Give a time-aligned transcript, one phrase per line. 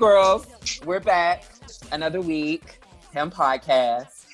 [0.00, 0.46] girls,
[0.86, 1.44] we're back.
[1.92, 2.80] Another week.
[3.12, 4.24] Him podcast.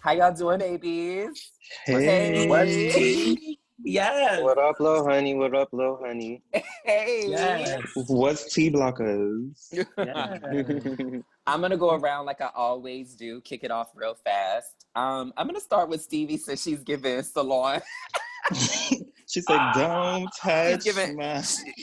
[0.00, 1.50] How y'all doing, babies?
[1.84, 3.58] Hey, What's tea?
[3.84, 4.42] Yes.
[4.42, 5.34] What up, little honey?
[5.34, 6.42] What up, little honey?
[6.82, 7.24] Hey.
[7.26, 7.82] Yes.
[8.06, 9.68] What's T blockers?
[11.46, 14.86] I'm gonna go around like I always do, kick it off real fast.
[14.94, 17.82] Um, I'm gonna start with Stevie since she's giving salon.
[18.54, 21.66] she said, "Don't touch giving- my." Just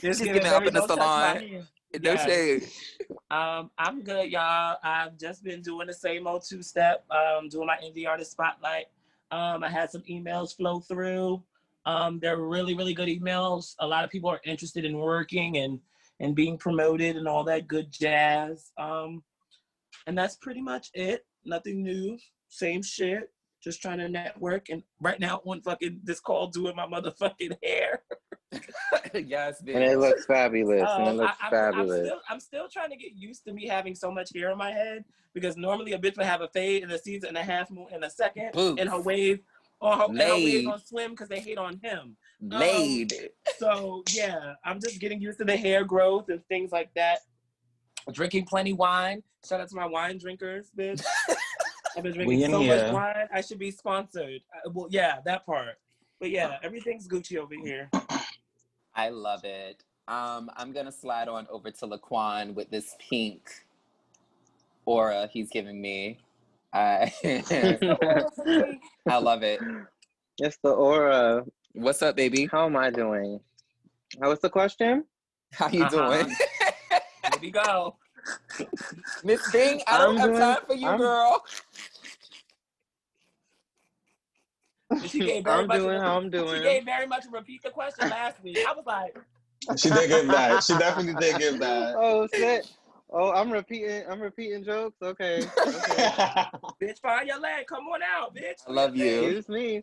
[0.00, 1.66] She's giving giving up in the no touch salon.
[2.02, 2.68] No shade.
[3.30, 4.76] Um, I'm good, y'all.
[4.82, 8.86] I've just been doing the same old two step, um, doing my indie artist spotlight.
[9.30, 11.42] Um, I had some emails flow through.
[11.86, 13.74] Um, they're really, really good emails.
[13.80, 15.80] A lot of people are interested in working and
[16.20, 18.72] and being promoted and all that good jazz.
[18.78, 19.22] Um,
[20.06, 21.26] and that's pretty much it.
[21.44, 22.18] Nothing new.
[22.48, 23.30] Same shit.
[23.62, 24.68] Just trying to network.
[24.68, 28.02] And right now on fucking this call doing my motherfucking hair.
[29.14, 29.74] yes, bitch.
[29.74, 30.82] and it looks fabulous.
[30.88, 32.06] and it Um, looks I, I'm, I'm fabulous.
[32.08, 34.70] still, I'm still trying to get used to me having so much hair in my
[34.70, 37.70] head because normally a bitch would have a fade in a season and a half
[37.70, 38.80] moon in a second Boots.
[38.80, 39.40] and her wave
[39.80, 40.44] or her, and her Laid.
[40.44, 42.16] wave on swim because they hate on him.
[42.40, 43.12] Laid.
[43.58, 47.20] So yeah, I'm just getting used to the hair growth and things like that.
[48.12, 49.22] Drinking plenty wine.
[49.48, 51.02] Shout out to my wine drinkers, bitch.
[51.96, 52.84] I've been drinking We in so here.
[52.84, 53.28] much wine.
[53.32, 54.40] I should be sponsored.
[54.54, 55.76] Uh, well, yeah, that part.
[56.20, 57.90] But yeah, everything's Gucci over here.
[58.94, 59.82] I love it.
[60.06, 63.48] Um, I'm gonna slide on over to Laquan with this pink
[64.86, 66.18] aura he's giving me.
[66.72, 67.12] I
[69.08, 69.60] I love it.
[70.38, 71.44] It's the aura.
[71.72, 72.46] What's up, baby?
[72.50, 73.40] How am I doing?
[74.20, 75.04] How was the question?
[75.52, 76.10] How you Uh-huh.
[76.22, 76.28] doing?
[76.30, 77.96] Here we go.
[79.24, 81.44] Miss Bing, I don't I'm have doing- time for you, I'm- girl.
[85.06, 87.62] She gave very I'm much doing a, how I'm She gave very much a repeat
[87.62, 88.58] the question last week.
[88.66, 89.16] I was like,
[89.76, 90.62] She did give that.
[90.62, 91.94] She definitely did give that.
[91.98, 92.70] Oh shit.
[93.10, 94.02] Oh, I'm repeating.
[94.10, 94.96] I'm repeating jokes.
[95.02, 95.42] Okay.
[95.66, 96.12] okay.
[96.82, 97.66] bitch, find your leg.
[97.66, 98.62] Come on out, bitch.
[98.66, 99.06] I love you.
[99.06, 99.82] Excuse me.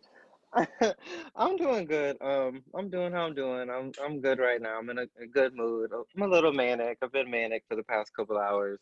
[1.36, 2.18] I'm doing good.
[2.22, 3.70] Um, I'm doing how I'm doing.
[3.70, 4.78] I'm I'm good right now.
[4.78, 5.92] I'm in a, a good mood.
[5.94, 6.98] I'm a little manic.
[7.02, 8.80] I've been manic for the past couple hours.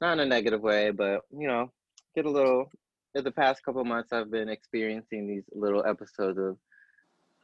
[0.00, 1.70] Not in a negative way, but you know,
[2.14, 2.70] get a little.
[3.14, 6.56] In the past couple months, I've been experiencing these little episodes of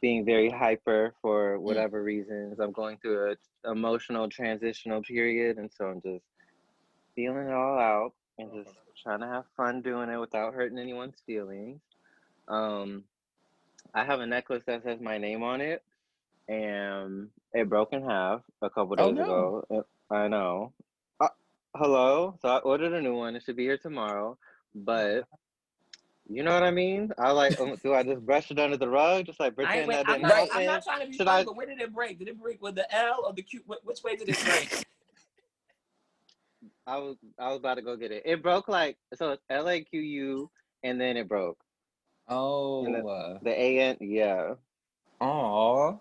[0.00, 2.60] being very hyper for whatever reasons.
[2.60, 6.24] I'm going through a emotional transitional period, and so I'm just
[7.16, 11.20] feeling it all out and just trying to have fun doing it without hurting anyone's
[11.26, 11.80] feelings.
[12.46, 13.04] Um,
[13.92, 15.82] I have a necklace that says my name on it,
[16.48, 19.64] and it broke in half a couple Oh, days no.
[19.70, 19.86] ago.
[20.10, 20.74] I know.
[21.18, 21.28] Uh,
[21.74, 22.38] hello.
[22.40, 23.34] So I ordered a new one.
[23.34, 24.38] It should be here tomorrow,
[24.72, 25.24] but.
[26.28, 27.12] You know what I mean?
[27.18, 27.58] I like.
[27.60, 29.94] Um, do I just brush it under the rug, just like I pretend ain't, wait,
[29.94, 30.48] that I'm, didn't happen?
[30.54, 32.18] I'm not trying to be Should funny, I- but where did it break?
[32.18, 33.60] Did it break with the L or the Q?
[33.84, 34.68] Which way did it break?
[36.88, 38.22] I was I was about to go get it.
[38.24, 40.50] It broke like so it's L A Q U
[40.82, 41.58] and then it broke.
[42.28, 44.54] Oh, The A N yeah.
[45.20, 46.00] oh,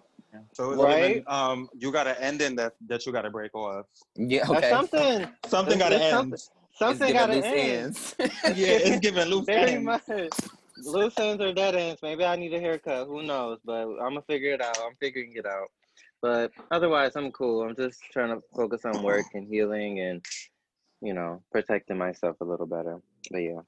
[0.53, 1.17] So Right?
[1.17, 3.85] even, um, you got an ending that that you got to break off.
[4.15, 4.45] yeah.
[4.47, 4.69] That's Okay.
[4.69, 6.33] something Something got to end.
[6.33, 7.97] It's something gotta loose end.
[8.55, 9.47] Yeah, it's giving loose ends.
[9.47, 9.85] Very ends.
[9.85, 10.31] much.
[10.83, 12.01] Loose ends or dead ends.
[12.01, 13.07] Maybe I need a haircut.
[13.07, 13.59] Who knows?
[13.63, 14.77] But I'm gonna figure it out.
[14.79, 15.69] I'm figuring it out.
[16.21, 17.63] But otherwise, I'm cool.
[17.63, 20.25] I'm just trying to focus on work and healing and
[21.01, 23.01] you know protecting myself a little better.
[23.31, 23.61] But yeah.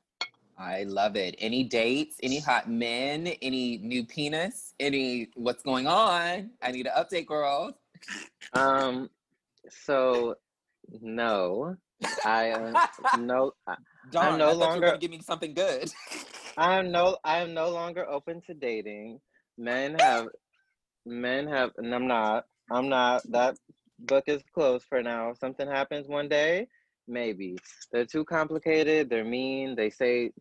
[0.59, 1.35] I love it.
[1.37, 2.17] Any dates?
[2.23, 3.27] Any hot men?
[3.43, 4.73] Any new penis?
[4.79, 6.49] Any what's going on?
[6.63, 7.73] I need an update, girls.
[8.53, 9.09] Um.
[9.69, 10.35] So
[11.01, 11.77] no,
[12.25, 12.87] I uh,
[13.19, 13.53] no.
[14.11, 15.91] Darn, no I thought you were longer- gonna give me something good.
[16.57, 19.19] I am no I am no longer open to dating.
[19.57, 20.27] Men have
[21.05, 22.45] men have and I'm not.
[22.71, 23.57] I'm not that
[23.99, 25.31] book is closed for now.
[25.31, 26.67] If something happens one day,
[27.07, 27.57] maybe.
[27.91, 30.31] They're too complicated, they're mean, they say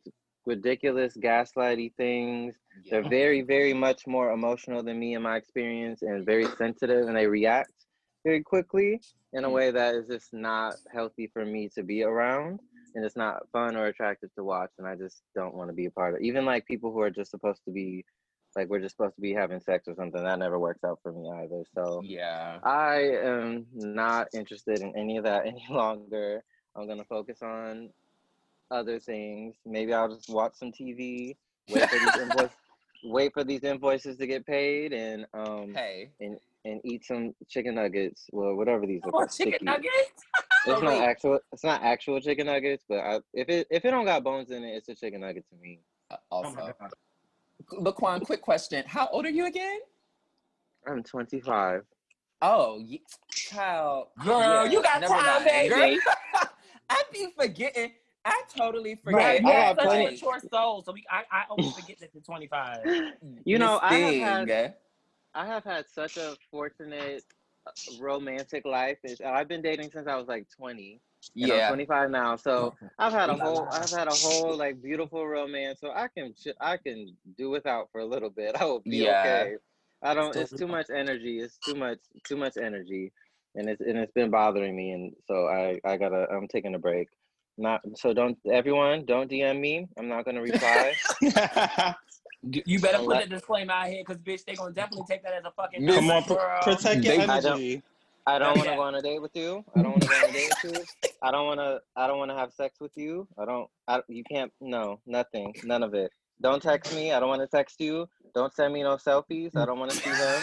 [0.44, 2.54] ridiculous gaslighty things.
[2.90, 7.16] They're very, very much more emotional than me in my experience and very sensitive and
[7.16, 7.72] they react
[8.26, 9.00] very quickly
[9.34, 9.52] in a Mm.
[9.52, 12.60] way that is just not healthy for me to be around.
[12.94, 15.84] and it's not fun or attractive to watch, and I just don't want to be
[15.84, 16.20] a part of.
[16.22, 18.06] Even like people who are just supposed to be,
[18.56, 21.12] like we're just supposed to be having sex or something, that never works out for
[21.12, 21.62] me either.
[21.74, 22.58] So Yeah.
[22.62, 26.42] I am not interested in any of that any longer.
[26.74, 27.90] I'm gonna focus on
[28.70, 29.56] other things.
[29.66, 31.36] Maybe I'll just watch some TV,
[31.68, 32.56] wait for these invoices,
[33.04, 36.12] wait for these invoices to get paid, and um Hey.
[36.20, 39.10] and and eat some chicken nuggets Well, whatever these are.
[39.10, 39.64] Or chicken sticky.
[39.64, 40.24] nuggets.
[40.68, 41.38] It's Oh, not actual.
[41.52, 44.64] It's not actual chicken nuggets, but I, if it if it don't got bones in
[44.64, 45.78] it, it's a chicken nugget to me.
[46.10, 46.90] Uh, Oh Also, God.
[47.72, 48.82] Laquan, quick question.
[48.84, 49.78] How old are you again?
[50.88, 51.82] I'm 25.
[52.42, 54.08] Oh, ye- child.
[54.24, 55.68] Girl, you got never time, mind.
[55.68, 56.00] Girl, baby.
[56.90, 57.92] I be forgetting.
[58.24, 59.24] I totally Right, forget.
[59.30, 62.00] I you got have such a plenty- mature soul, so we, I, I always forget
[62.00, 62.80] that you're 25.
[63.44, 64.20] You know, Miss I have Thing.
[64.20, 64.48] had
[65.36, 67.22] I have had such a fortunate
[67.66, 68.96] uh, romantic life.
[69.04, 70.98] It's, I've been dating since I was like 20.
[71.36, 71.68] And I'm Yeah.
[71.68, 73.68] 25 now, so I've had a whole.
[73.70, 75.80] I've had a whole like beautiful romance.
[75.80, 78.56] So I can I can do without for a little bit.
[78.60, 79.10] I will be Yeah.
[79.20, 79.56] okay.
[80.02, 80.34] I don't.
[80.36, 81.40] It's too much energy.
[81.40, 83.12] It's too much too much energy,
[83.54, 84.92] and it's and it's been bothering me.
[84.92, 87.08] And so I I gotta I'm taking a break.
[87.58, 89.88] Not so don't everyone don't DM me.
[89.98, 90.94] I'm not gonna reply.
[92.50, 95.32] You better put Unless- that disclaimer out here, because bitch, they gonna definitely take that
[95.34, 97.82] as a fucking Miss- Come on, pr- protect your They- I don't-
[98.28, 99.64] I don't want to go on a date with you.
[99.76, 101.10] I don't want to go on a date with you.
[101.22, 101.80] I don't want to.
[101.94, 103.28] I don't want to have sex with you.
[103.38, 103.70] I don't.
[103.86, 104.52] I, you can't.
[104.60, 105.54] No, nothing.
[105.62, 106.10] None of it.
[106.40, 107.12] Don't text me.
[107.12, 108.08] I don't want to text you.
[108.34, 109.54] Don't send me no selfies.
[109.56, 110.42] I don't want to see them.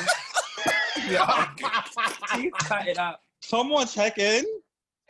[2.35, 3.21] She's cutting up.
[3.41, 4.45] Someone check in.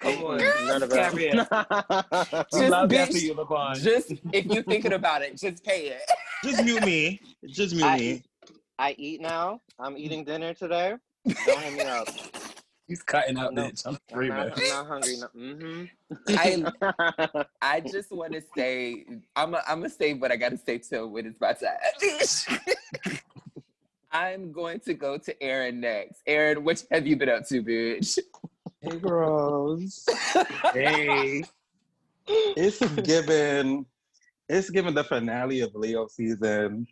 [0.03, 1.35] Come on, none of carry it.
[1.49, 2.47] that.
[2.51, 3.81] We Just bitch, you, LaQuan.
[3.81, 6.01] Just if you're thinking about it, just pay it.
[6.43, 7.19] Just mute me.
[7.47, 8.23] Just mute I- me.
[8.79, 9.61] I eat now.
[9.79, 10.95] I'm eating dinner today.
[11.45, 12.07] Don't hit me up.
[12.87, 13.63] He's cutting up, No.
[13.63, 13.85] bitch.
[13.85, 15.15] I'm I'm not, I'm not hungry.
[15.17, 15.27] No.
[15.35, 15.85] Mm-hmm.
[17.39, 20.79] I I just want to say I'm a, I'm gonna say what I gotta say
[20.89, 21.77] to when it's my time.
[24.11, 26.21] I'm going to go to Aaron next.
[26.27, 28.19] Aaron, what have you been up to, bitch?
[28.83, 30.05] Hey, girls.
[30.73, 31.43] Hey.
[32.27, 33.85] It's given.
[34.49, 36.85] It's given the finale of Leo season.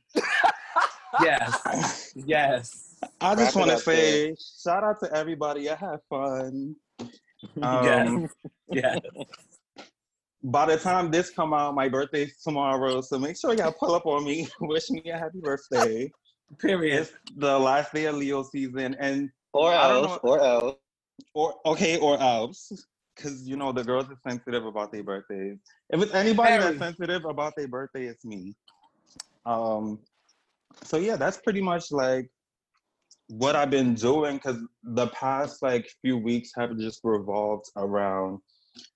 [1.22, 2.14] Yes.
[2.16, 2.96] Yes.
[3.20, 5.70] I just want to up, say shout out to everybody.
[5.70, 6.76] I had fun.
[7.60, 8.30] Um,
[8.72, 9.00] yes.
[10.44, 14.06] By the time this come out, my birthday's tomorrow, so make sure y'all pull up
[14.06, 14.48] on me.
[14.62, 16.12] Wish me a happy birthday.
[16.60, 17.00] Period.
[17.02, 20.24] It's the last day of Leo season, and or I don't else.
[20.24, 20.76] know- Or else.
[21.34, 22.72] Or okay, or else,
[23.16, 25.58] because you know the girls are sensitive about their birthdays.
[25.90, 26.64] If it's anybody Very.
[26.64, 28.56] that's sensitive about their birthday, it's me.
[29.46, 30.00] Um,
[30.84, 32.30] so yeah, that's pretty much like
[33.28, 38.40] what I've been doing because the past like few weeks have just revolved around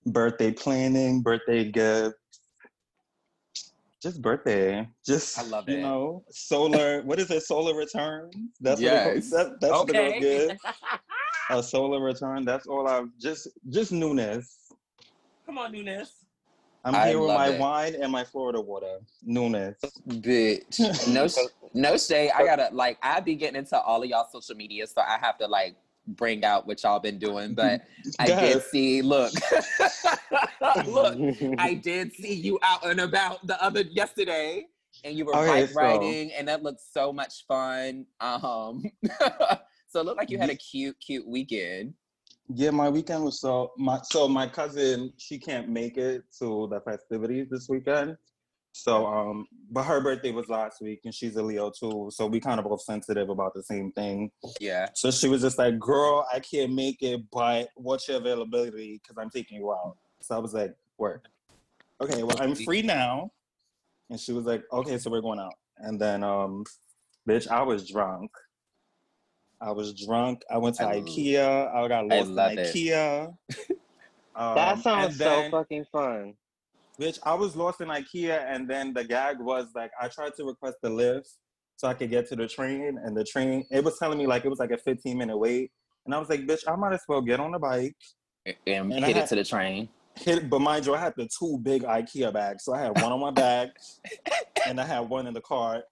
[0.05, 2.15] birthday planning, birthday gifts,
[4.01, 5.81] just birthday, just I love you it.
[5.81, 7.01] know solar.
[7.03, 7.41] what is it?
[7.43, 8.35] Solar returns.
[8.59, 9.05] That's Yes.
[9.05, 10.19] what they, that, that's what okay.
[10.19, 10.57] give
[11.49, 12.45] a solar return.
[12.45, 14.57] That's all I've just just newness.
[15.45, 16.11] Come on, Nunes.
[16.83, 17.59] I'm I here with my it.
[17.59, 18.99] wine and my Florida water.
[19.23, 19.75] Newness.
[20.07, 21.07] Bitch.
[21.11, 21.37] No sh-
[21.73, 22.31] no shade.
[22.35, 25.37] I gotta like I be getting into all of y'all social media, so I have
[25.39, 25.75] to like
[26.09, 27.55] bring out what y'all been doing.
[27.55, 27.81] But
[28.19, 29.33] I Go did see look.
[30.85, 31.17] look,
[31.57, 34.67] I did see you out and about the other yesterday,
[35.03, 38.05] and you were Okay, bike so- riding, and that looked so much fun.
[38.19, 38.83] Um,
[39.95, 41.93] so it looked like you had a cute, cute weekend.
[42.53, 46.81] Yeah, my weekend was so my so my cousin she can't make it to the
[46.81, 48.17] festivities this weekend.
[48.73, 52.09] So um but her birthday was last week and she's a Leo too.
[52.11, 54.31] So we kind of both sensitive about the same thing.
[54.59, 58.99] Yeah, So she was just like, Girl, I can't make it, but what's your availability?
[59.01, 59.95] Because I'm taking you out.
[60.19, 61.25] So I was like, Work.
[62.01, 63.31] Okay, well I'm free now.
[64.09, 65.55] And she was like, Okay, so we're going out.
[65.77, 66.65] And then um
[67.27, 68.29] bitch, I was drunk.
[69.65, 70.43] I was drunk.
[70.49, 71.73] I went to I- IKEA.
[71.73, 72.35] I got I lost in.
[72.35, 73.33] IKEA.
[74.37, 76.33] Um, that sounds and so fucking fun.
[76.99, 80.43] Bitch, I was lost in IKEA, and then the gag was like, I tried to
[80.45, 81.29] request the lift
[81.77, 84.45] so I could get to the train, and the train, it was telling me like
[84.45, 85.71] it was like a 15 minute wait.
[86.05, 87.95] And I was like, bitch, I might as well get on the bike.
[88.45, 88.55] and,
[88.93, 89.89] And I hit it to the train.
[90.15, 92.63] Hit, but mind you, I had the two big IKEA bags.
[92.65, 93.69] So I had one on my back,
[94.67, 95.83] and I had one in the cart.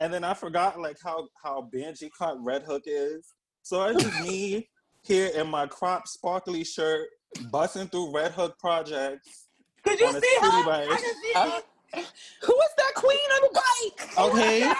[0.00, 3.34] And then I forgot like how how Benji cut Red Hook is.
[3.62, 4.68] So it's just me
[5.02, 7.08] here in my crop sparkly shirt,
[7.50, 9.48] busting through Red Hook projects.
[9.84, 10.48] Could you see her?
[10.48, 11.62] I can see her.
[12.42, 14.18] who is that queen on the bike?
[14.18, 14.72] Okay.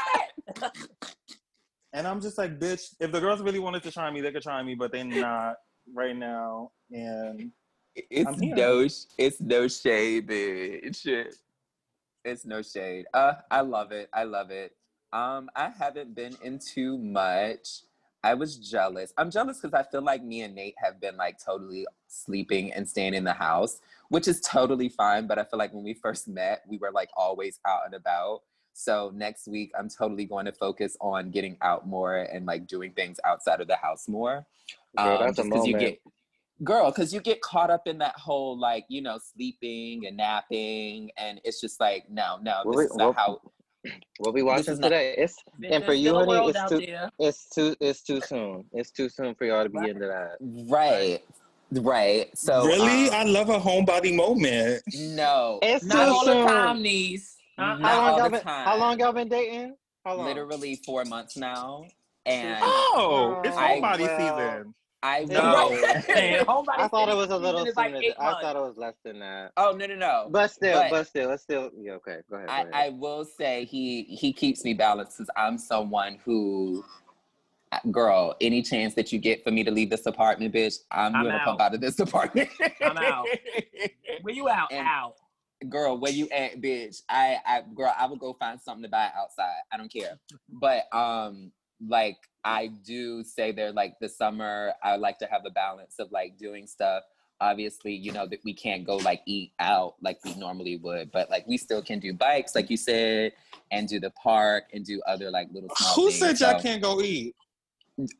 [1.92, 4.42] And I'm just like, bitch, if the girls really wanted to try me, they could
[4.42, 5.54] try me, but they're not
[5.94, 6.70] right now.
[6.92, 7.52] And
[7.94, 11.26] It's I'm no, it's no shade, bitch.
[12.24, 13.06] It's no shade.
[13.14, 14.10] Uh, I love it.
[14.12, 14.72] I love it.
[15.16, 17.80] Um, I haven't been into much.
[18.22, 19.14] I was jealous.
[19.16, 22.86] I'm jealous because I feel like me and Nate have been like totally sleeping and
[22.86, 23.80] staying in the house,
[24.10, 25.26] which is totally fine.
[25.26, 28.42] But I feel like when we first met, we were like always out and about.
[28.74, 32.92] So next week, I'm totally going to focus on getting out more and like doing
[32.92, 34.44] things outside of the house more.
[35.02, 35.98] Girl, that's a just 'cause you get
[36.64, 41.10] girl because you get caught up in that whole like you know sleeping and napping
[41.18, 43.38] and it's just like no no this is not how
[44.18, 45.14] What we This watching is not- today?
[45.18, 45.36] It's
[45.70, 47.10] And for you, honey, it's too- there.
[47.18, 48.64] it's too it's too soon.
[48.72, 50.36] It's too soon for y'all to be into that.
[50.70, 51.20] right
[51.72, 54.82] right so really, um, I love a homebody moment.
[54.94, 57.36] no It's Not too all the time, niece.
[57.58, 57.78] Uh-uh.
[57.78, 58.46] Not How long all y'all the been?
[58.46, 59.76] How long y'all been dating?
[60.04, 60.26] How long?
[60.26, 61.84] literally four months now
[62.24, 64.18] and Oh, it's I- homebody well,
[64.62, 64.74] season.
[65.02, 65.70] I No.
[66.08, 68.00] I thought it was a little like sooner.
[68.02, 68.40] eight I months.
[68.42, 69.52] thought it was less than that.
[69.56, 71.92] oh no no no But still, But- but, still, it's still yeah.
[71.92, 72.48] Okay, go ahead.
[72.48, 72.70] Go I, ahead.
[72.74, 76.84] I will say he he keeps me balanced because I'm someone who,
[77.72, 81.14] uh, girl, any chance that you get for me to leave this apartment, bitch, I'm,
[81.14, 81.44] I'm gonna out.
[81.44, 82.48] pump out of this apartment.
[82.80, 83.26] I'm out.
[84.22, 84.72] Where you out?
[84.72, 85.14] And- out.
[85.68, 87.02] girl, where you at, bitch?
[87.08, 89.54] I, I, girl, I will go find something to buy outside.
[89.72, 90.18] I don't care.
[90.48, 91.50] But um,
[91.86, 96.10] like I do say there, like the summer, I like to have a balance of
[96.12, 97.02] like doing stuff.
[97.40, 101.28] Obviously, you know that we can't go like eat out like we normally would, but
[101.28, 103.32] like we still can do bikes, like you said,
[103.70, 105.68] and do the park and do other like little.
[105.76, 106.38] Small Who things.
[106.38, 107.34] said y'all So- can't go eat?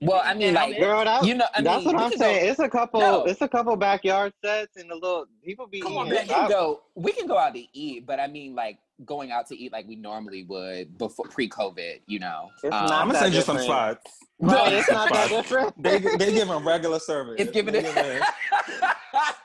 [0.01, 2.45] Well, I mean, like Girl, that, you know, I that's mean, what I'm saying.
[2.47, 3.01] Go, It's a couple.
[3.01, 3.25] No.
[3.25, 6.21] It's a couple backyard sets and a little people be Come on, eating.
[6.23, 6.81] we can go.
[6.95, 9.87] We can go out to eat, but I mean, like going out to eat like
[9.87, 12.01] we normally would before pre-COVID.
[12.07, 14.01] You know, Um, I'm gonna send you some different.
[14.01, 14.19] spots.
[14.39, 15.83] Right, it's not that different.
[15.83, 17.37] They they give them regular service.
[17.39, 17.95] It's giving They it.
[17.95, 18.25] give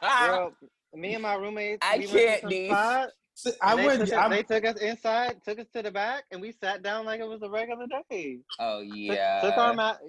[0.27, 0.53] Girl,
[0.95, 3.11] me and my roommates, I we went can't,
[3.43, 3.57] to some niece.
[3.57, 3.99] spot, See, I and they, would.
[3.99, 7.05] took us, they took us inside, took us to the back, and we sat down
[7.05, 8.39] like it was a regular day.
[8.59, 9.41] oh yeah.
[9.41, 9.99] Took, our mat.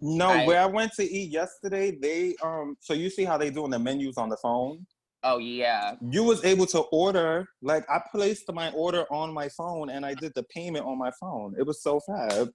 [0.00, 2.76] no, I- where I went to eat yesterday, they um.
[2.80, 4.86] So you see how they doing the menus on the phone?
[5.24, 5.94] oh yeah.
[6.10, 7.46] You was able to order.
[7.62, 11.12] Like I placed my order on my phone and I did the payment on my
[11.20, 11.54] phone.
[11.58, 12.50] It was so fab.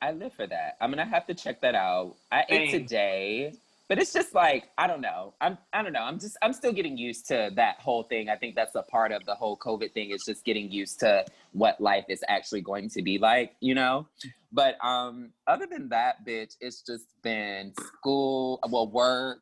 [0.00, 0.76] I live for that.
[0.80, 2.14] I'm gonna have to check that out.
[2.30, 2.82] I ate Same.
[2.82, 3.54] today,
[3.88, 5.34] but it's just like I don't know.
[5.40, 6.02] I'm I don't know.
[6.02, 8.28] I'm just I'm still getting used to that whole thing.
[8.28, 10.10] I think that's a part of the whole COVID thing.
[10.10, 14.08] Is just getting used to what life is actually going to be like, you know.
[14.52, 18.60] But um, other than that, bitch, it's just been school.
[18.68, 19.40] Well, work.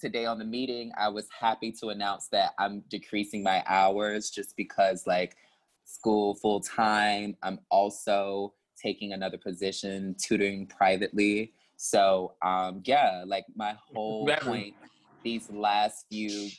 [0.00, 4.56] Today on the meeting, I was happy to announce that I'm decreasing my hours just
[4.56, 5.36] because like
[5.84, 7.36] school full time.
[7.42, 11.52] I'm also taking another position, tutoring privately.
[11.78, 14.74] So um yeah, like my whole point
[15.24, 16.50] these last few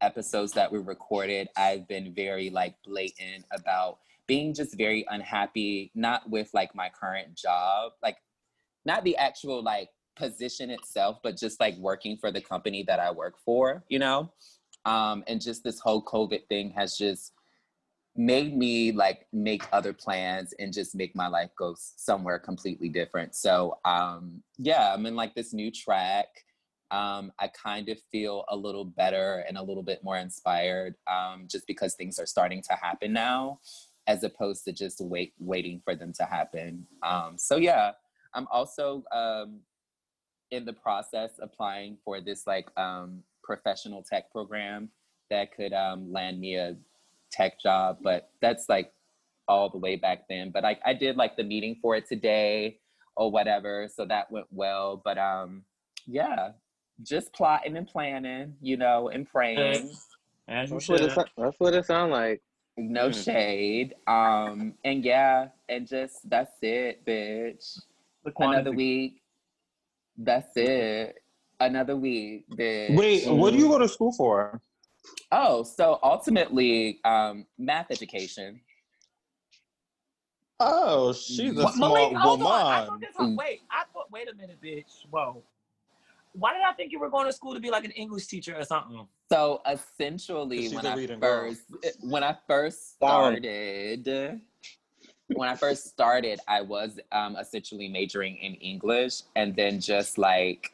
[0.00, 6.28] episodes that we recorded, I've been very like blatant about being just very unhappy, not
[6.30, 8.16] with like my current job, like
[8.84, 13.10] not the actual like position itself, but just like working for the company that I
[13.10, 14.32] work for, you know?
[14.84, 17.32] Um, and just this whole COVID thing has just
[18.16, 23.34] made me like make other plans and just make my life go somewhere completely different.
[23.34, 26.26] So um yeah, I'm in like this new track.
[26.90, 31.48] Um, I kind of feel a little better and a little bit more inspired um,
[31.50, 33.58] just because things are starting to happen now
[34.06, 36.86] as opposed to just wait waiting for them to happen.
[37.02, 37.92] Um, so yeah,
[38.34, 39.60] I'm also um,
[40.50, 44.90] in the process applying for this like um, professional tech program
[45.30, 46.76] that could um, land me a
[47.34, 48.92] tech job, but that's like
[49.48, 50.50] all the way back then.
[50.50, 52.78] But I, I did like the meeting for it today
[53.16, 55.02] or whatever, so that went well.
[55.04, 55.64] But um,
[56.06, 56.50] yeah,
[57.02, 59.90] just plotting and planning, you know, and praying.
[60.48, 62.40] As you That's what, it, so- that's what it sound like.
[62.76, 63.24] No Mm.
[63.24, 63.94] shade.
[64.06, 67.78] Um, and yeah, and just that's it, bitch.
[68.36, 69.22] Another week.
[70.16, 71.16] That's it.
[71.60, 72.96] Another week, bitch.
[72.96, 74.60] Wait, what do you go to school for?
[75.32, 78.60] Oh, so ultimately, um, math education.
[80.60, 82.46] Oh, she's a What- smart Malik, hold on.
[82.48, 83.00] I woman.
[83.00, 85.04] thought this, wait, I thought, wait a minute, bitch.
[85.10, 85.42] Whoa.
[86.32, 88.56] Why did I think you were going to school to be like an English teacher
[88.56, 89.06] or something?
[89.30, 91.50] So essentially, when a I reading girl.
[91.50, 91.62] first
[92.00, 93.34] when I first Darn.
[93.34, 94.40] started,
[95.28, 100.72] when I first started, I was um, essentially majoring in English, and then just like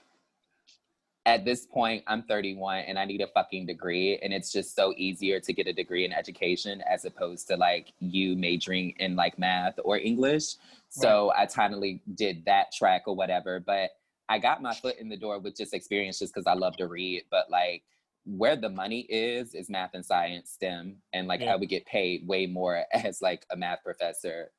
[1.26, 4.94] at this point, I'm 31 and I need a fucking degree, and it's just so
[4.96, 9.38] easier to get a degree in education as opposed to like you majoring in like
[9.38, 10.54] math or English.
[10.88, 13.90] So I finally did that track or whatever, but
[14.28, 16.88] I got my foot in the door with just experience just because I love to
[16.88, 17.82] read, but like
[18.24, 21.52] where the money is is math and science STEM and like Yeah.
[21.52, 24.52] I would get paid way more as like a math professor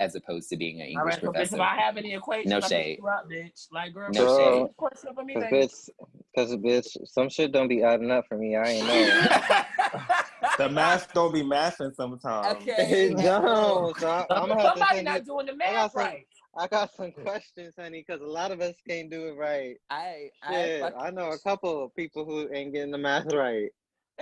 [0.00, 1.54] as opposed to being an English right, professor.
[1.56, 2.98] if I have any equations, No I pick shade.
[3.00, 3.66] you up, bitch.
[3.72, 4.66] Like, girl, No no shade.
[4.66, 4.76] shade.
[4.76, 8.56] Question for me, Cause bitch, bitch, some shit don't be adding up for me.
[8.56, 9.62] I ain't know.
[10.58, 12.46] The math don't be mathing sometimes.
[12.62, 13.06] Okay.
[13.08, 13.98] It don't.
[13.98, 15.24] So I, I'm gonna have Somebody send not you.
[15.24, 16.26] doing the got math some- right.
[16.56, 19.74] I got some questions, honey, because a lot of us can't do it right.
[19.90, 23.32] I I, Shit, fuck- I know a couple of people who ain't getting the math
[23.32, 23.70] right.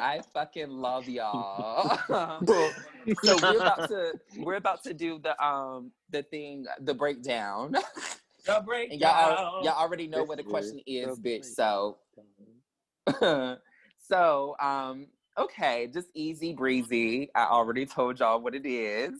[0.00, 1.98] I fucking love y'all.
[3.22, 7.74] so we're about to we're about to do the um the thing the breakdown.
[8.44, 11.44] The break And y'all al- y'all already know This what the question is, the bitch.
[11.44, 11.98] So
[14.08, 15.06] so um
[15.38, 17.30] okay, just easy breezy.
[17.34, 19.12] I already told y'all what it is.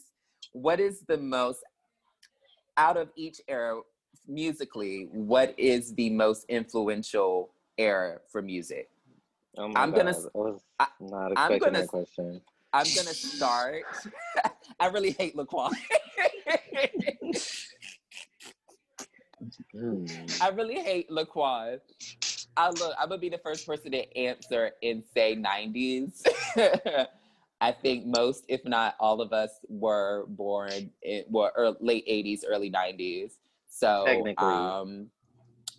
[0.53, 1.61] What is the most
[2.77, 3.81] out of each era
[4.27, 8.89] musically, what is the most influential era for music?
[9.59, 12.41] Oh I'm god, gonna I s- was I- not I'm expecting gonna that question.
[12.73, 13.85] I'm gonna start.
[14.81, 15.73] I really hate Laquan.
[20.41, 21.81] I really hate Laquan.
[22.57, 22.95] I look.
[22.99, 26.27] I'm gonna be the first person to answer and say '90s.
[27.61, 32.41] I think most, if not all of us, were born in were ear- late '80s,
[32.49, 33.33] early '90s.
[33.69, 34.47] So, Technically.
[34.47, 35.07] um,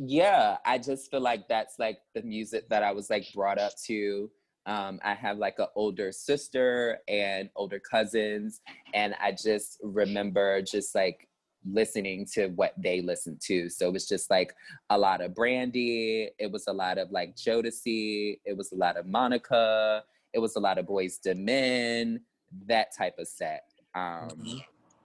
[0.05, 3.73] yeah, I just feel like that's like the music that I was like brought up
[3.87, 4.29] to.
[4.65, 8.61] Um, I have like an older sister and older cousins,
[8.93, 11.27] and I just remember just like
[11.65, 13.69] listening to what they listened to.
[13.69, 14.53] So it was just like
[14.89, 16.29] a lot of Brandy.
[16.39, 18.39] It was a lot of like Jodeci.
[18.45, 20.03] It was a lot of Monica.
[20.33, 22.21] It was a lot of Boyz II Men.
[22.67, 23.63] That type of set.
[23.95, 24.63] Um, Mhm.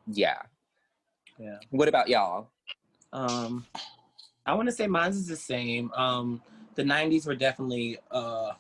[0.09, 0.43] Yeah.
[1.39, 1.59] Yeah.
[1.71, 2.51] What about y'all?
[3.13, 3.67] Um,
[4.49, 5.93] I want to say mine's is the same.
[5.93, 6.41] Um,
[6.75, 8.53] the '90s were definitely uh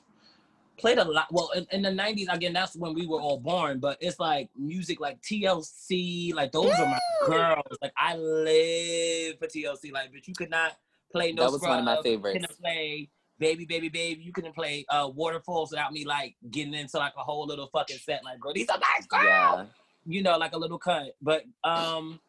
[0.76, 1.28] played a lot.
[1.30, 3.80] Well, in, in the '90s, again, that's when we were all born.
[3.80, 7.78] But it's like music, like TLC, like those are my girls.
[7.80, 9.91] Like I live for TLC.
[9.91, 10.76] Like, but you could not
[11.10, 11.45] play no.
[11.45, 12.39] That was one of my favorites.
[12.39, 13.08] Couldn't play
[13.39, 14.23] Baby, Baby, Baby.
[14.23, 17.97] You couldn't play uh Waterfalls without me like getting into like a whole little fucking
[17.99, 18.25] set.
[18.25, 19.65] Like, girl, these are nice girls Yeah.
[20.06, 21.15] you know, like a little cut.
[21.23, 22.21] But um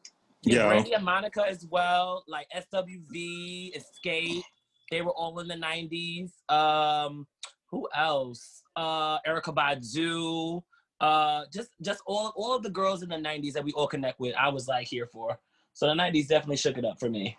[0.43, 0.55] Yeah.
[0.59, 4.41] yeah, Brandy and Monica as well, like SWV, Xscape,
[4.89, 6.31] they were all in the 90s.
[6.53, 7.27] Um,
[7.69, 8.63] who else?
[8.75, 10.63] Uh Erykah Badu,
[11.01, 14.19] uh just just all all of the girls in the 90s that we all connect
[14.19, 15.37] with, I was like here for.
[15.73, 17.37] So the 90s definitely shook it up for me.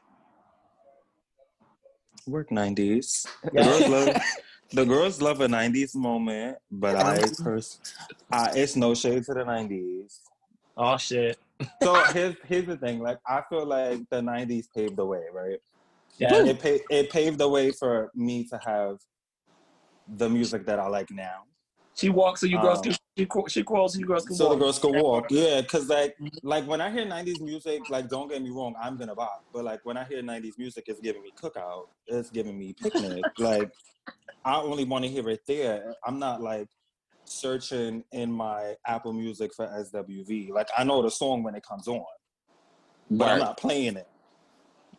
[2.26, 3.26] Work 90s.
[3.42, 3.64] The Yeah.
[3.64, 4.16] girls love
[4.72, 7.80] the girls love a 90s moment, but I pers-
[8.30, 10.20] I, it's no shade to the 90s.
[10.76, 11.38] Oh shit.
[11.82, 13.00] So here's here's the thing.
[13.00, 15.58] Like I feel like the 90s paved the way, right?
[16.18, 16.44] Yeah.
[16.44, 18.98] It pa- it paved the way for me to have
[20.16, 21.44] the music that I like now.
[21.94, 24.48] She walks so you girls Um, can she, she crawls so you girls can So
[24.48, 25.26] the girls can walk.
[25.30, 26.30] Yeah, cause like Mhm.
[26.42, 29.44] like when I hear 90s music, like don't get me wrong, I'm gonna bop.
[29.52, 31.84] But like when I hear 90s music, it's giving me cookout.
[32.06, 33.26] It's giving me picnic.
[33.38, 33.70] like
[34.44, 35.94] I only want to hear it there.
[36.06, 36.68] I'm not like
[37.30, 40.50] searching in my Apple Music for SWV.
[40.50, 42.04] Like I know the song when it comes on,
[43.10, 44.08] but I'm not playing it.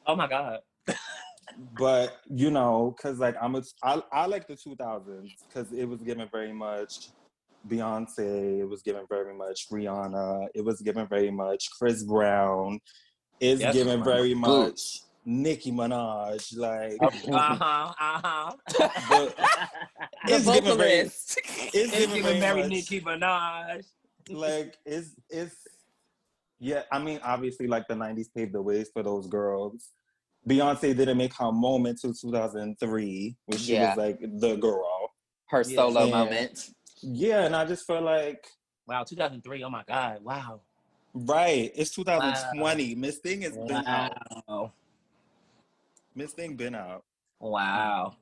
[0.07, 0.59] Oh my god.
[1.77, 6.01] But you know, cause like I'm a, I, I like the 2000s because it was
[6.01, 7.09] given very much
[7.67, 8.59] Beyonce.
[8.61, 10.47] It was given very much Rihanna.
[10.55, 12.79] It was given very much Chris Brown.
[13.41, 16.57] It's Yes, given very much Nicki Minaj.
[16.57, 17.93] Like Uh-huh.
[17.99, 18.53] Uh-huh.
[19.09, 19.35] but
[20.27, 21.35] The it's given very it's
[21.73, 23.85] It's given giving very Mary much Nicki Minaj.
[24.29, 25.55] like it's it's
[26.59, 29.89] yeah i mean obviously like the 90s paved the ways for those girls
[30.47, 33.87] beyonce didn't make her moment till 2003 when she Yeah.
[33.89, 35.09] was like the girl
[35.49, 35.75] Her Yeah.
[35.75, 36.11] solo Yeah.
[36.11, 36.69] moment.
[37.01, 38.45] yeah and i just feel like
[38.87, 39.63] Wow, 2003.
[39.63, 40.23] Oh my God.
[40.23, 40.61] Wow.
[41.13, 44.15] right it's 2020 miss thing has been out
[44.47, 44.73] Wow.
[46.15, 47.03] Miss thing been out.
[47.39, 48.15] Wow.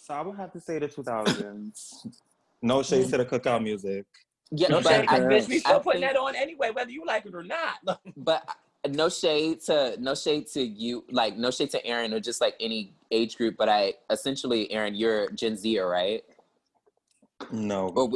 [0.00, 2.06] so i would have to say the 2000s
[2.62, 4.06] no shade to the cookout music.
[4.50, 5.48] Yeah, No but shade, I, bitch.
[5.48, 7.74] We I still putting think- that on anyway, whether you like it or not.
[8.16, 8.48] but
[8.88, 12.54] no shade to no shade to you like no shade to aaron or just like
[12.60, 16.22] any age group but i essentially aaron you're gen z right?
[17.50, 17.88] No.
[17.96, 18.10] Or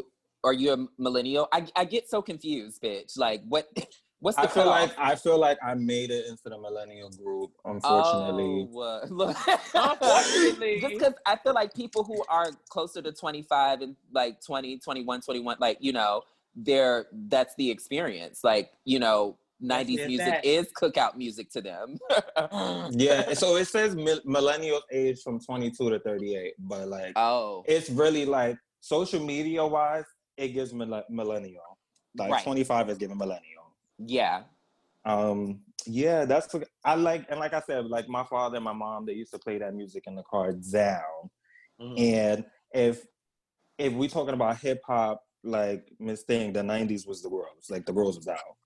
[0.44, 1.48] are you a millennial?
[1.52, 3.18] I, I get so confused bitch.
[3.18, 3.68] Like what
[4.20, 4.81] what's the I feel cutoff?
[4.96, 7.50] like I feel like I made it into the millennial group.
[7.64, 9.37] Unfortunately, Oh, uh, look.
[9.74, 10.81] Unfortunately.
[10.81, 15.20] just because i feel like people who are closer to 25 and like 20 21
[15.20, 16.22] 21 like you know
[16.57, 20.44] they're that's the experience like you know 90s That's music that.
[20.44, 21.98] is cookout music to them.
[22.92, 27.90] Yeah, so it says mil- millennials age from 22 to 38, but like Oh, it's
[27.90, 30.04] really like social media wise,
[30.37, 31.62] it gives mille- millennial.
[32.16, 32.44] Like Right.
[32.44, 33.58] 25 is giving millennial.
[33.98, 34.42] Yeah.
[35.04, 37.26] Um, yeah, that's what I like.
[37.30, 39.74] And like I said, like my father and my mom, they used to play that
[39.74, 41.30] music in the car down.
[41.80, 41.98] Mhm.
[42.00, 43.06] And if
[43.78, 47.54] if we're talking about hip hop, like Miss Thing, the 90s was the world.
[47.58, 48.56] It's like the world was out.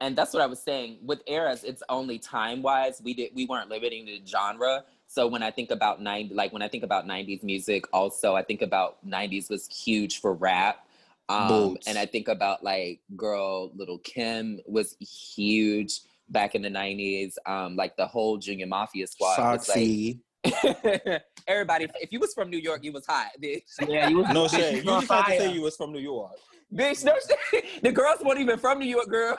[0.00, 0.98] and that's what I was saying.
[1.02, 3.00] With eras, it's only time wise.
[3.02, 4.84] We did we weren't limiting the genre.
[5.06, 8.42] So when I think about nine, like when I think about '90s music, also I
[8.42, 10.86] think about '90s was huge for rap,
[11.28, 17.34] um, and I think about like girl, Lil' Kim was huge back in the '90s.
[17.46, 20.16] Um, like the whole Junior Mafia squad was like
[21.48, 21.86] everybody.
[22.00, 23.62] If you was from New York, you was hot, bitch.
[23.88, 24.84] Yeah, you was no bitch, shade.
[24.84, 26.32] You on just had to say you was from New York.
[26.72, 27.14] Bitch, no
[27.52, 27.82] shit.
[27.82, 29.36] The girls weren't even from New York, girl.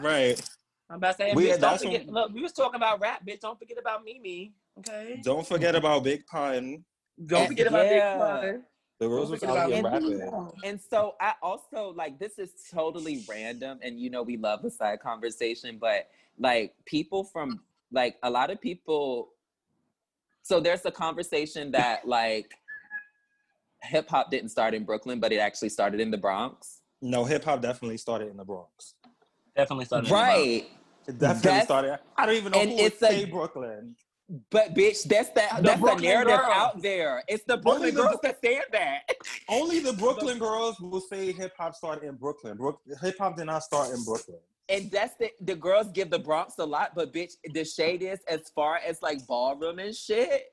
[0.00, 0.40] Right.
[0.90, 2.04] I'm about to say, We- bitch, don't forget.
[2.06, 3.40] when- Look, we was talking about rap, bitch.
[3.40, 4.52] Don't forget about Mimi.
[4.78, 5.20] Okay.
[5.24, 6.84] Don't forget about Big Pun.
[7.24, 7.88] Don't And- forget about.
[7.88, 8.64] Big Pun.
[8.98, 10.50] The Rose was out here rapping.
[10.64, 14.70] And so I also like this is totally random, and you know we love the
[14.70, 17.60] side conversation, but like people from
[17.92, 19.30] like a lot of people.
[20.42, 22.54] So there's a conversation that like
[23.82, 26.80] hip hop didn't start in Brooklyn, but it actually started in the Bronx.
[27.02, 28.94] No, hip hop definitely started in the Bronx.
[29.54, 30.06] Definitely started.
[30.06, 30.66] in the Right.
[31.06, 31.98] It definitely That's- started.
[32.16, 33.94] I don't even know and who would it's a- say Brooklyn.
[34.50, 36.50] But bitch, that's the, The that's the narrative girls.
[36.52, 37.22] out there.
[37.28, 39.02] It's the Brooklyn the girls that said that.
[39.48, 42.56] Only the Brooklyn girls will say hip hop started in Brooklyn.
[42.56, 44.38] Brook- hip hop did not start in Brooklyn.
[44.68, 48.18] And that's the the girls give the Bronx a lot, but bitch, the shade is
[48.28, 50.46] as far as like ballroom and shit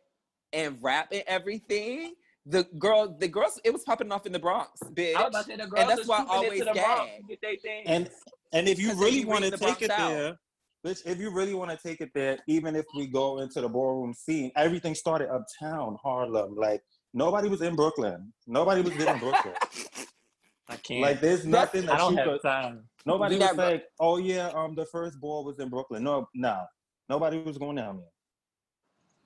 [0.51, 2.13] and rap and everything.
[2.45, 5.15] The girl, the girls, it was popping off in the Bronx, bitch.
[5.15, 7.55] I was about to say the girls that's why I always into Bronx get they
[7.55, 7.83] thing.
[7.87, 8.09] And
[8.51, 10.09] and if you really want to take it out.
[10.09, 10.37] there,
[10.85, 13.69] bitch, if you really want to take it there, even if we go into the
[13.69, 16.55] ballroom scene, everything started uptown, Harlem.
[16.55, 16.81] Like
[17.13, 18.33] nobody was in Brooklyn.
[18.47, 19.53] Nobody was in Brooklyn.
[20.69, 21.01] I can't.
[21.01, 22.41] Like there's That's- nothing I that don't you have could.
[22.41, 22.83] time.
[23.05, 26.03] Nobody We was never- like, oh yeah, um, the first ball was in Brooklyn.
[26.03, 26.63] No, no,
[27.09, 28.07] nobody was going down there.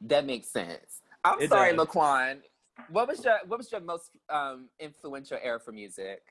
[0.02, 1.02] That makes sense.
[1.24, 1.88] I'm It sorry, does.
[1.88, 2.40] Laquan.
[2.90, 6.22] What was your what was your most um influential era for music?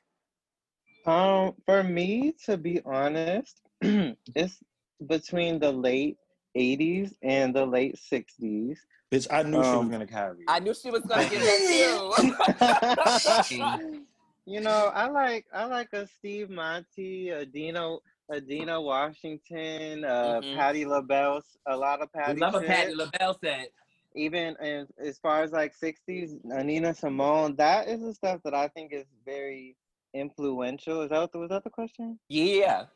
[1.05, 4.59] Um, for me, to be honest, it's
[5.07, 6.17] between the late
[6.57, 8.79] '80s and the late '60s.
[9.13, 10.45] Bitch, I knew she was Um, gonna carry.
[10.49, 13.57] I knew she was gonna get that too.
[14.47, 20.41] you know, I like I like a Steve Monite, a Dino, a Dinah Washington, uh,
[20.41, 20.55] Mhm.
[20.57, 22.41] Patti LaBelle, a lot of We Patti.
[22.41, 22.69] love a shit.
[22.69, 23.71] Patti LaBelle set.
[24.15, 27.55] Even in, as far as like '60s, Nina Simone.
[27.57, 29.77] That is the stuff that I think is very
[30.15, 31.03] influential.
[31.03, 32.19] Is that what the, was that the question?
[32.29, 32.87] yeah.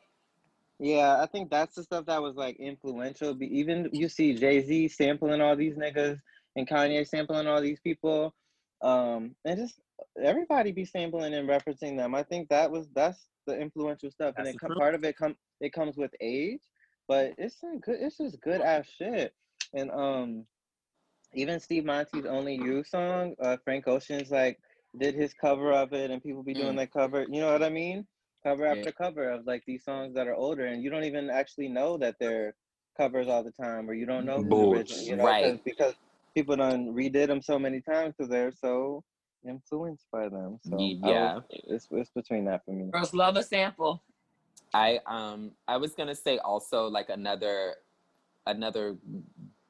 [0.81, 3.35] Yeah, I think that's the stuff that was like influential.
[3.35, 6.19] Be- Even you see Jay Z sampling all these niggas
[6.55, 8.33] and Kanye sampling all these people,
[8.81, 9.79] um, and just
[10.21, 12.15] everybody be sampling and referencing them.
[12.15, 15.35] I think that was that's the influential stuff, and it com- part of it come
[15.59, 16.61] it comes with age,
[17.07, 17.97] but it's good.
[18.01, 19.35] It's just good ass shit,
[19.75, 20.45] and um,
[21.35, 24.59] even Steve Monite's "Only You" song, uh, Frank Ocean's like
[24.99, 26.77] did his cover of it, and people be doing Mm.
[26.77, 27.21] that cover.
[27.29, 28.07] You know what I mean?
[28.43, 28.71] Cover Yeah.
[28.73, 31.97] after cover of like these songs that are older and you don't even actually know
[31.97, 32.53] that they're
[32.97, 35.43] covers all the time or you don't know who's original you know Right.
[35.51, 35.93] 'cause- because
[36.35, 39.03] people done redid them so many times because they're so
[39.47, 41.35] influenced by them so Yeah.
[41.35, 44.01] was- it's, it's between that for me Girls love a sample.
[44.73, 47.75] I um I was gonna say also like another
[48.47, 48.97] another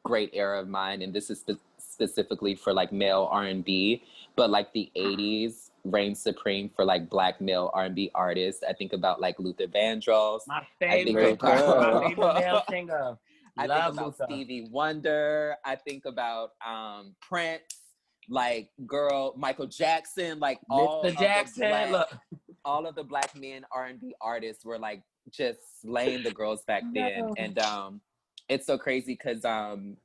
[0.03, 4.03] great era of mine, and this is spe- specifically for like male R and B,
[4.35, 8.63] but like the '80s reigns supreme for like black male R and B artists.
[8.67, 10.41] I think about like Luther Vandross.
[10.47, 13.17] My think favorite, about- my favorite male singer.
[13.57, 14.25] I Love think about Luther.
[14.29, 15.55] Stevie Wonder.
[15.65, 17.63] I think about um Prince.
[18.29, 20.39] Like girl, Michael Jackson.
[20.39, 21.09] Like all Mr.
[21.09, 21.15] of
[21.55, 22.17] the black- Look,
[22.63, 27.19] all of the black men R&B artists were like just slaying the girls back then
[27.27, 27.33] No.
[27.37, 28.01] and um
[28.49, 29.97] it's so crazy because um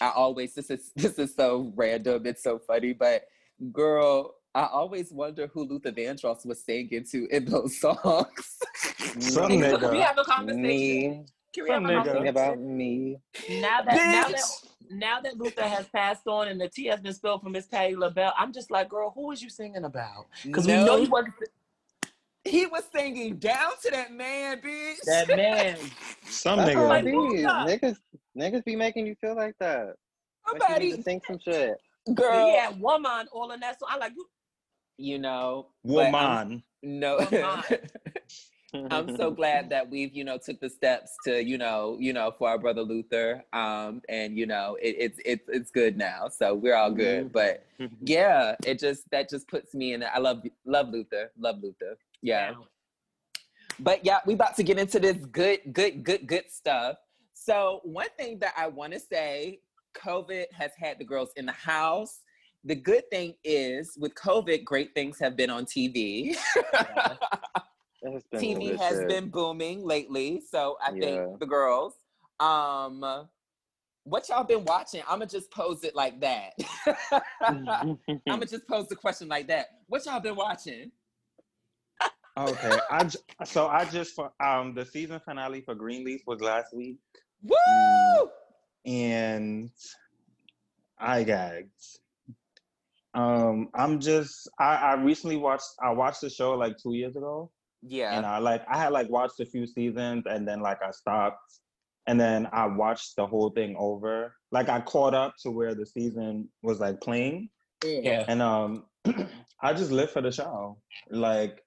[0.00, 3.24] I always this is this is so random it's so funny but
[3.70, 8.58] girl I always wonder who Luther Vandross was singing to in those songs
[9.18, 9.90] Some can nigga.
[9.90, 10.62] we have a conversation?
[10.62, 12.04] me Can we have Some a nigga.
[12.04, 12.28] conversation?
[12.28, 13.16] about me
[13.48, 14.44] now that now that
[14.90, 17.96] now that Luther has passed on and the tea has been spilled for Miss Patti
[17.96, 20.26] LaBelle, I'm just like, girl, who is you singing about?
[20.44, 21.34] Because we know he wasn't
[22.44, 25.76] he was singing down to that man bitch that man.
[26.24, 27.68] Some that's how it nigga.
[27.80, 27.96] niggas
[28.36, 29.94] niggas be making you feel like that
[30.52, 31.76] Like you need somebody to think some shit
[32.14, 33.88] girl He had woman all in that song.
[33.92, 34.26] I like you.
[34.98, 36.62] you know but I'm- Woman.
[36.82, 37.62] No, Woman.
[38.90, 42.32] I'm so glad that we've, you know, took the steps to, you know, you know,
[42.38, 43.44] for our brother Luther.
[43.52, 46.28] Um, and you know, it, it's it's it's good now.
[46.28, 47.26] So we're all good.
[47.28, 47.32] Mhm.
[47.32, 47.66] But
[48.00, 50.02] yeah, it just that just puts me in.
[50.02, 51.30] I love love Luther.
[51.38, 51.96] Love Luther.
[52.22, 52.54] Yeah.
[53.78, 56.96] But yeah, we about to get into this good, good, good, good stuff.
[57.34, 59.60] So one thing that I want to say,
[59.94, 62.20] COVID has had the girls in the house.
[62.64, 66.34] The good thing is with COVID, great things have been on TV.
[66.34, 66.38] It
[68.12, 70.40] has been TV has been booming lately.
[70.48, 71.00] So I Yeah.
[71.00, 71.94] think the girls.
[72.40, 73.28] Um
[74.04, 75.02] what y'all been watching?
[75.08, 76.54] I'ma just pose it like that.
[78.28, 79.66] I'ma just pose the question like that.
[79.86, 80.90] What y'all been watching?
[82.38, 86.96] Okay, I j- so I just um the season finale for Greenleaf was last week,
[87.42, 88.30] Woo!
[88.84, 89.70] And
[90.98, 91.70] I gagged.
[93.14, 97.50] Um, I'm just I, I recently watched I watched the show like two years ago,
[97.82, 98.16] Yeah.
[98.16, 101.38] and I like I had like watched a few seasons and then like I stopped,
[102.06, 104.34] and then I watched the whole thing over.
[104.50, 107.50] Like I caught up to where the season was like playing,
[107.84, 108.24] Yeah.
[108.28, 108.84] and um,
[109.62, 110.78] I just live for the show.
[111.10, 111.62] Like,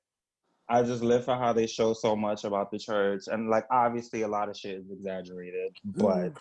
[0.68, 4.24] I just live for how they show so much about the church, and like obviously
[4.24, 6.34] a lot of shit is exaggerated, but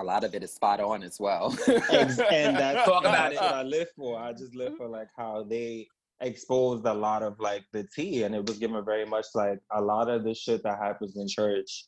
[0.00, 1.56] a lot of it is spot on as well.
[1.68, 3.40] ex- and that's, Talk about that's it.
[3.40, 4.18] what I live for.
[4.18, 5.86] I just live for like how they
[6.20, 9.80] exposed a lot of like the tea, and it was given very much like a
[9.80, 11.86] lot of the shit that happens in church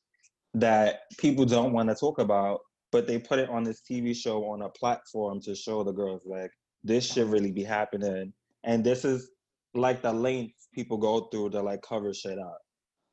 [0.55, 2.61] that people don't want to talk about,
[2.93, 6.23] but they put it on this TV show on a platform to show the girls
[6.25, 6.51] like
[6.83, 8.33] this should really be happening,
[8.65, 9.31] and this is
[9.75, 12.59] like the lengths people go through to like cover shit up,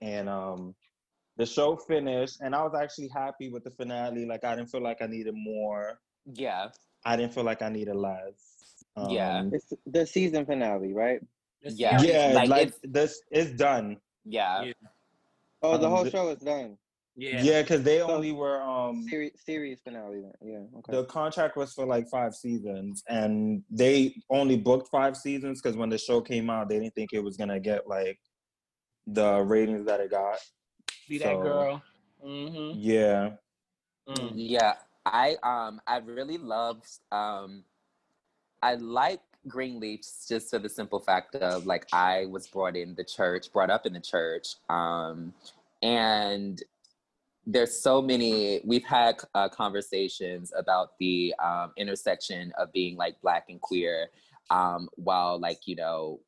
[0.01, 0.75] and um.
[1.37, 4.25] The show finished, and I was actually happy with the finale.
[4.25, 5.99] Like I didn't feel like I needed more.
[6.33, 6.69] yeah.
[7.05, 8.85] I didn't feel like I needed less.
[9.09, 9.39] Yeah.
[9.39, 11.19] Um, It's the season finale, right?
[11.61, 12.01] Yeah.
[12.01, 13.97] yeah, like, like, it's- this, it's done.
[14.23, 14.63] Yeah.
[14.63, 14.73] Yeah.
[15.61, 16.77] Oh, the Um, whole show is done.
[17.17, 17.41] Yeah.
[17.43, 20.21] Yeah, because they So- only were um Series series finale.
[20.21, 20.33] Then.
[20.41, 20.77] Yeah.
[20.79, 20.93] Okay.
[20.93, 25.89] the contract was for like five seasons, and they only booked five seasons because when
[25.89, 28.17] the show came out, they didn't think it was gonna get like
[29.07, 30.39] the ratings that it got.
[31.13, 31.83] Be that So- girl.
[32.25, 32.79] Mm-hmm.
[32.79, 33.35] Yeah,
[34.09, 34.31] Mm.
[34.35, 34.73] Yeah,
[35.05, 37.63] I um I really love um
[38.63, 43.03] I like Greenleafs just for the simple fact of like I was brought in the
[43.03, 45.33] church, brought up in the church, um,
[45.83, 46.61] and
[47.45, 48.61] there's so many.
[48.65, 54.09] We've had uh, conversations about the um, intersection of being like black and queer,
[54.49, 56.19] um, while like you know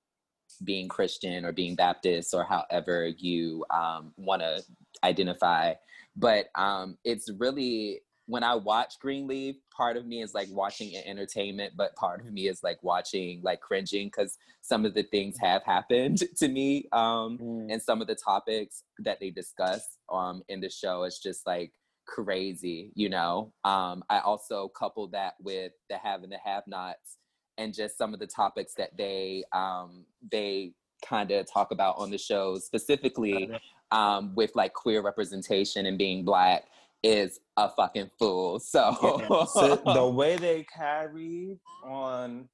[0.64, 4.64] being Christian or being Baptist or however you um, want to
[5.04, 5.74] identify.
[6.16, 11.06] But um, it's really when I watch Greenleaf, part of me is like watching it
[11.06, 15.38] entertainment, but part of me is like watching like cringing because some of the things
[15.40, 17.72] have happened to me um, Mm.
[17.72, 21.72] and some of the topics that they discuss um, in the show is just like
[22.08, 23.52] crazy, you know.
[23.64, 27.18] Um, I also couple that with the have and the have-nots
[27.58, 32.10] and just some of the topics that they um, they kind of talk about on
[32.10, 33.50] the show specifically
[33.92, 36.66] um, with like queer representation and being black
[37.04, 38.60] is a fucking fool.
[38.60, 42.50] So, so the way they carried on,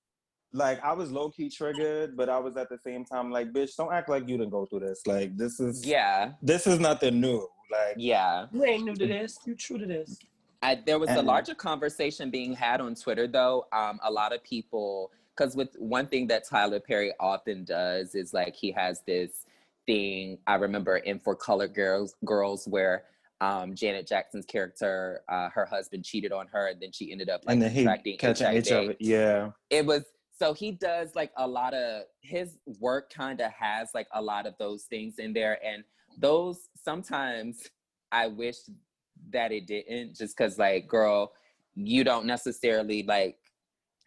[0.52, 3.76] like I was low key triggered, but I was at the same time like, bitch,
[3.78, 5.08] don't act like you didn't go through this.
[5.08, 7.48] Like this is yeah, this is nothing new.
[7.72, 8.48] Like yeah.
[8.52, 9.40] You ain't new to this.
[9.46, 10.20] You true to this.
[10.62, 13.66] I, there was a larger conversation being had on Twitter, though.
[13.74, 18.34] Um, a lot of people, because with one thing that Tyler Perry often does is
[18.34, 19.46] like he has this
[19.88, 20.38] thing.
[20.46, 23.06] I remember in For Color Girls, Girls, where
[23.40, 27.42] um, Janet Jackson's character, uh, her husband cheated on her, and then she ended up
[27.46, 28.68] like and then he contracting catching HIV.
[28.68, 28.96] HIV.
[29.00, 29.50] Yeah.
[29.72, 30.04] it was
[30.42, 34.48] so he does like a lot of his work kind of has like a lot
[34.48, 35.84] of those things in there and
[36.18, 37.70] those sometimes
[38.12, 38.58] i wish
[39.30, 41.32] that it didn't just because like girl
[41.76, 43.38] you don't necessarily like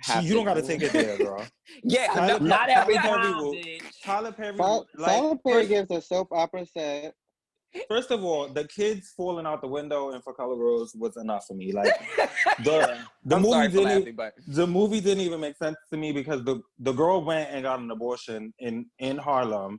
[0.03, 1.47] have you don't to- gotta take it there, girl.
[1.83, 3.91] yeah Tyler- no, Not every Tyler Perry time.
[4.03, 7.15] Tyler Perry, Tyler, like Tyler Perry first, gives a soap opera set.
[7.89, 11.47] first of all, the kids falling out the window and for Color Girls was enough
[11.47, 11.73] for me.
[11.73, 11.93] Like
[12.65, 15.97] the the I'm movie didn't laughing, even, but the movie didn't even make sense to
[15.97, 19.79] me because the the girl went and got an abortion in in Harlem.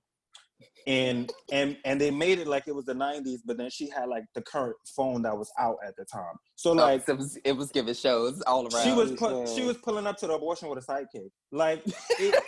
[0.87, 4.07] And and and they made it like it was the '90s, but then she had
[4.07, 6.35] like the current phone that was out at the time.
[6.55, 9.17] So oh, like like it was it was giving shows all around she was pu-
[9.17, 11.29] So- she was pulling up to the abortion with a sidekick.
[11.51, 11.81] Like
[12.19, 12.43] it,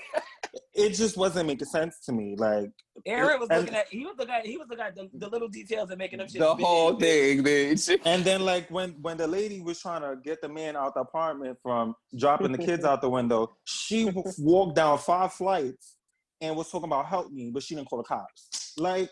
[0.76, 2.36] it just wasn't making sense to me.
[2.38, 2.70] Like
[3.08, 5.28] Aaron was and- looking at he was looking at he was looking at the, the
[5.30, 6.65] little details and making up shit the big.
[6.65, 10.50] whole thing bitch And then like when when the lady was trying to get the
[10.50, 15.34] man out the apartment from dropping the kids out the window, she walked down five
[15.34, 15.96] flights
[16.41, 18.73] and was talking about help me, but she didn't call the cops.
[18.78, 19.10] Like,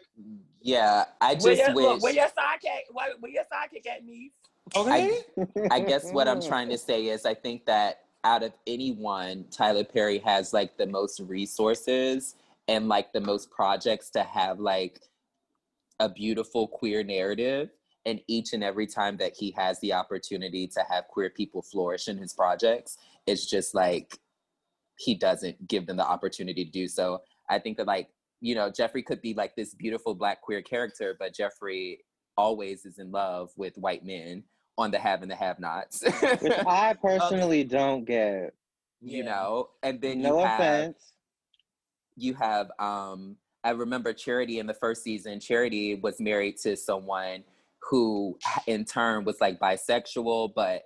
[0.62, 1.86] Yeah, I Where just your, wish.
[1.86, 2.94] look, where your sidekick?
[2.94, 4.32] Where, where your sidekick at, me?
[4.76, 5.20] okay,
[5.72, 9.84] I guess what I'm trying to say is I think that out of anyone, Tyler
[9.84, 12.36] Perry has like the most resources
[12.68, 15.02] and like the most projects to have like
[16.00, 17.70] a beautiful queer narrative.
[18.08, 22.08] And each and every time that he has the opportunity to have queer people flourish
[22.08, 24.20] in his projects, it's just like
[24.98, 27.22] he doesn't give them the opportunity to do so.
[27.50, 28.10] I think that like,
[28.42, 32.00] you know, Jeffrey could be like this beautiful black queer character, but Jeffrey
[32.38, 34.44] always is in love with white men
[34.78, 36.04] on the have and the have nots.
[36.04, 38.54] Which I personally don't get.
[39.02, 39.26] you Yeah.
[39.26, 41.14] know, and then no you have offense.
[42.16, 47.44] you have um I remember Charity in the first season, Charity was married to someone
[47.90, 50.84] who in turn was like bisexual, but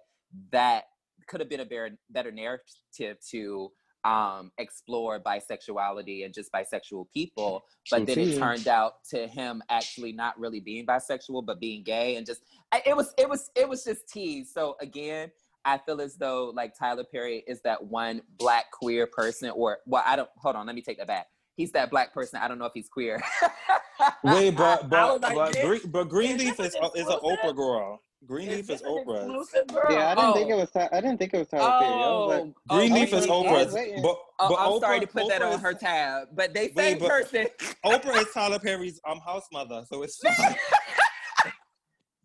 [0.52, 0.86] that
[1.28, 3.72] could have been a better better narrative to
[4.06, 10.14] um explore bisexuality and just bisexual people but then it turned out to him actually
[10.14, 12.42] not really being bisexual but being gay and just
[12.86, 15.30] it was it was it was just teased so again
[15.66, 20.04] I feel as though like Tyler Perry is that one black queer person, or well,
[20.06, 20.30] I don't.
[20.38, 21.28] Hold on, let me take that back.
[21.56, 22.40] He's that black person.
[22.42, 23.22] I don't know if he's queer.
[24.24, 27.20] wait, but but like, but, Green, but is Greenleaf this is is an?
[27.20, 28.02] Oprah girl.
[28.26, 29.50] Greenleaf this is an Oprah's.
[29.90, 30.58] Yeah, I didn't think Oh.
[30.58, 30.72] it was.
[30.72, 31.94] Ty- I didn't think it was Tyler Perry.
[31.94, 33.74] I was like, oh, Greenleaf oh, is okay, I was Oprah's.
[33.74, 34.02] waiting.
[34.02, 37.00] But, Oh, but I'm sorry to put that on is- her tab, but they Wait,
[37.00, 37.48] but- person.
[37.86, 40.56] Oprah is Tyler Perry's um house mother, so it's fine.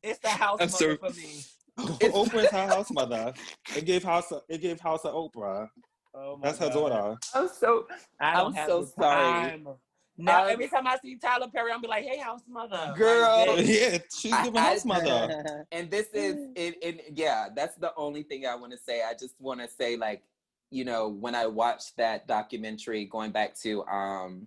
[0.03, 0.97] It's the house I'm mother sorry.
[0.97, 1.45] for me.
[2.11, 3.33] Oprah is her house mother.
[3.77, 4.33] It gave house.
[4.49, 5.69] It gave house to Oprah.
[6.15, 6.75] Oh my That's her God.
[6.75, 7.17] daughter.
[7.35, 7.87] I'm so
[8.21, 9.51] I don't I'm have so the sorry.
[9.51, 9.69] time.
[10.17, 13.57] Now Um, every time I see Tyler Perry, I'm be like, "Hey, house mother, Girl.
[13.57, 13.69] this.
[13.93, 15.67] Yeah, she's I- giving house mother.
[15.73, 19.13] and this is it, it yeah that's the only thing i want to say i
[19.13, 20.23] just want to say like
[20.71, 24.47] you know when i watched that documentary going back to um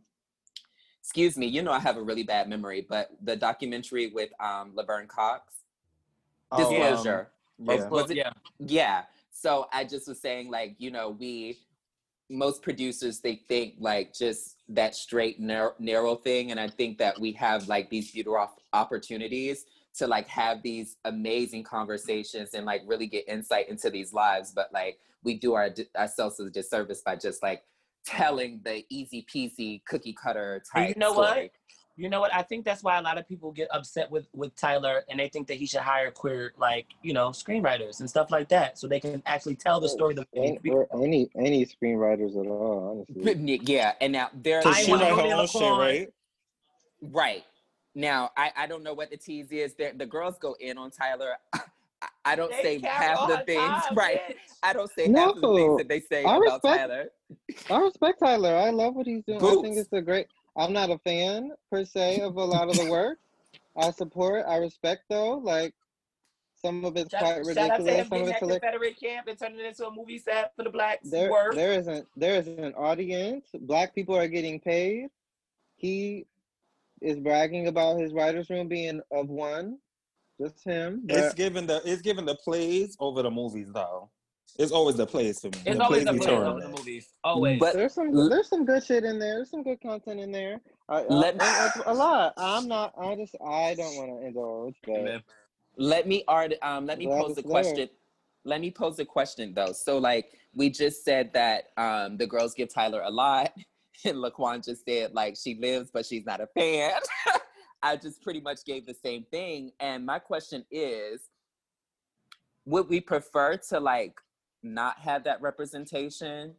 [1.01, 4.71] excuse me you know i have a really bad memory but the documentary with um
[4.75, 5.53] laverne cox
[6.51, 7.88] Oh, um, disclosure yeah.
[7.89, 8.32] Was it- yeah.
[8.60, 11.58] yeah so i just was saying like you know we
[12.30, 17.19] most producers they think like just that straight narrow, narrow thing and i think that
[17.19, 23.08] we have like these beautiful opportunities to like have these amazing conversations and like really
[23.08, 27.41] get insight into these lives but like we do our ourselves a disservice by just
[27.41, 27.63] like
[28.06, 31.49] telling the easy peasy cookie cutter type you know what?
[31.97, 32.03] Story.
[32.05, 32.33] You know what?
[32.33, 35.27] I think that's why a lot of people get upset with with Tyler, and they
[35.29, 38.88] think that he should hire queer, like you know, screenwriters and stuff like that, so
[38.88, 40.13] they can actually tell the story.
[40.13, 43.60] The Any, or any any screenwriters at all, honestly.
[43.63, 46.10] yeah and now there So I she wanna write go her own shit, right?
[47.01, 47.45] Right.
[47.95, 49.73] Now, I, I don't know what the tease is.
[49.73, 51.33] There, the girls go in on Tyler.
[51.53, 51.60] I,
[52.25, 53.60] I don't They say half the things.
[53.62, 54.21] time, right.
[54.29, 54.36] bitch.
[54.62, 57.10] I don't say half the things that they say I about respect- Tyler.
[57.71, 58.55] I respect Tyler.
[58.55, 59.43] I love what he's doing.
[59.43, 60.27] I think it's a great.
[60.58, 63.20] I'm not a fan per se of a lot of the work.
[63.78, 64.46] I support.
[64.48, 65.36] I respect though.
[65.38, 65.74] Like
[66.56, 67.96] some of it's Shout, quite shout out to ridiculous.
[67.96, 68.62] him Some of it's that hilarious.
[68.62, 71.10] Confederate camp and turning it into a movie set for the blacks.
[71.10, 71.54] There, Work.
[71.54, 73.46] there isn't, there isn't an audience.
[73.62, 75.10] Black people are getting paid.
[75.76, 76.26] He
[77.02, 79.78] is bragging about his writers' room being of one,
[80.41, 81.04] just him.
[81.08, 84.10] It's given the it's given the plays over the movies though.
[84.57, 85.60] It's always the plays for me.
[85.65, 87.13] It's the always plays a be play over the movies.
[87.23, 87.60] Always.
[87.60, 89.36] But- there's some there's some good shit in there.
[89.36, 90.60] There's some good content in there.
[90.89, 91.41] I, I, Let- and
[91.75, 92.33] it's a lot.
[92.38, 92.93] I'm not.
[92.99, 93.36] I just.
[93.45, 94.75] I don't want to indulge.
[94.86, 95.21] But
[95.77, 97.51] Let me art um let me Glad pose it's a there.
[97.51, 97.89] question.
[98.45, 99.73] Let me pose a question though.
[99.73, 103.53] So like we just said that um the girls give Tyler a lot.
[104.05, 106.91] And Laquan just said like she lives but she's not a fan.
[107.81, 109.71] I just pretty much gave the same thing.
[109.79, 111.21] And my question is,
[112.65, 114.13] would we prefer to like
[114.63, 116.56] not have that representation?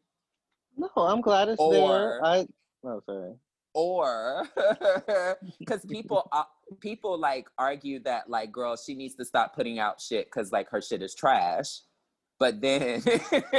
[0.77, 2.25] no, I'm glad it's Or- there.
[2.25, 2.47] I.
[2.85, 3.35] Oh, sorry.
[3.75, 4.47] or
[5.59, 6.45] because people uh,
[6.81, 10.69] people like argue that like girl she needs to stop putting out shit because like
[10.71, 11.81] her shit is trash
[12.39, 13.03] but then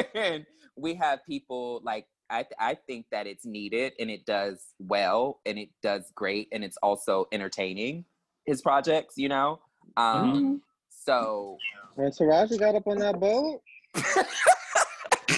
[0.78, 5.42] we have people like I, th- I think that it's needed and it does well
[5.46, 8.06] and it does great and it's also entertaining
[8.46, 9.60] his projects you know
[9.98, 10.56] um Mm-hmm.
[10.90, 11.58] so
[11.96, 13.62] When Taraji got up on that boat,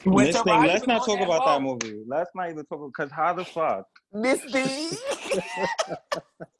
[0.03, 2.01] When Miss Taraji Thing, let's not talk that about that movie.
[2.07, 4.51] Let's not even talk because how the fuck miss b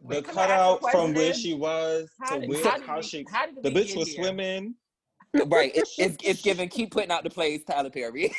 [0.07, 2.81] the Can I ask a cutout from where she was How to did, where how
[2.81, 4.23] how we, she how the bitch was here?
[4.25, 4.75] swimming.
[5.47, 8.33] right it, it's, it's given keep putting out the plays tyler perry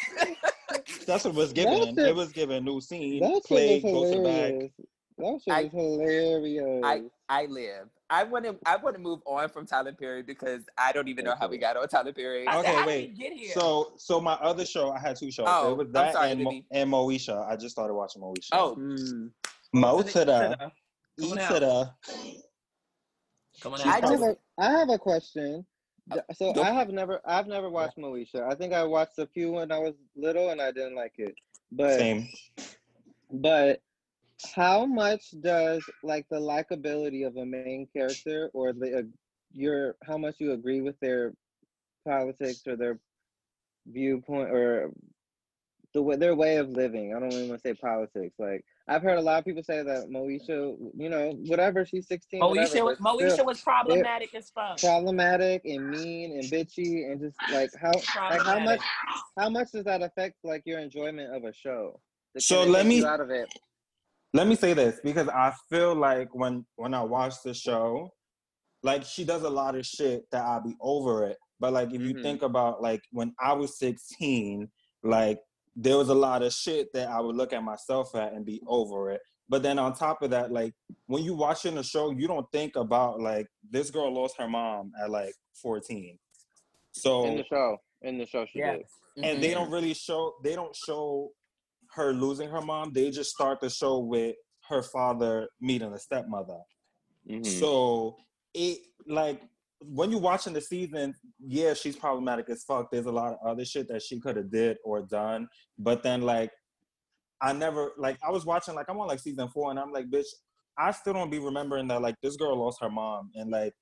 [1.07, 1.95] That's what was given.
[1.97, 3.21] shit- It was given new scene.
[3.21, 4.53] that Play shit was goes to the back.
[4.53, 4.73] hilarious.
[5.19, 6.83] That shit is hilarious.
[6.85, 7.89] I I live.
[8.13, 11.25] I want to I want to move on from Tyler Perry because I don't even
[11.25, 12.47] know how we got on Tyler Perry.
[12.47, 13.11] I Okay, how did wait.
[13.11, 13.53] we get here?
[13.55, 15.47] So, so my other show, I had two shows.
[15.49, 17.49] Oh, it was I'm that sorry, and, Mo- and Moesha.
[17.49, 18.51] I just started watching Moesha.
[18.53, 19.31] Oh, Mm.
[19.73, 20.71] Mo What's to it- the,
[21.19, 21.91] E Come on to the.
[23.63, 24.05] Come on I out.
[24.05, 25.65] I, have a, I have a question.
[26.11, 28.43] Uh, So go- I have never, I've never watched Moesha.
[28.47, 31.35] I think I watched a few when I was little, and I didn't like it.
[31.71, 32.29] But Same.
[33.31, 33.81] but
[34.55, 39.03] how much does like the likability of a main character or the uh,
[39.53, 41.33] your how much you agree with their
[42.07, 42.99] politics or their
[43.87, 44.91] viewpoint or
[45.95, 47.15] the way their way of living?
[47.15, 48.35] I don't even want to say politics.
[48.39, 52.41] Like I've heard a lot of people say that Moesha, you know, whatever she's sixteen,
[52.41, 54.79] whatever, Moesha, was- Moesha still was problematic as fuck.
[54.79, 57.93] problematic and mean and bitchy and just like how
[58.31, 58.81] like how much
[59.39, 62.01] how much does that affect like your enjoyment of a show?
[62.39, 63.49] So let me- out of it.
[64.35, 68.11] Let me say this because I feel like when when I watch the show,
[68.83, 71.37] like she does a lot of shit that I'll be over it.
[71.61, 72.23] But like if you Mhm.
[72.23, 74.71] think about like when I was 16,
[75.03, 75.39] like
[75.77, 78.63] there was a lot of shit that I would look at myself at and be
[78.67, 79.21] over it.
[79.49, 80.75] But then on top of that, like
[81.07, 84.93] when you watching the show, you don't think about like this girl lost her mom
[85.01, 86.19] at like 14.
[86.93, 87.79] So in the show.
[88.01, 88.77] In the show, she Yeah.
[88.79, 88.87] did.
[89.23, 91.31] and they don't really show they don't show
[91.95, 94.35] her losing her mom they just start the show with
[94.69, 96.59] her father meeting a stepmother
[97.29, 97.47] Mhm.
[97.47, 98.17] so
[98.55, 99.41] it like
[99.85, 103.65] when you're watching the season yeah she's problematic as fuck there's a lot of other
[103.65, 106.51] shit that she could have did or done but then like
[107.41, 110.09] i never like i was watching like i'm on like season four and i'm like
[110.11, 110.27] bitch
[110.79, 113.73] i still don't be remembering that like this girl lost her mom and like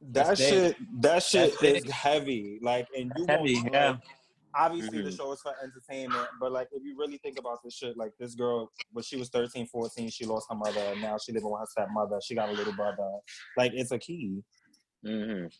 [0.00, 0.48] that That's big.
[0.50, 1.90] shit that shit That's is big.
[1.90, 3.90] heavy like and you Heavy, won't, yeah.
[3.90, 4.00] like,
[4.54, 5.16] obviously the Mhm.
[5.16, 8.34] show is for entertainment but like if you really think about this shit like this
[8.34, 11.60] girl when she was 13 14 she lost her mother and now she living with
[11.60, 13.18] her stepmother she got a little brother
[13.56, 14.42] like it's a key
[15.04, 15.52] Mhm.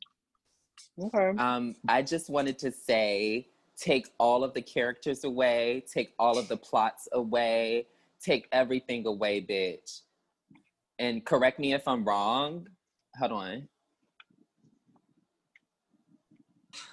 [0.98, 1.38] Okay.
[1.38, 6.48] Um, I just wanted to say, take all of the characters away, take all of
[6.48, 7.86] the plots away,
[8.20, 10.02] take everything away, bitch.
[10.98, 12.66] And correct me if I'm wrong.
[13.16, 13.68] Hold on.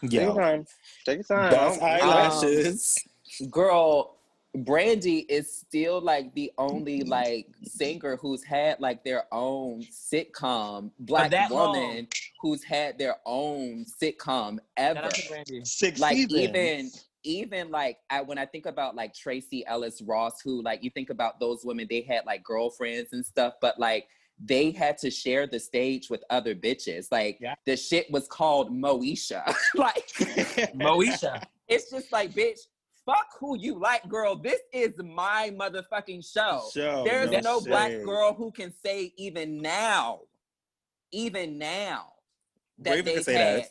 [0.01, 0.65] Take your yeah time.
[1.05, 1.51] Take your time.
[1.51, 2.97] that's I don't- eyelashes
[3.41, 4.15] um, Girl,
[4.55, 11.31] Brandy is still like the only like singer who's had like their own sitcom, black
[11.31, 12.07] that woman long.
[12.41, 14.99] who's had their own sitcom ever.
[14.99, 15.61] out to Brandy.
[15.65, 16.39] six like seasons.
[16.39, 16.91] even
[17.23, 21.09] even like I, when I think about like Tracee Ellis Ross, who like you think
[21.09, 24.07] about those women, they had like girlfriends and stuff, but like
[24.43, 27.07] they had to share the stage with other bitches.
[27.11, 27.55] Like Yeah.
[27.65, 29.45] the shit was called Moesha.
[29.75, 30.07] like
[30.75, 31.41] Moesha.
[31.67, 32.59] it's just like bitch,
[33.05, 34.35] fuck who you like, girl.
[34.35, 36.63] This is my motherfucking show.
[36.73, 40.21] Show, There's no, black girl who can say even now,
[41.11, 42.07] even now
[42.79, 43.59] that Raven can they've say had.
[43.61, 43.69] that.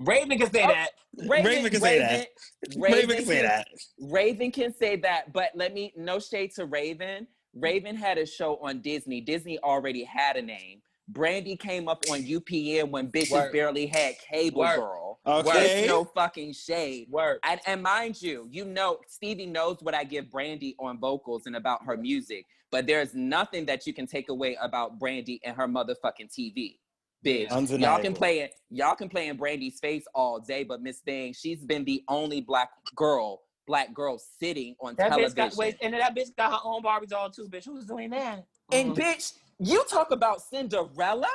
[0.00, 0.90] Raven can say Oh, that.
[1.28, 2.28] Raven can say that.
[2.76, 3.66] Raven can say that.
[4.00, 7.26] Raven can say that, but let me no shade to Raven.
[7.56, 7.62] Mm.
[7.62, 9.20] Raven had a show on Disney.
[9.20, 10.80] Disney already had a name.
[11.08, 13.52] Brandy came up on UPN when bitches Word.
[13.52, 14.76] barely had cable Word.
[14.76, 15.20] girl.
[15.26, 15.50] Okay.
[15.52, 17.08] There's no fucking shade.
[17.10, 17.38] Word.
[17.44, 21.56] And, and mind you, you know, Stevie knows what I give Brandy on vocals and
[21.56, 25.66] about her music, but there's nothing that you can take away about Brandy and her
[25.66, 26.76] motherfucking TV.
[27.24, 28.54] Bitch, y'all can play it.
[28.70, 32.40] Y'all can play in Brandy's face all day, but Miss Thing, she's been the only
[32.40, 35.36] black girl, black girl sitting on That bitch television.
[35.36, 37.66] got wait, and that bitch got her own Barbie doll too, bitch.
[37.66, 38.44] Who's doing that?
[38.72, 38.96] and Mhm.
[38.96, 41.28] bitch, you talk about Cinderella.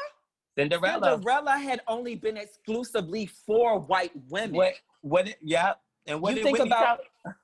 [0.58, 1.12] Cinderella.
[1.14, 4.56] Cinderella had only been exclusively for white women.
[4.56, 4.74] What?
[5.02, 5.28] What?
[5.30, 5.74] It, yeah.
[6.06, 7.36] And what You think Whitney about- Houston-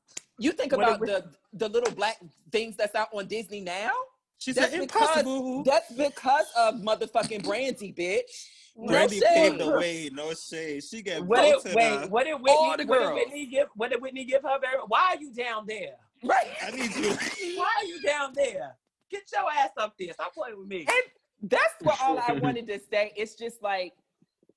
[0.42, 2.20] You think about it- the the little black
[2.52, 3.92] things that's out on Disney now?
[4.38, 5.64] She That's said because- impossible.
[5.64, 8.48] That's because of motherfucking Brandy, bitch.
[8.82, 9.28] No Brandy shade.
[9.36, 10.10] paved the way.
[10.14, 10.84] No shade.
[10.84, 12.02] She get What both did to wait?
[12.02, 12.52] the- What did Whitney?
[12.58, 13.14] All the what did.
[13.14, 13.68] Whitney give?
[13.76, 14.60] What did Whitney give her?
[14.60, 15.96] Very, why are you down there?
[16.24, 16.48] Right.
[16.62, 17.10] I need you.
[17.58, 18.76] Why are you down there?
[19.10, 20.12] Get your ass up there.
[20.14, 20.80] Stop playing with me.
[20.80, 23.14] And that's what all I wanted to say.
[23.16, 23.94] It's just like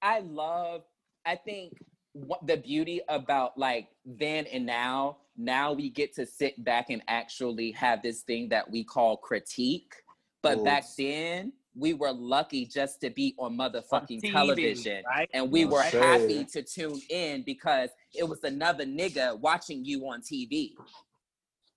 [0.03, 0.83] I love.
[1.25, 1.75] I think
[2.15, 5.19] what the beauty about like then and now.
[5.37, 9.95] Now we get to sit back and actually have this thing that we call critique.
[10.43, 10.97] But back Oops.
[10.97, 15.03] then, we were lucky just to be on motherfucking TV, television.
[15.07, 15.29] right?
[15.33, 16.03] And we No were shade.
[16.03, 20.73] happy to tune in because it was another nigga watching you on TV.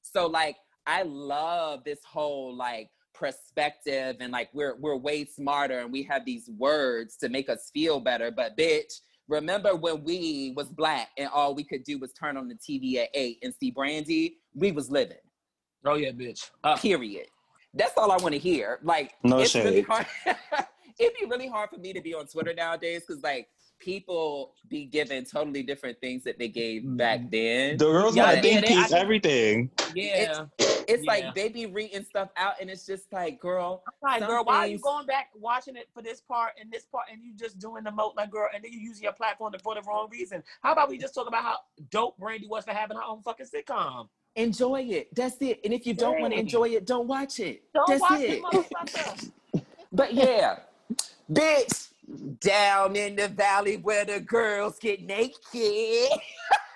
[0.01, 5.91] So like I love this whole like perspective and like we're we're way smarter and
[5.91, 8.31] we have these words to make us feel better.
[8.31, 12.47] But bitch, remember when we was black and all we could do was turn on
[12.49, 14.37] the TV at eight and see Brandy?
[14.53, 15.17] We was living.
[15.85, 16.49] Oh yeah, bitch.
[16.63, 17.27] Uh, Period.
[17.75, 18.79] That's all I want to hear.
[18.81, 20.05] Like, No it's really hard.
[20.97, 23.49] It'd be really hard for me to be on Twitter nowadays because like
[23.79, 27.31] people be given totally different things that they gave back mm.
[27.31, 27.77] then.
[27.77, 29.69] The girls Yeah, want yeah, think piece everything.
[29.93, 30.45] Yeah.
[30.87, 31.11] It's Yeah.
[31.11, 34.59] like they be reading stuff out, and it's just like, girl, Like, Some girl, why
[34.59, 37.59] are you going back watching it for this part and this part and you just
[37.59, 40.43] doing the moat like girl and then you using your platform for the wrong reason?
[40.61, 41.57] How about we just talk about how
[41.89, 44.07] dope Brandy was for having her own fucking sitcom?
[44.35, 45.13] Enjoy it.
[45.15, 45.61] That's it.
[45.63, 47.63] And if you don't want to enjoy it, don't watch it.
[47.73, 48.41] Don't That's watch it.
[48.43, 49.31] it.
[49.91, 50.57] But yeah,
[51.31, 51.87] bitch,
[52.41, 56.09] down in the valley where the girls get naked.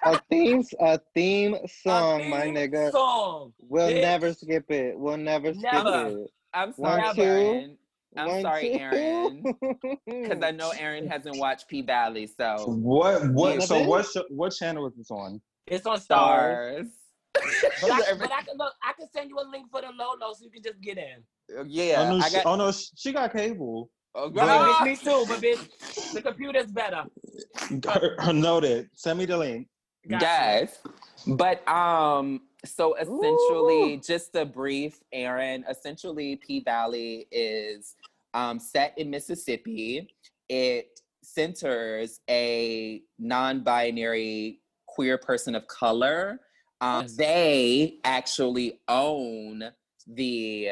[0.06, 2.90] A theme, a theme song, A my nigga.
[2.92, 3.52] Song.
[3.68, 4.00] We'll bitch.
[4.02, 4.98] never skip it.
[4.98, 6.08] We'll never skip Never.
[6.20, 6.32] it.
[6.54, 7.22] I'm sorry, two.
[7.22, 7.78] Aaron.
[8.16, 8.80] I'm One, sorry, two.
[8.80, 9.44] Aaron.
[10.06, 14.54] Because I know Aaron hasn't watched P Valley, so What what so what sh- what
[14.54, 15.42] channel is this on?
[15.68, 16.88] It's on Starz.
[17.38, 17.74] Stars.
[17.82, 20.34] But I, but I can look, I can send you a link for the Lolo
[20.34, 21.24] so you can just get in.
[21.68, 22.46] yeah, oh, no, I she, got.
[22.46, 23.90] oh no, she got cable.
[24.16, 24.74] Oh, Girl, girl.
[24.74, 27.06] bitch, me too, but bitch, the computer's better.
[28.34, 28.90] Noted.
[28.96, 29.68] Send me the link.
[30.08, 30.70] Got
[31.26, 31.36] you.
[31.36, 35.64] But um, so essentially, just a brief, Aaron.
[35.70, 37.96] Essentially, P Valley is
[38.34, 40.08] um set in Mississippi.
[40.48, 46.40] It centers a non-binary queer person of color.
[46.82, 47.16] Um, Yes.
[47.16, 49.64] they actually own
[50.08, 50.70] the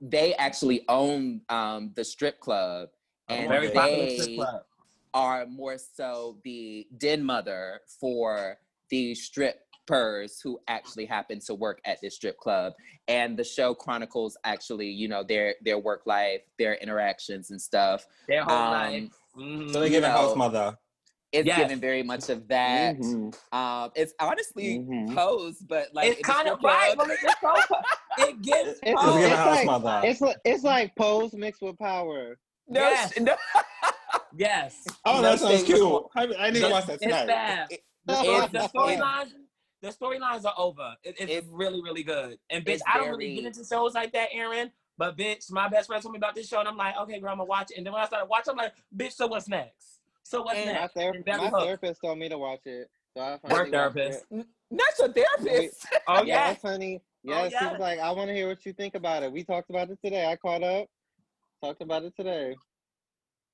[0.00, 2.88] they actually own um the strip club
[3.28, 4.62] and Very they strip club.
[5.14, 8.58] are more so the den mother for
[8.90, 12.72] the strippers who actually happen to work at this strip club
[13.06, 18.06] and the show chronicles actually you know their their work life their interactions and stuff
[18.26, 19.10] Their whole um, life.
[19.36, 19.72] Mhm.
[19.72, 20.76] So they You give a house mother.
[21.32, 21.58] It's Yes.
[21.58, 23.36] given very much of that Mhm.
[23.52, 25.14] um it's honestly Mhm.
[25.14, 26.96] posed but like it's kind of strip right.
[26.96, 28.78] Well, it's so, it gives.
[28.82, 32.38] It's, It's giving a it's like it's like it's like pose mixed with power.
[32.66, 33.18] no, Yes.
[33.20, 33.36] no,
[34.36, 34.84] yes.
[35.04, 35.66] oh, no that sounds shade.
[35.66, 36.02] cute.
[36.14, 37.26] I, I need to watch that It's tonight.
[37.26, 37.66] bad.
[37.70, 38.14] It- The,
[38.52, 39.32] the storylines,
[39.82, 40.94] the storylines are over.
[41.04, 42.38] It- it's, It's- really, really good.
[42.50, 44.72] And bitch, I don't really get into shows like that, Aaron.
[44.96, 47.30] But bitch, my best friend told me about this show, and I'm like, okay, girl,
[47.30, 47.76] I'm gonna watch it.
[47.76, 49.97] And then when I started watching, I'm like, bitch, so what's next?
[50.28, 50.92] So what's And My, next?
[50.94, 51.62] ther- And my hooked.
[51.62, 52.90] therapist told me to watch it.
[53.16, 54.24] So I Work finally therapist.
[54.30, 54.46] it.
[54.70, 56.70] not your therapist Oh Yes, yeah.
[56.70, 57.00] honey.
[57.00, 57.72] Oh, Yes, he yes.
[57.72, 59.32] was like, I want to hear what you think about it.
[59.32, 60.26] We talked about it today.
[60.30, 60.86] I caught up.
[61.64, 62.56] Talked about it today.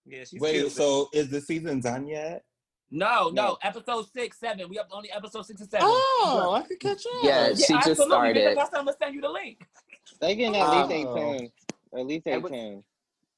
[0.04, 0.72] Yeah, she's Wait, cute.
[0.72, 2.42] so is the season done yet?
[2.90, 3.58] no, no, No.
[3.62, 4.68] episode six, seven.
[4.68, 5.86] We have only episode six and seven.
[5.88, 7.12] Oh, I could catch up.
[7.22, 8.34] Yeah, Yeah, she just started.
[8.34, 9.60] Because that's I'm gonna send you the link.
[10.20, 11.16] They getting at least eight Oh.
[11.16, 11.50] tens.
[11.96, 12.82] At least I was-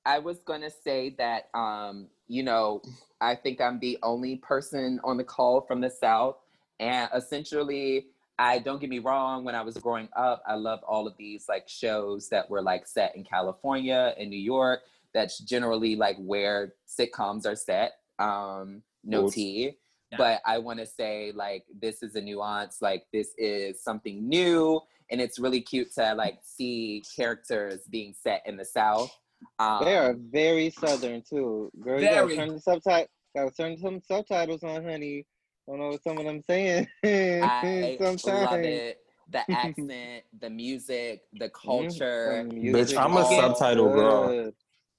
[0.04, 2.82] I was gonna say that um, you know,
[3.20, 6.36] I think I'm the only person on the call from the South.
[6.78, 8.06] And essentially,
[8.38, 11.46] I don't get me wrong, when I was growing up, I loved all of these
[11.48, 14.80] like shows that were like set in California and New York.
[15.14, 17.92] That's generally like where sitcoms are set.
[18.18, 19.30] Um, no Cool.
[19.30, 19.76] tea.
[20.12, 20.18] Yeah.
[20.18, 24.80] But I want to say like this is a nuance, like this is something new,
[25.10, 29.10] and it's really cute to like see characters being set in the South.
[29.58, 31.70] Um, They are very southern too.
[31.80, 33.08] Girl, you gotta turn the subtitle.
[33.34, 35.26] Gotta turn some subtitles on, honey.
[35.68, 36.86] Don't know what some of them saying.
[37.04, 38.98] I love it.
[39.28, 42.44] The accent, the music, the culture.
[42.48, 44.52] Some Bitch, music I'm a all subtitle girl.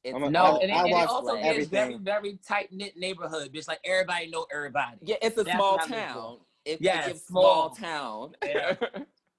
[0.04, 2.04] It's a- No, all and, it, I and it also like- is very, everything.
[2.04, 3.68] very tight knit neighborhood, bitch.
[3.68, 4.98] Like everybody know everybody.
[5.02, 6.38] Yeah, it's a That's small what I'm looking town.
[6.66, 8.32] It, it Yes, gives small small.
[8.34, 8.36] town.
[8.44, 8.76] Yeah.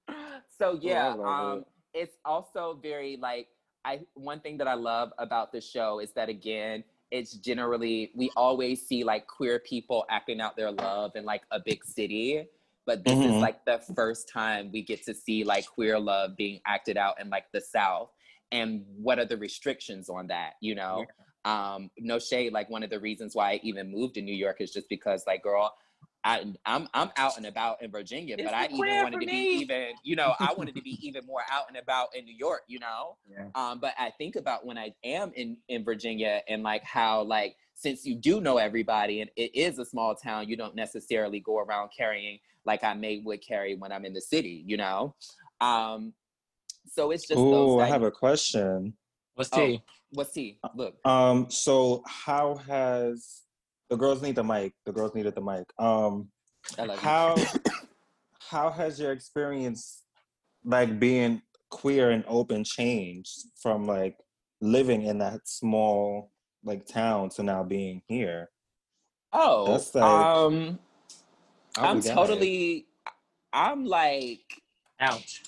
[0.59, 1.59] so yeah, love um,
[1.93, 2.01] it.
[2.01, 3.49] it's also very like
[3.89, 4.01] I.
[4.15, 8.87] One thing that I love about the show is that again, it's generally we always
[8.87, 12.47] see like queer people acting out their love in like a big city,
[12.85, 13.41] but this is Mhm.
[13.41, 17.31] like the first time we get to see like queer love being acted out in
[17.31, 18.11] like the South.
[18.53, 20.55] And what are the restrictions on that?
[20.61, 21.07] You know,
[21.45, 22.53] um, no shade.
[22.53, 25.27] Like one of the reasons why I even moved to New York is just because,
[25.27, 25.75] like, girl,
[26.29, 29.27] I, I'm I'm out and about in Virginia, It's but I even wanted to me.
[29.27, 32.35] be even, you know, I wanted to be even more out and about in New
[32.35, 33.17] York, you know.
[33.31, 33.47] Yeah.
[33.55, 37.57] Um, but I think about when I am in in Virginia and like how like
[37.75, 41.61] since you do know everybody and it is a small town, you don't necessarily go
[41.61, 45.15] around carrying like I may would carry when I'm in the city, you know.
[45.63, 46.13] Um,
[46.93, 47.71] so it's just those.
[47.77, 48.93] Oh, I have a question.
[49.35, 49.57] What's Oh.
[49.57, 49.83] T?
[50.11, 50.59] What's he?
[50.75, 50.97] Look.
[51.07, 53.43] Um, so how has
[53.91, 54.73] the girls need the mic?
[54.87, 55.65] The girls needed the mic.
[55.79, 56.29] Um,
[56.79, 57.37] I how
[58.51, 60.05] how has your experience
[60.65, 64.17] like being queer and open changed from like
[64.61, 66.31] living in that small
[66.65, 68.51] like town to now being here?
[69.33, 70.79] Oh, That's like- um,
[71.77, 72.17] I'll I'm be down.
[72.17, 72.87] totally.
[73.53, 74.63] I'm like,
[75.01, 75.43] Ouch.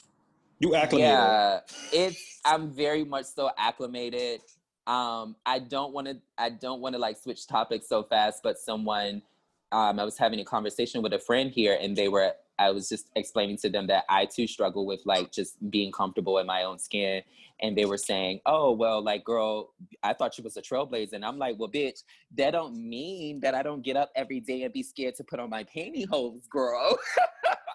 [0.59, 1.11] You acclimated.
[1.11, 1.61] Yeah,
[1.93, 4.43] it's I'm very much so acclimated.
[4.91, 8.59] Um, I don't want to I don't want to like switch topics so fast, but
[8.59, 9.22] someone
[9.70, 12.88] um, I was having a conversation with a friend here, and they were I was
[12.88, 16.64] just explaining to them that I too struggle with like just being comfortable in my
[16.64, 17.22] own skin,
[17.61, 21.24] and they were saying, "Oh, well, like girl, I thought you was a trailblazer," and
[21.24, 22.03] I'm like, "Well, bitch,
[22.36, 25.38] that don't mean that I don't get up every day and be scared to put
[25.38, 26.99] on my pantyhose, girl."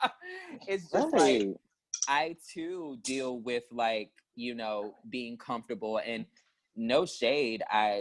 [0.67, 1.47] it's just like
[2.09, 6.01] I too deal with like, you know, being comfortable.
[6.05, 6.25] And
[6.75, 7.63] no shade.
[7.69, 7.99] I,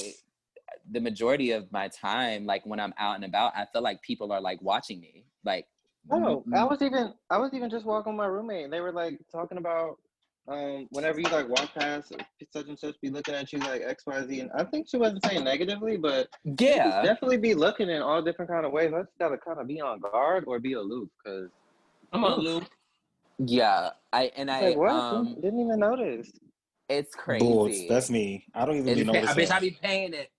[0.91, 4.33] the majority of my time, like when I'm out and about, I feel like people
[4.33, 5.25] are like watching me.
[5.45, 5.67] Like,
[6.11, 8.93] Oh, I was even I was even just walking with my roommate and they were
[8.93, 9.97] like talking about
[10.47, 12.13] um whenever you like walk past
[12.53, 15.45] such and such be looking at you like XYZ and I think she wasn't saying
[15.45, 18.93] negatively, but yeah, definitely be looking in all different kind of ways.
[18.93, 21.49] I just gotta kind of be on guard or be aloof because
[22.13, 22.69] I'm aloof
[23.39, 23.91] yeah.
[24.13, 26.31] I, and I, like what um, didn't, didn't even notice.
[26.89, 27.45] It's crazy.
[27.45, 27.83] Bulls.
[27.89, 28.47] That's me.
[28.55, 29.19] I don't even It's be okay.
[29.19, 29.45] I noticing.
[29.45, 30.31] bitch, I be paying it.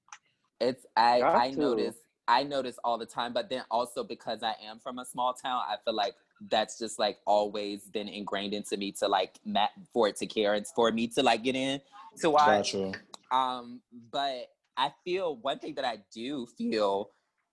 [0.59, 1.57] It's I Got I to.
[1.59, 1.95] notice
[2.27, 5.61] I notice all the time, but then also because I am from a small town,
[5.67, 6.15] I feel like
[6.49, 10.53] that's just like always been ingrained into me to like ma- for it to care
[10.55, 11.79] and for me to like get in
[12.21, 12.73] to watch.
[12.73, 12.93] Gotcha.
[13.31, 13.81] Um,
[14.11, 17.11] but I feel one thing that I do feel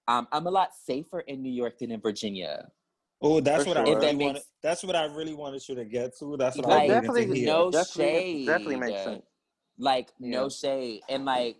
[0.08, 2.70] um, I'm a lot safer in New York than in Virginia.
[3.24, 4.32] Oh, that's For what I really If that wanted.
[4.34, 6.36] makes- That's what I really wanted you to get to.
[6.36, 7.46] That's what Like, I wanted to definitely hear.
[7.46, 9.22] no definitely definitely makes sense.
[9.78, 10.30] Like Yeah.
[10.40, 11.02] no shade.
[11.08, 11.56] And like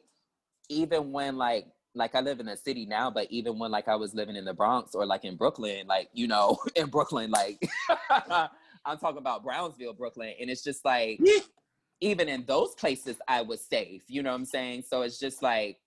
[0.68, 3.96] even when like like I live in a city now, but even when like I
[3.96, 7.62] was living in the Bronx or like in Brooklyn, like you know, in Brooklyn, like
[8.10, 11.20] I'm talking about Brownsville, Brooklyn, and it's just like
[12.00, 14.02] even in those places I was safe.
[14.08, 14.82] You know what I'm saying?
[14.88, 15.78] So it's just like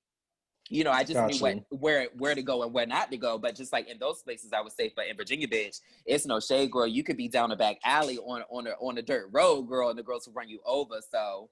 [0.69, 3.17] you know, I just Got knew what, where where to go and where not to
[3.17, 3.37] go.
[3.37, 4.93] But just like in those places, I was safe.
[4.95, 6.87] But in Virginia, bitch, it's no shade, girl.
[6.87, 9.89] You could be down a back alley on on a on a dirt road, girl,
[9.89, 11.01] and the girls will run you over.
[11.11, 11.49] So,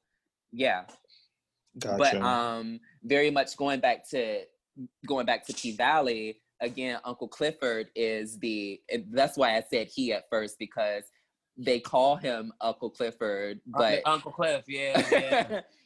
[0.52, 0.84] yeah.
[1.78, 1.98] Gotcha.
[1.98, 4.42] But um, very much going back to
[5.06, 7.00] going back to P Valley again.
[7.04, 8.82] Uncle Clifford is the.
[8.92, 11.04] and That's why I said he at first because
[11.58, 15.62] they call him Uncle Clifford, but Uncle Cliff, yeah, yeah.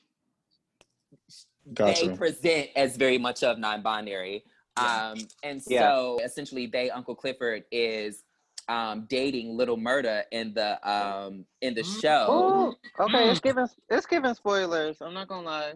[1.74, 2.08] gotcha.
[2.10, 4.44] they present as very much of non-binary.
[4.80, 5.10] Yeah.
[5.12, 5.82] Um, and Yeah.
[5.82, 8.24] so essentially they Uncle Clifford is
[8.70, 12.02] um dating Little Murda in the um in the Mm.
[12.02, 12.28] show.
[12.30, 13.32] Oh, okay, Mm.
[13.32, 15.02] it's giving it's giving spoilers.
[15.02, 15.74] I'm not gonna lie.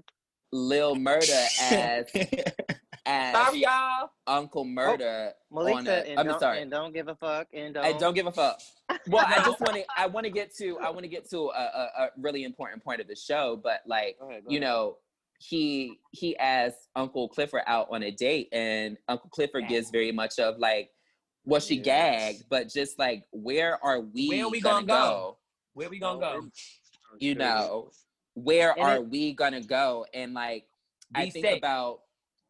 [0.51, 2.05] Lil Murda as
[3.05, 4.09] as Sorry, y'all.
[4.27, 6.61] Uncle Murda Malik on said, a, and I'm don't, sorry.
[6.61, 7.85] and don't give a fuck, and don't.
[7.85, 8.59] I don't give a fuck.
[9.07, 9.83] Well, I just want to.
[9.97, 10.77] I want to get to.
[10.79, 13.55] I want to get to a, a, a really important point of the show.
[13.63, 14.69] But like, Go ahead, go you ahead.
[14.69, 14.97] know,
[15.41, 20.37] he he asked Uncle Clifford out on a date, and Uncle Clifford gives very much
[20.37, 20.91] of like,
[21.45, 21.85] well, she Yes.
[21.85, 24.27] gagged, but just like, where are we?
[24.29, 25.09] Where are we gonna, gonna go?
[25.09, 25.37] go?
[25.73, 26.47] Where we gonna go?
[27.19, 27.89] You know,
[28.35, 30.05] where And are it- we gonna go?
[30.13, 30.67] And like,
[31.15, 31.57] I think safe.
[31.57, 32.01] about,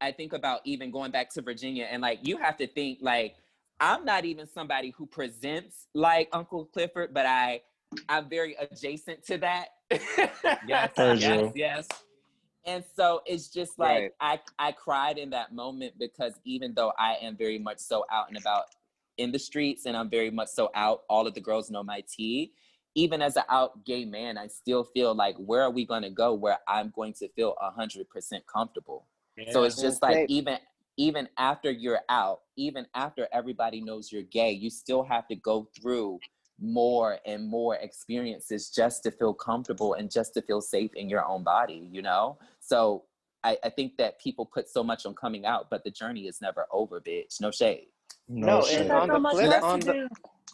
[0.02, 3.36] I think about even going back to Virginia, and like, you have to think like,
[3.80, 7.62] I'm not even somebody who presents like Uncle Clifford, but I,
[8.10, 9.70] I'm very adjacent to that.
[10.68, 11.88] Yes, Heard yes, yes.
[12.66, 14.12] And so it's just like Right.
[14.20, 18.28] I I cried in that moment because even though I am very much so out
[18.28, 18.66] and about
[19.18, 22.03] in the streets and I'm very much so out, all of the girls know my
[22.07, 22.53] tea.
[22.93, 26.09] Even as an out gay man, I still feel like where are we going to
[26.09, 29.07] go where I'm going to feel hundred percent comfortable.
[29.49, 29.84] So it's Yeah.
[29.84, 30.57] just like even
[30.97, 35.68] even after you're out, even after everybody knows you're gay, you still have to go
[35.80, 36.20] through
[36.59, 41.26] more and more experiences just to feel comfortable and just to feel safe in your
[41.26, 42.38] own body, you know?
[42.62, 43.03] So
[43.43, 46.41] I, I think that people put so much on coming out, but the journey is
[46.41, 47.41] never over, bitch.
[47.41, 47.88] No shade.
[48.30, 48.82] No, No, shit.
[48.82, 50.09] and on the flip, on the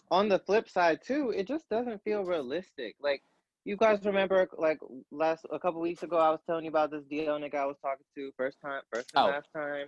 [0.09, 2.95] on the flip side too, it just doesn't feel realistic.
[3.01, 3.21] Like
[3.65, 4.79] you guys remember, like
[5.11, 7.75] last a couple weeks ago, I was telling you about this DL nigga I was
[7.81, 9.27] talking to first time, first and Oh.
[9.27, 9.87] last time,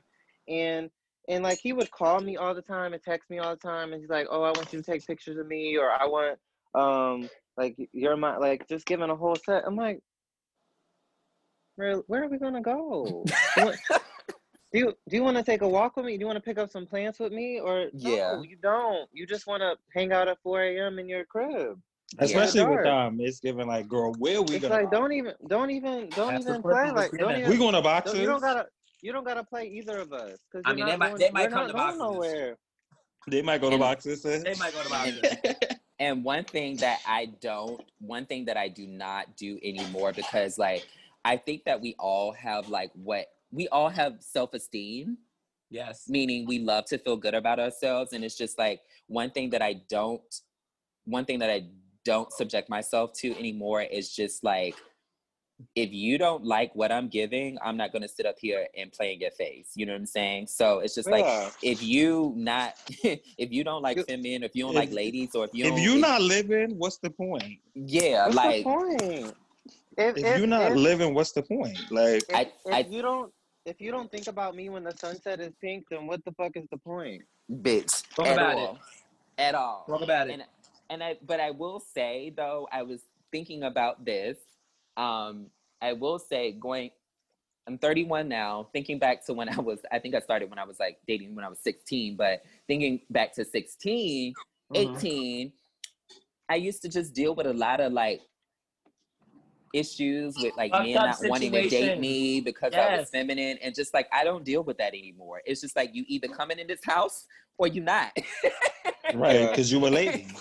[0.49, 0.89] and
[1.29, 3.93] and like he would call me all the time and text me all the time,
[3.93, 6.37] and he's like, "Oh, I want you to take pictures of me," or "I want
[6.75, 10.01] um like you're my like just giving a whole set." I'm like,
[11.79, 13.23] where where are we gonna go?
[14.71, 16.15] Do you do you want to take a walk with me?
[16.15, 18.33] Do you want to pick up some plants with me, or Yeah.
[18.35, 18.43] no?
[18.43, 19.09] You don't.
[19.13, 20.99] You just want to hang out at 4 a.m.
[20.99, 21.79] in your crib.
[22.19, 22.85] Especially with dark.
[22.85, 24.75] um, it's giving like, girl, where we It's gonna?
[24.83, 27.77] like don't even don't even don't That's even play like don't even we going to
[27.77, 28.19] don't, boxes?
[28.19, 28.67] you don't gotta
[29.01, 31.67] you don't gotta play either of us because I mean, they might- they might come
[31.67, 31.99] to boxes.
[31.99, 32.57] nowhere.
[33.27, 34.21] They might go to And- boxes.
[34.21, 34.43] sis.
[34.43, 35.55] They might go to And- boxing.
[35.99, 40.57] And one thing that I don't, one thing that I do not do anymore because
[40.59, 40.87] like
[41.29, 45.17] I think that we all have like what we all have self-esteem,
[45.69, 46.05] Yes.
[46.09, 48.13] meaning we love to feel good about ourselves.
[48.13, 50.21] And it's just like one thing that I don't,
[51.05, 51.65] one thing that I
[52.03, 54.75] don't subject myself to anymore is just like
[55.75, 59.13] if you don't like what I'm giving, I'm not gonna sit up here and play
[59.13, 59.69] in your face.
[59.75, 60.47] You know what I'm saying?
[60.47, 61.25] So it's just like
[61.61, 62.73] if you not
[63.43, 65.65] if you don't like You- feminine, if you don't If- like ladies, or if you
[65.65, 67.59] If don't, you're not living, what's the point?
[67.75, 68.65] yeah, What's like
[70.07, 70.17] the point?
[70.17, 71.77] If, If you're not if, living, what's the point?
[71.91, 73.31] Like, if, I- if I- you don't
[73.65, 76.51] if you don't think about me when the sunset is pink, then what the fuck
[76.55, 77.21] is the point?
[77.51, 78.79] bitch Talk at about all,
[79.37, 79.85] at all.
[79.87, 80.33] Talk about it.
[80.33, 80.43] and
[80.89, 84.37] and I but I will say though I was thinking about this.
[84.97, 85.47] Um,
[85.81, 86.91] I will say going.
[87.67, 88.67] I'm 31 now.
[88.73, 91.35] Thinking back to when I was, I think I started when I was like dating
[91.35, 92.15] when I was 16.
[92.15, 94.33] But thinking back to 16,
[94.73, 94.97] Mhm.
[94.97, 95.53] 18,
[96.49, 98.21] I used to just deal with a lot of like
[99.73, 103.57] issues with like Fucked men up not wanting to date me because I was feminine,
[103.61, 105.41] and just like I don't deal with that anymore.
[105.45, 107.25] It's just like you either coming in this house
[107.57, 108.11] or you not.
[109.13, 109.49] right?
[109.49, 110.27] Because you were lady.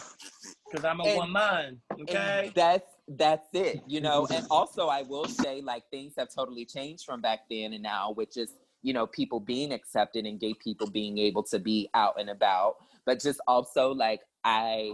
[0.71, 1.81] Because I'm a And- one man.
[1.99, 2.53] Okay.
[2.55, 4.27] that's that's it, you know.
[4.31, 8.13] and also, I will say, like things have totally changed from back then and now,
[8.13, 8.53] which is
[8.83, 12.75] you know people being accepted and gay people being able to be out and about,
[13.07, 14.93] but just also like I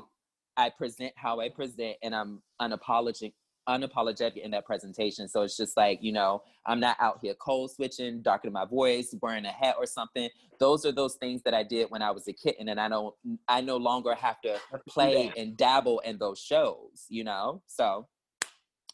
[0.57, 3.33] I present how I present, and I'm unapologetic
[3.69, 5.29] unapologetic in that presentation.
[5.29, 9.15] So it's just like, you know, I'm not out here code switching, darkening my voice,
[9.21, 10.29] wearing a hat or something.
[10.61, 13.15] Those are those things that I did when I was a kitten and I don't
[13.49, 14.59] I no longer have to
[14.89, 17.63] play and dabble in those shows, you know?
[17.67, 18.07] So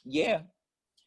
[0.04, 0.40] yeah.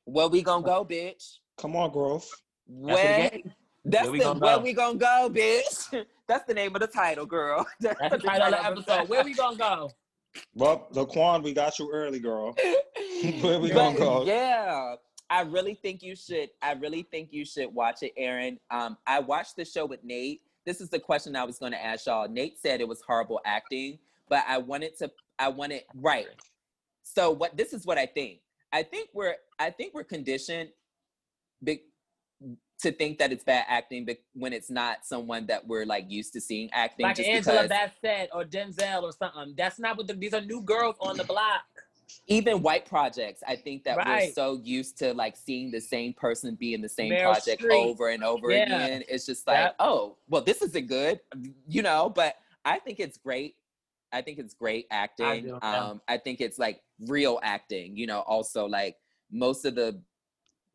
[0.06, 1.38] Where we gonna go, bitch?
[1.58, 2.30] Come on, growth.
[2.68, 3.54] That's Where the game.
[3.86, 4.64] that's Where we the gonna where go?
[4.64, 6.06] we gonna go, bitch.
[6.28, 7.66] That's the name of the title, girl.
[7.82, 9.10] That's the title of the episode.
[9.10, 9.92] Where we gonna go?
[10.54, 12.56] Well, Laquan, we got you early, girl.
[13.42, 14.26] Where we gonna go?
[14.26, 14.96] Yeah.
[15.30, 16.50] I really think you should.
[16.62, 18.60] I really think you should watch it, Aaron.
[18.70, 20.42] Um, I watched the show with Nate.
[20.66, 22.28] This is the question I was going to ask y'all.
[22.30, 23.98] Nate said it was horrible acting,
[24.30, 25.12] but I wanted to.
[25.40, 26.28] I wanted right.
[27.02, 27.58] So what?
[27.58, 28.42] This is what I think.
[28.72, 29.36] I think we're.
[29.58, 30.70] I think we're conditioned,
[31.64, 31.80] big,
[32.84, 36.34] to think that it's bad acting, but when it's not someone that we're like used
[36.34, 37.06] to seeing acting.
[37.06, 37.70] Like just Angela because-
[38.02, 39.54] Bassett or Denzel or something.
[39.58, 41.64] That's not what the, these are new girls on the block.
[42.28, 46.54] even white projects i think that we're so used to like seeing the same person
[46.54, 47.86] be in the same Meryl project Streep.
[47.86, 48.64] over and over Yeah.
[48.66, 49.76] again it's just like Yep.
[49.80, 51.22] oh well this isn't good
[51.68, 53.56] you know but i think it's great
[54.12, 55.86] i think it's great acting do, yeah.
[55.90, 58.98] um i think it's like real acting you know also like
[59.32, 60.00] most of the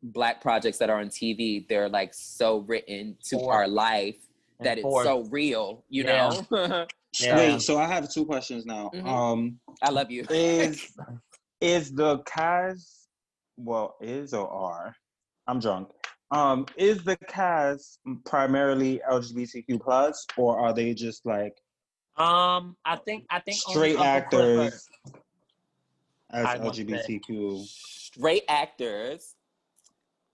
[0.03, 4.15] black projects that are on tv they're like so written to For- our life
[4.61, 6.41] that it's for- so real you Yeah.
[6.59, 6.85] know
[7.19, 7.37] Yeah.
[7.37, 8.91] Wait, so I have two questions now.
[8.93, 9.07] Mhm.
[9.07, 10.95] Um, i love you is
[11.61, 13.07] is the cast
[13.57, 14.95] well is or are
[15.47, 15.89] i'm drunk
[16.31, 21.55] um is the cast primarily lgbtq plus or are they just like
[22.15, 24.87] Um, I think I think straight Uncle actors
[26.31, 29.35] as I lgbtq straight actors.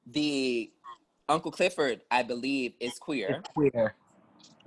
[0.06, 0.72] The
[1.28, 3.38] Uncle Clifford, I believe, is queer.
[3.40, 3.96] It's queer.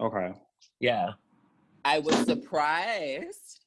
[0.00, 0.32] okay
[0.80, 1.10] Yeah.
[1.84, 3.60] I was surprised.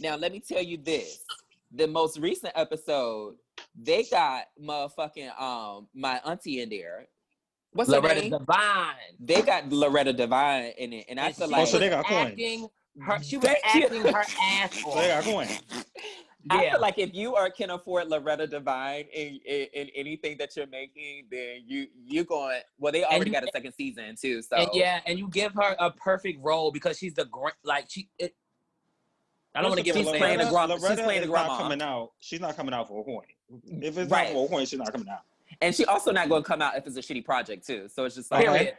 [0.00, 1.24] Now, let me tell you this:
[1.72, 3.36] the most recent episode,
[3.80, 7.06] they got motherfucking um my auntie in there.
[7.72, 8.30] What's her Loretta name?
[8.30, 8.94] Devine.
[9.20, 11.88] they got Loretta Devine in it, and I And feel she like Oh, so they
[11.88, 12.40] was got coins.
[13.00, 13.82] her, she was Thank you.
[13.84, 15.24] acting her ass so they off.
[15.24, 15.32] got
[16.50, 16.70] coin I Yeah.
[16.72, 20.66] feel like if you are can afford Loretta Devine in, in, in anything that you're
[20.66, 22.92] making, then you you going well.
[22.92, 25.76] They already you- got a second season too, so And yeah, and you give her
[25.78, 28.34] a perfect role because she's the great like she it,
[29.54, 30.52] I don't want to give She's her playing a name.
[30.52, 31.48] gra- she's playing a grandma.
[31.48, 33.24] not coming out she's not coming out for a coin
[33.80, 34.24] if it's Right.
[34.28, 35.20] not for a coin she's not coming out
[35.60, 37.88] And she also not going to come out if it's a shitty project too.
[37.88, 38.58] So it's just like, Okay.
[38.58, 38.76] Period.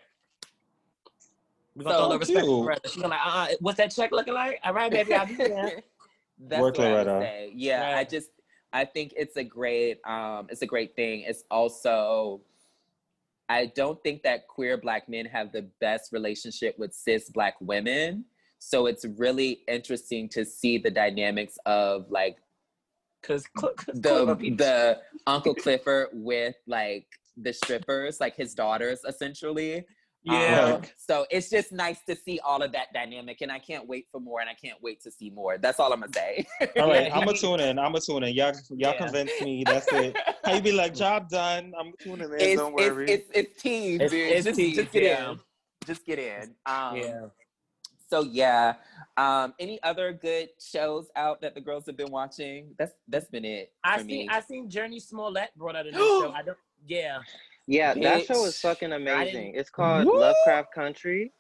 [1.78, 2.52] We're gonna So throw the respect to.
[2.52, 2.90] Loretta.
[2.90, 4.60] She's gonna like, uh, what's that check looking like?
[4.64, 5.82] All right, baby, I'll be there.
[6.40, 7.52] That's Work, what I would say.
[7.56, 7.98] Yeah, Yeah.
[7.98, 8.30] I just
[8.74, 11.22] I think it's a great um it's a great thing.
[11.22, 12.42] It's also
[13.48, 18.26] I don't think that queer black men have the best relationship with cis black women.
[18.60, 22.38] So it's really interesting to see the dynamics of like
[23.26, 27.08] Cause, cause the the Uncle Clifford with like
[27.38, 29.86] the strippers, like his daughters essentially.
[30.26, 30.74] Yeah.
[30.76, 34.08] Um, so it's just nice to see all of that dynamic, and I can't wait
[34.12, 35.58] for more, and I can't wait to see more.
[35.58, 36.46] That's all I'm gonna say.
[36.80, 38.98] all right i'm gonna tune in i'm gonna tune in y'all y'all Yeah.
[38.98, 42.74] convinced me that's it how you be like job done i'm tuning in it's, don't
[42.74, 44.32] worry it's it's it's teens, It's- dude.
[44.32, 45.32] it's just, teens, just get yeah.
[45.32, 45.40] in.
[45.86, 46.56] Just get in.
[46.66, 47.22] Um, yeah.
[48.10, 48.74] So yeah.
[49.18, 52.74] Um, any other good shows out that the girls have been watching?
[52.80, 54.14] That's that's been it for I me.
[54.14, 56.32] seen I seen Jurnee Smollett brought out a new show.
[56.32, 56.58] I don't
[56.88, 57.20] yeah.
[57.68, 59.54] Yeah, that show is fucking amazing.
[59.56, 60.20] It's called Woo!
[60.20, 61.32] Lovecraft Country.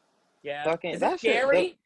[0.43, 0.63] Yeah.
[0.63, 1.77] Fucking- Is that it shit- scary?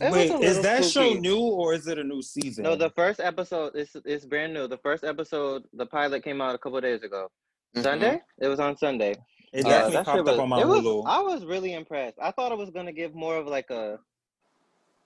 [0.00, 2.64] It Wait, is little that show new or is it a new season?
[2.64, 4.66] No, the first episode is is brand new.
[4.66, 7.30] The first episode, the pilot came out a couple days ago.
[7.76, 7.82] Mhm.
[7.82, 8.20] Sunday?
[8.40, 9.14] It was on Sunday.
[9.52, 11.04] it Uh, definitely that popped shit up was, on my it was, Hulu.
[11.06, 12.18] I was really impressed.
[12.20, 14.00] I thought it was gonna give more of like a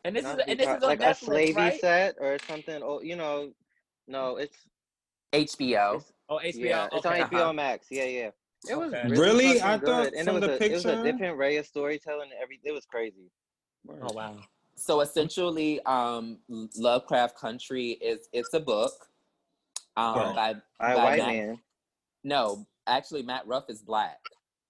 [0.05, 1.81] And this is and this is on like a Netflix, slavey right?
[1.81, 2.81] set or something.
[2.83, 3.53] Oh, you know,
[4.07, 4.57] no, it's
[5.33, 5.97] HBO.
[5.97, 6.65] it's Oh, HBO.
[6.65, 7.53] yeah, it's on HBO uh-huh.
[7.53, 7.89] Max.
[7.91, 8.31] Yeah, yeah.
[8.69, 9.09] It was Okay.
[9.09, 9.47] really, Really?
[9.59, 11.67] fucking I thought good, and it was the a it was a different ray of
[11.67, 12.31] storytelling.
[12.33, 13.31] And every it was crazy.
[13.89, 14.37] Oh wow.
[14.77, 16.39] So essentially, um,
[16.77, 18.93] Lovecraft Country is it's a book.
[19.97, 20.35] Um, Right.
[20.79, 21.61] by, I by white Matt- man.
[22.25, 24.19] No, actually, Matt Ruff is black.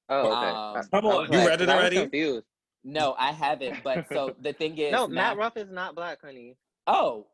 [0.08, 0.48] Oh, okay.
[0.50, 1.32] Um, I- Come I on.
[1.32, 1.96] You like- read it already?
[1.96, 2.46] Confused.
[2.84, 3.82] No, I haven't.
[3.82, 6.56] But so the thing is, No, Matt Ruff is not black, honey.
[6.86, 7.26] Oh,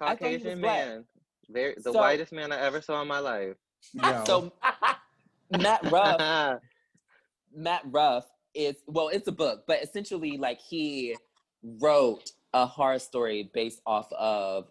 [0.00, 0.86] I thought Caucasian black.
[0.88, 1.04] man.
[1.48, 3.56] Very the So- whitest man I ever saw in my life.
[3.94, 4.24] Yo.
[4.26, 4.52] so
[5.50, 6.60] Matt Ruff
[7.54, 11.16] Matt Ruff is well, it's a book, but essentially, like he
[11.62, 14.68] wrote a horror story based off of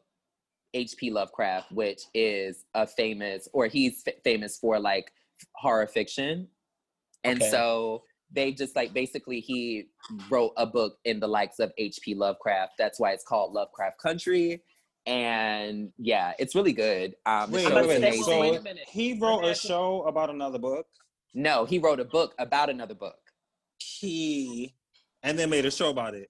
[0.74, 1.12] H.P.
[1.12, 5.12] Lovecraft, which is a famous, or he's f- famous for like
[5.56, 6.48] horror fiction,
[7.24, 7.50] and Okay.
[7.50, 9.86] so they just like basically he
[10.30, 12.16] wrote a book in the likes of H.P.
[12.16, 12.74] Lovecraft.
[12.78, 14.62] That's why it's called Lovecraft Country.
[15.08, 17.16] And yeah, it's really good.
[17.26, 18.24] Um, the wait, wait, wait.
[18.26, 18.84] So Wait a minute.
[18.90, 20.86] he wrote a show about another book.
[21.34, 23.18] No, he wrote a book about another book.
[23.80, 24.76] He
[25.24, 26.30] and then made a show about it.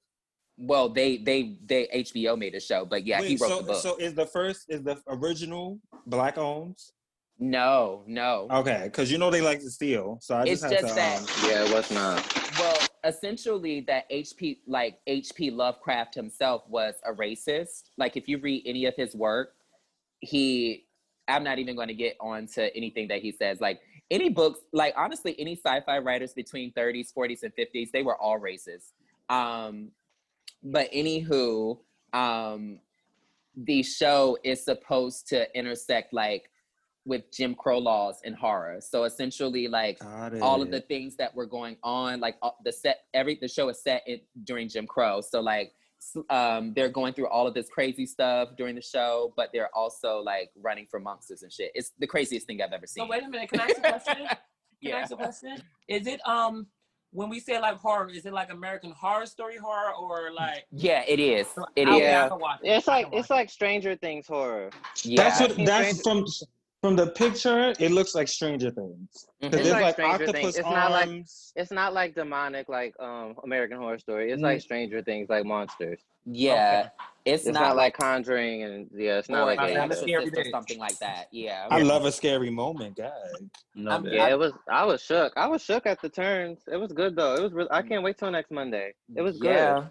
[0.60, 3.82] Well, they they they HBO made a show, but yeah, he wrote so, the book.
[3.82, 6.78] So is the first is the original black owned?
[7.40, 8.48] no, no.
[8.52, 10.20] Okay, because you know they like to steal.
[10.22, 10.96] So I it's just had just to.
[10.96, 11.20] that.
[11.20, 12.60] um, yeah, it was not.
[12.60, 17.90] Well, essentially, that HP like HP Lovecraft himself was a racist.
[17.98, 19.54] Like, if you read any of his work,
[20.20, 20.84] he.
[21.30, 23.60] I'm not even going to get on to anything that he says.
[23.60, 28.16] Like any books, like honestly, any sci-fi writers between 30s, 40s, and 50s, they were
[28.16, 28.94] all racist.
[29.30, 29.90] Um,
[30.64, 31.78] but anywho,
[32.14, 32.80] um,
[33.56, 36.50] the show is supposed to intersect like
[37.08, 38.80] with Jim Crow laws and horror.
[38.82, 39.98] So essentially, like
[40.42, 43.82] all of the things that were going on, like the set, every the show is
[43.82, 45.22] set in, during Jim Crow.
[45.22, 45.72] So like,
[46.30, 50.20] um, they're going through all of this crazy stuff during the show, but they're also
[50.20, 51.72] like running for monsters and shit.
[51.74, 53.08] It's the craziest thing I've ever So seen.
[53.10, 53.50] wait a minute.
[53.50, 54.16] Can I ask a question?
[54.28, 54.38] Can I
[54.82, 54.96] yeah.
[54.98, 55.58] ask a question?
[55.88, 56.68] Is it um
[57.12, 60.66] when we say like horror, is it like American Horror Story horror or like?
[60.72, 61.48] Yeah, it is.
[61.76, 62.02] It I- is.
[62.02, 62.26] Yeah.
[62.26, 62.68] I can watch it.
[62.70, 64.70] It's I like can watch it's like Stranger Things horror.
[65.04, 65.24] Yeah.
[65.24, 66.48] That's what that's Stranger- from
[66.88, 67.74] from the picture.
[67.80, 69.62] It looks like Stranger Things because Mhm.
[69.62, 70.30] It's like like, Stranger Things.
[70.38, 71.54] octopus It's not like- arms.
[71.56, 74.32] It's not like demonic like um American Horror Story.
[74.32, 74.46] It's Mm.
[74.46, 76.00] like Stranger Things, like monsters.
[76.26, 76.90] Yeah.
[77.26, 79.76] It's, It's, not, like Conjuring and yeah, it's not like Okay.
[79.76, 79.96] I'm either.
[79.96, 80.24] scared.
[80.24, 81.28] Exorcist or something like that.
[81.32, 81.68] Yeah.
[81.70, 83.12] I love a scary moment, God.
[83.76, 84.54] No, I'm- Yeah, it was.
[84.72, 85.34] I was shook.
[85.36, 86.60] I was shook at the turns.
[86.72, 87.36] It was good though.
[87.36, 87.52] It was.
[87.54, 88.94] Really, I can't wait till next Monday.
[89.14, 89.50] It was good.
[89.56, 89.86] Yeah.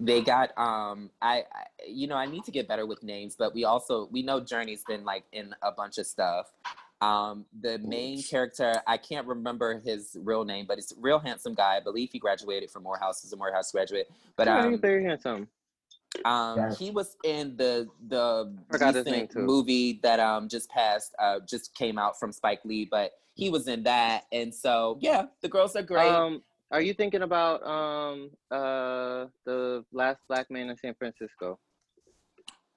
[0.00, 3.54] They got um I, I you know I need to get better with names, but
[3.54, 6.52] we also we know Jurnee's been like in a bunch of stuff.
[7.00, 11.54] Um the main character, I can't remember his real name, but it's a real handsome
[11.54, 11.76] guy.
[11.76, 14.10] I believe he graduated from Morehouse, he's a Morehouse graduate.
[14.36, 15.48] But Yeah, um he's very handsome.
[16.24, 16.78] um Yes.
[16.78, 21.38] he was in the the Forgot his name, recent movie that um just passed uh
[21.48, 25.48] just came out from Spike Lee, but he was in that and so yeah, the
[25.48, 26.08] girls are great.
[26.08, 26.42] Um,
[26.74, 31.58] are you thinking about um uh the last black man in San Francisco?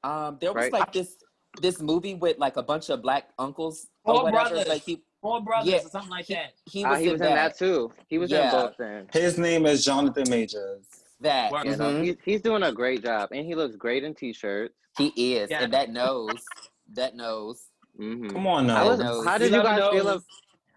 [0.04, 0.74] Um, there was Right.
[0.74, 1.18] like this
[1.62, 4.50] this movie with like a bunch of black uncles or Four whatever.
[4.50, 4.68] brothers.
[4.68, 6.54] Like he Four brothers Yeah, or something like he, that.
[6.66, 7.30] he Ah, was, he in, was that.
[7.30, 7.92] in that too.
[8.08, 8.46] He was Yeah.
[8.46, 9.08] in both then.
[9.12, 10.86] His name is Jonathan Majors.
[11.22, 11.66] That Work.
[11.66, 12.04] You know, mhm.
[12.04, 14.76] he's, he's doing a great job, and he looks great in t-shirts.
[15.00, 15.64] he is, Yeah.
[15.64, 16.44] and that nose,
[16.94, 17.64] that knows.
[17.98, 18.88] hmm Come on now.
[18.88, 20.08] was, how did you never guys feel?
[20.08, 20.24] Of,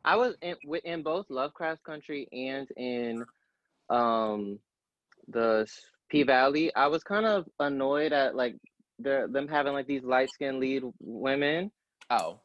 [0.05, 3.25] I was in in both Lovecraft Country and in
[3.89, 4.59] um
[5.29, 5.67] the
[6.09, 6.75] P Valley.
[6.75, 8.57] I was kind of annoyed at like
[8.99, 11.71] the them having like these light skinned lead women,
[12.11, 12.41] Oh,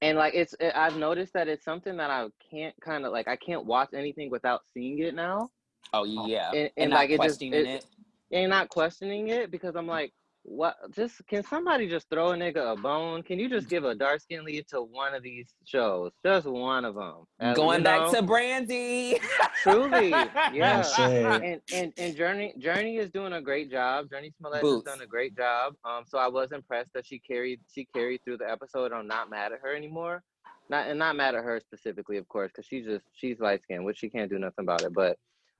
[0.00, 3.28] and like it's it, I've noticed that it's something that I can't kind of like
[3.28, 5.50] I can't watch anything without seeing it now,
[5.92, 7.86] oh yeah, and, and, and, not like it just it, it.
[8.30, 10.12] and not questioning it because I'm like.
[10.42, 10.76] What?
[10.94, 13.22] Just can somebody just throw a nigga a bone?
[13.22, 16.12] Can you just give a dark skin lead to one of these shows?
[16.24, 17.54] Just one of them.
[17.54, 19.20] Going back to Brandy.
[19.62, 20.08] Truly,
[20.52, 20.84] yeah.
[20.98, 24.06] and and and Jurnee Jurnee is doing a great job.
[24.08, 24.88] Jurnee Smollett Boots.
[24.88, 25.74] has done a great job.
[25.84, 28.92] Um, so I was impressed that she carried she carried through the episode.
[28.92, 30.22] I'm not mad at her anymore.
[30.70, 33.84] Not and not mad at her specifically, of course, because she's just she's light skinned,
[33.84, 34.94] which she can't do nothing about it.
[34.94, 35.18] But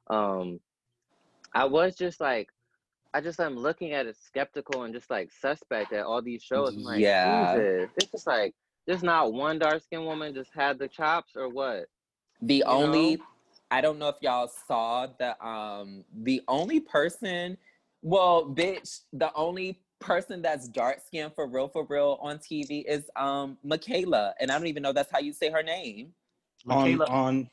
[0.09, 0.61] um,
[1.55, 2.49] I was just like.
[3.15, 6.77] I just am looking at it skeptical and just like suspect at all these shows.
[6.77, 7.55] I'm like, Yeah.
[7.55, 7.91] Jesus.
[7.97, 8.55] It's just like
[8.87, 11.87] there's not one dark skinned woman just had the chops or what?
[12.43, 13.23] The only know?
[13.71, 17.57] I don't know if y'all saw the um the only person
[18.03, 23.11] Well, bitch, the only person that's dark skinned for real, for real on TV is
[23.17, 26.13] um Michaela, and I don't even know that's how you say her name.
[26.69, 27.07] on Michaela.
[27.07, 27.51] on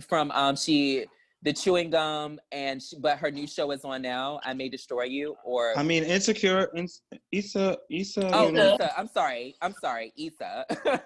[0.00, 1.06] From um she
[1.42, 4.40] the chewing gum and she, but her new show is on now.
[4.44, 8.98] I may destroy you or I mean insecure Ins- isa Issa oh you know, Issa.
[8.98, 9.54] I'm sorry.
[9.62, 10.66] I'm sorry, Issa.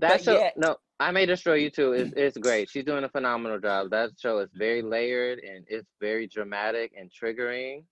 [0.00, 1.92] That But show, yet- no, I May Destroy You too.
[1.92, 2.70] It's, it's great.
[2.70, 3.90] She's doing a phenomenal job.
[3.90, 7.82] That show is very layered and it's very dramatic and triggering.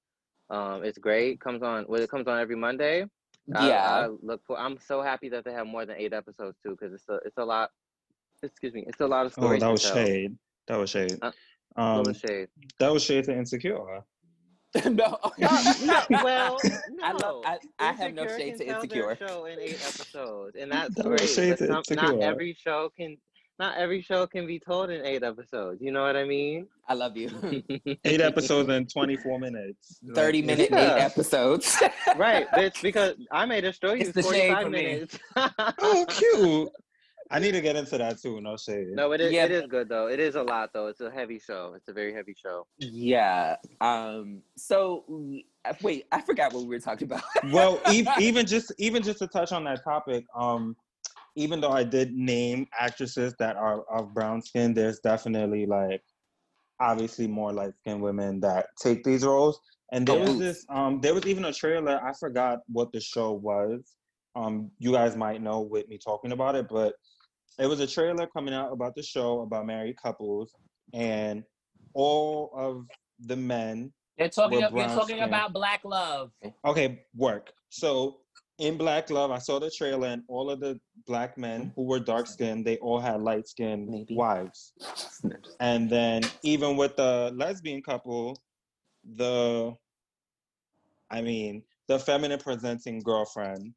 [0.49, 1.41] Um, it's great.
[1.41, 3.07] Comes on, well, it comes on every Monday.
[3.49, 3.83] Yeah.
[3.83, 4.57] I look for.
[4.59, 7.39] I'm so happy that they have more than eight episodes too, because it's a, it's
[7.39, 7.71] a lot.
[8.43, 9.61] Excuse me, it's a lot of Oh, stories.
[9.61, 10.37] that to was shade.
[10.69, 11.19] That was shade.
[11.23, 11.33] Uh,
[11.79, 12.49] Um, Full of shade.
[12.81, 13.77] that was shade to insecure.
[14.85, 14.91] no.
[15.39, 16.59] no, well,
[17.03, 17.17] I no.
[17.19, 19.17] love- I- I have no shade to tell their Insecure.
[19.29, 21.21] Show in eight episodes, and that's That great.
[21.21, 23.17] shade to some, not every show can.
[23.59, 25.81] Not every show can be told in eight episodes.
[25.81, 26.67] You know what I mean?
[26.91, 27.31] I love you.
[28.05, 29.99] Eight episodes in 24 minutes.
[30.15, 30.97] 30 it's- minute, Yeah.
[30.97, 31.75] eight episodes.
[32.19, 32.83] right, bitch.
[32.83, 34.01] Because I may destroy you.
[34.03, 34.83] It's the shade 45 for me.
[34.83, 35.19] minutes.
[35.81, 36.69] Oh, cute.
[37.31, 38.41] I need to get into that too.
[38.41, 38.89] No shade.
[38.93, 39.33] no, it is.
[39.33, 40.07] Yeah, it is good though.
[40.09, 40.87] It is a lot though.
[40.87, 41.75] It's a heavy show.
[41.77, 42.67] It's a very heavy show.
[42.79, 43.57] yeah.
[43.81, 44.43] Um.
[44.57, 45.05] So
[45.83, 47.23] wait, I forgot what we were talking about.
[47.53, 50.77] well, e- even just even just to touch on that topic, um,
[51.35, 56.03] even though I did name actresses that are of brown skin, there's definitely like
[56.81, 59.59] obviously more light skinned women that take these roles.
[59.93, 63.01] And there Oh, was this um there was even a trailer, I forgot what the
[63.01, 63.95] show was.
[64.35, 66.95] Um, you guys might know with me talking about it, but
[67.59, 70.55] it was a trailer coming out about the show about married couples
[70.93, 71.43] and
[71.95, 72.87] all of
[73.21, 74.61] the men They're talking.
[74.61, 75.29] We're You're talking skin.
[75.29, 76.31] about black love.
[76.65, 77.53] Okay, work.
[77.71, 78.19] So
[78.59, 82.01] in Black Love, I saw the trailer, and all of the black men who were
[82.01, 84.73] dark skinned, they all had light skinned wives.
[85.61, 88.39] And then even with the lesbian couple,
[89.17, 89.75] the
[91.11, 93.75] I mean, the feminine presenting girlfriend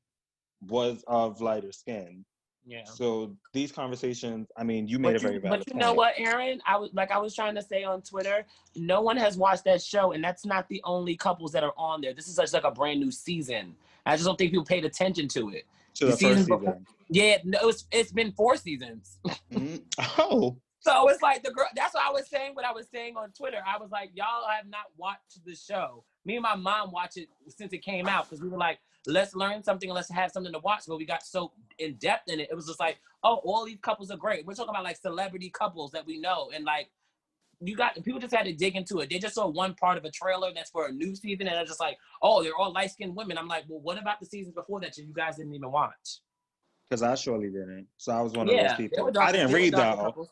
[0.62, 2.26] was of lighter skin.
[2.66, 2.84] Yeah.
[2.84, 5.82] So these conversations, I mean, you made But a very you, valid but you point.
[5.86, 6.62] know what, Aaron?
[6.68, 8.46] I was like I was trying to say on Twitter,
[8.76, 12.02] no one has watched that show, and that's not the only couples that are on
[12.02, 12.14] there.
[12.14, 13.76] This is such like a brand new season.
[14.06, 15.66] I just don't think people paid attention to it.
[15.96, 16.86] To the the first before- season.
[17.10, 19.18] Yeah, no, it's it's been four seasons.
[19.52, 19.82] Mhm.
[20.20, 21.68] Oh, So it's like the girl.
[21.76, 22.54] That's what I was saying.
[22.54, 23.58] What I was saying on Twitter.
[23.66, 26.04] I was like, y'all have not watched the show.
[26.30, 28.78] Me and my mom watched it since it came out because we were like,
[29.08, 30.84] let's learn something, let's have something to watch.
[30.88, 32.50] But we got so in depth in it.
[32.52, 34.46] It was just like, oh, all these couples are great.
[34.46, 36.92] We're talking about like celebrity couples that we know, and like
[37.62, 39.10] you got people just had to dig into it.
[39.10, 41.66] They just saw one part of a trailer that's for a new season, and they're
[41.66, 43.36] just like, oh, they're all light skinned women.
[43.36, 46.20] I'm like, well, what about the seasons before that you guys didn't even watch?
[46.88, 47.88] because I surely didn't.
[47.98, 49.12] So I was one of yeah, those people.
[49.12, 50.28] dark- I didn't read though.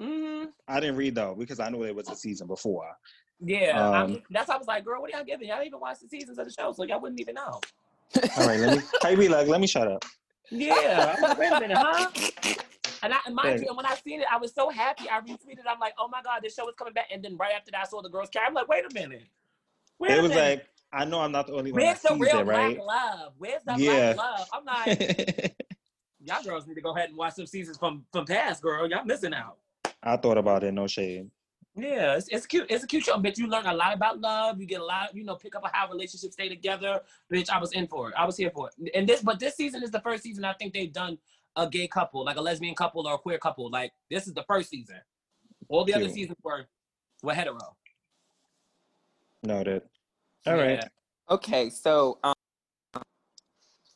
[0.00, 0.48] Mhm.
[0.66, 2.96] I didn't read though because I knew there was a season before.
[3.44, 5.48] Yeah, Um, I'm- that's why I was like, girl, what are y'all giving?
[5.48, 7.60] Y'all even watch the seasons of the show, so y'all wouldn't even know.
[8.36, 8.82] All right, let me.
[9.04, 10.04] I be like, let me shut up.
[10.50, 12.10] Yeah, I'm like, wait a minute, huh?
[13.02, 15.08] And I and mind you, and when I seen it, I was so happy.
[15.10, 15.64] I retweeted.
[15.68, 17.06] I'm like, oh my god, this show is coming back.
[17.12, 18.46] And then right after that, I saw the girls carry.
[18.46, 19.24] I'm like, wait a minute.
[19.98, 20.58] Wait It a was minute.
[20.58, 22.76] like I know I'm not the only one where's the real it, right?
[22.76, 23.32] black love?
[23.38, 24.12] Where's the Yeah.
[24.12, 24.48] black love?
[24.52, 24.64] I'm
[25.46, 25.56] like,
[26.22, 28.88] y'all girls need to go ahead and watch some seasons from from past, girl.
[28.88, 29.56] Y'all missing out.
[30.02, 30.72] I thought about it.
[30.72, 31.28] No shade.
[31.74, 32.66] Yeah, it's, it's cute.
[32.68, 33.38] It's a cute show, bitch.
[33.38, 34.60] You learn a lot about love.
[34.60, 37.00] You get a lot, you know, pick up on how relationships stay together.
[37.32, 38.14] Bitch, I was in for it.
[38.16, 38.90] I was here for it.
[38.94, 41.16] And this, but this season is the first season I think they've done
[41.56, 43.70] a gay couple, like a lesbian couple or a queer couple.
[43.70, 44.96] Like this is the first season.
[45.68, 46.66] All the other seasons were
[47.22, 47.76] were hetero.
[49.42, 49.82] Noted.
[50.46, 50.80] All right.
[50.80, 50.88] Yeah.
[51.30, 52.34] Okay, so um,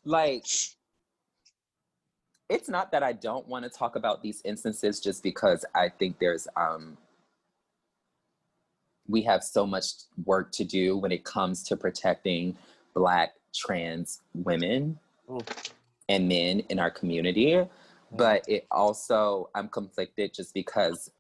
[0.05, 0.47] like,
[2.49, 6.19] it's not that I don't want to talk about these instances, just because I think
[6.19, 6.97] there's um,
[9.09, 9.87] we have so much
[10.25, 12.57] work to do when it comes to protecting
[12.95, 14.99] Black trans women
[15.29, 15.45] Mm.
[16.09, 17.61] and men in our community.
[18.13, 21.11] But it also, I'm conflicted just because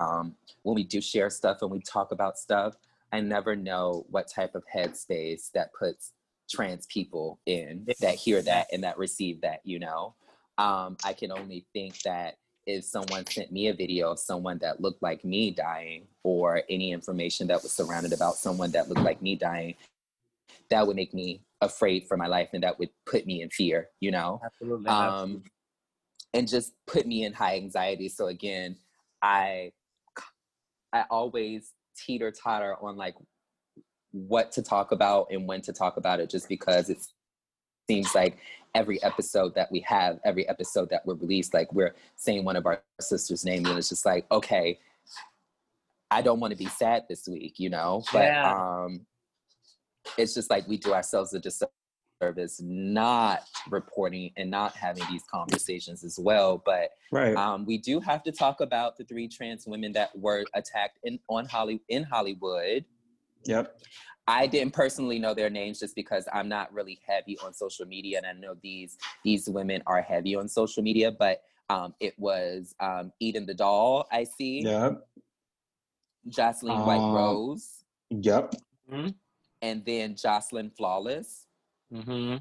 [0.00, 2.74] um, when we do share stuff and we talk about stuff,
[3.12, 6.12] I never know what type of headspace that puts
[6.50, 10.14] trans people in that hear that and that receive that, you know?
[10.58, 14.80] Um, I can only think that if someone sent me a video of someone that
[14.80, 19.20] looked like me dying or any information that was surrounded about someone that looked like
[19.20, 19.74] me dying,
[20.70, 23.88] that would make me afraid for my life and that would put me in fear,
[24.00, 24.40] you know?
[24.44, 24.88] Absolutely.
[24.88, 25.42] um,
[26.34, 28.08] and just put me in high anxiety.
[28.08, 28.76] So again,
[29.20, 29.72] I
[30.92, 33.14] I always teeter totter on like
[34.12, 36.98] what to talk about and when to talk about it, just because it
[37.88, 38.38] seems like
[38.74, 42.66] every episode that we have, every episode that we're released, like we're saying one of
[42.66, 44.78] our sisters' name, and it's just like, okay,
[46.10, 48.02] I don't want to be sad this week, you know.
[48.12, 48.52] But Yeah.
[48.52, 49.06] um,
[50.18, 56.04] it's just like we do ourselves a disservice not reporting and not having these conversations
[56.04, 56.62] as well.
[56.64, 57.36] But Right.
[57.36, 61.18] um, we do have to talk about the three trans women that were attacked in
[61.28, 62.84] on Holly in Hollywood.
[63.44, 63.78] Yep.
[64.28, 68.18] I didn't personally know their names just because I'm not really heavy on social media,
[68.18, 71.10] and I know these these women are heavy on social media.
[71.10, 74.06] But um, it was um, Eden the doll.
[74.12, 75.04] I see Yep.
[76.28, 78.54] Jocelyn White Um, Rose, Yep.
[79.60, 81.46] and then Jocelyn Flawless.
[81.92, 82.36] Mm-hmm.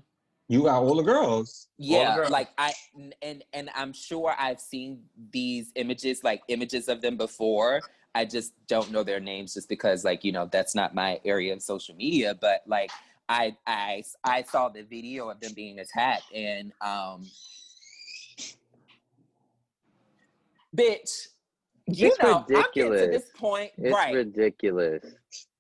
[0.50, 1.70] You got all the girls.
[1.78, 2.30] Yeah, girls.
[2.30, 2.74] like I
[3.22, 7.82] and and I'm sure I've seen these images, like images of them before.
[8.14, 11.54] I just don't know their names, just because, like you know, that's not my area
[11.54, 12.36] of social media.
[12.40, 12.92] But like,
[13.30, 17.26] I I I saw the video of them being attacked, and um,
[20.76, 21.28] bitch,
[21.88, 24.14] you It's know, I'm getting to this point, It's right?
[24.14, 25.06] ridiculous.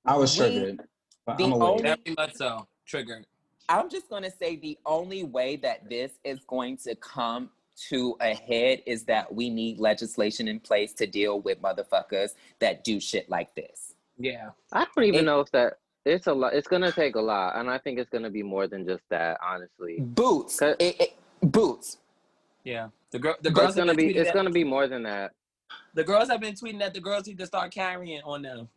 [0.05, 0.81] I was triggered.
[1.25, 2.67] But the I'm only- Very much so.
[2.85, 3.25] Triggered.
[3.69, 7.49] I'm just going to say the only way that this is going to come
[7.89, 12.83] to a head is that we need legislation in place to deal with motherfuckers that
[12.83, 13.95] do shit like this.
[14.17, 14.49] Yeah.
[14.71, 16.53] I don't even It- know if that it's a lot.
[16.53, 19.39] It's gonna take a lot, and I think it's gonna be more than just that.
[19.43, 20.59] Honestly, Boots.
[20.61, 21.99] It- it- boots.
[22.63, 22.89] Yeah.
[23.11, 24.15] The girl the girls have gonna be.
[24.15, 25.33] It's that- gonna be more than that.
[25.93, 28.67] the girls have been tweeting that the girls need to start carrying on them.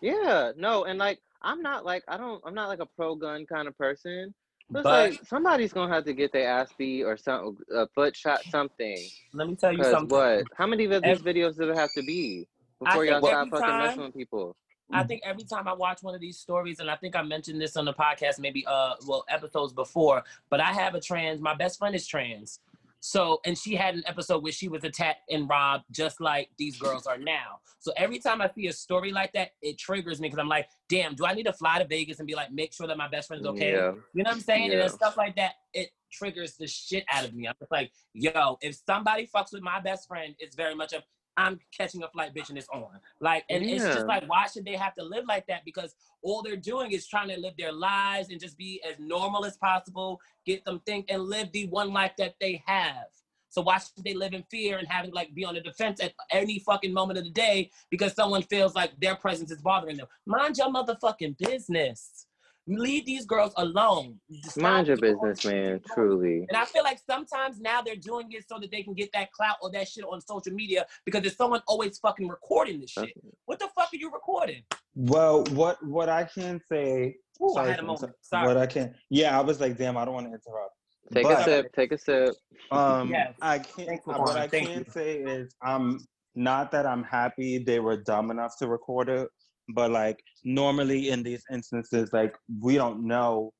[0.00, 2.42] Yeah, no, and like I'm not like I don't.
[2.46, 4.34] I'm not like a pro gun kind of person.
[4.70, 8.40] But, like somebody's gonna have to get their ass beat or some a foot shot
[8.50, 8.98] something.
[9.32, 10.08] let me tell you something.
[10.08, 10.44] what?
[10.56, 12.46] How many of these videos does it have to be
[12.82, 14.56] before y'all every fucking time- messing with people?
[14.92, 17.60] I think every time I watch one of these stories, and I think I mentioned
[17.60, 21.40] this on the podcast, maybe uh, well, episodes before, but I have a trans.
[21.40, 22.58] My best friend is trans,
[23.00, 26.78] so and she had an episode where she was attacked and robbed, just like these
[26.78, 27.58] girls are now.
[27.78, 30.68] So every time I see a story like that, it triggers me because I'm like,
[30.90, 33.08] damn, do I need to fly to Vegas and be like, make sure that my
[33.08, 33.72] best friend is okay?
[33.72, 33.92] Yeah.
[34.12, 34.64] You know what I'm saying?
[34.64, 34.78] And Yeah.
[34.80, 37.48] then stuff like that, it triggers the shit out of me.
[37.48, 41.02] I'm just like, yo, if somebody fucks with my best friend, it's very much a
[41.36, 42.88] I'm catching a flight, bitch, and it's on.
[43.20, 45.64] Like, and it's just like, why should they have to live like that?
[45.64, 49.44] Because all they're doing is trying to live their lives and just be as normal
[49.44, 53.06] as possible, get them think and live the one life that they have.
[53.50, 56.12] So why should they live in fear and having like be on the defense at
[56.30, 60.06] any fucking moment of the day because someone feels like their presence is bothering them?
[60.24, 62.26] Mind your motherfucking business.
[62.66, 64.20] Leave these girls alone.
[64.42, 65.80] Stop Mind your business, what man.
[65.94, 66.46] Truly.
[66.48, 69.32] And I feel like sometimes now they're doing it so that they can get that
[69.32, 73.12] clout or that shit on social media because there's someone always fucking recording this shit.
[73.46, 74.62] What the fuck are you recording?
[74.94, 77.16] Well, what what I can say.
[77.42, 78.12] Ooh, I had a moment.
[78.20, 78.46] Sorry.
[78.46, 78.94] What I can.
[79.08, 80.74] Yeah, I was like, damn, I don't want to interrupt.
[81.12, 81.72] Take But- a sip.
[81.74, 82.34] Take a sip.
[82.70, 83.34] Um, Yes.
[83.40, 84.00] I can't.
[84.06, 84.36] Uh, what.
[84.36, 84.84] I Thank can you.
[84.92, 85.98] say is, I'm
[86.36, 89.28] not that I'm happy they were dumb enough to record it,
[89.74, 93.52] but like normally in these instances, like we don't know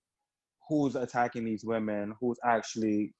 [0.69, 3.15] who's attacking these women, who's actually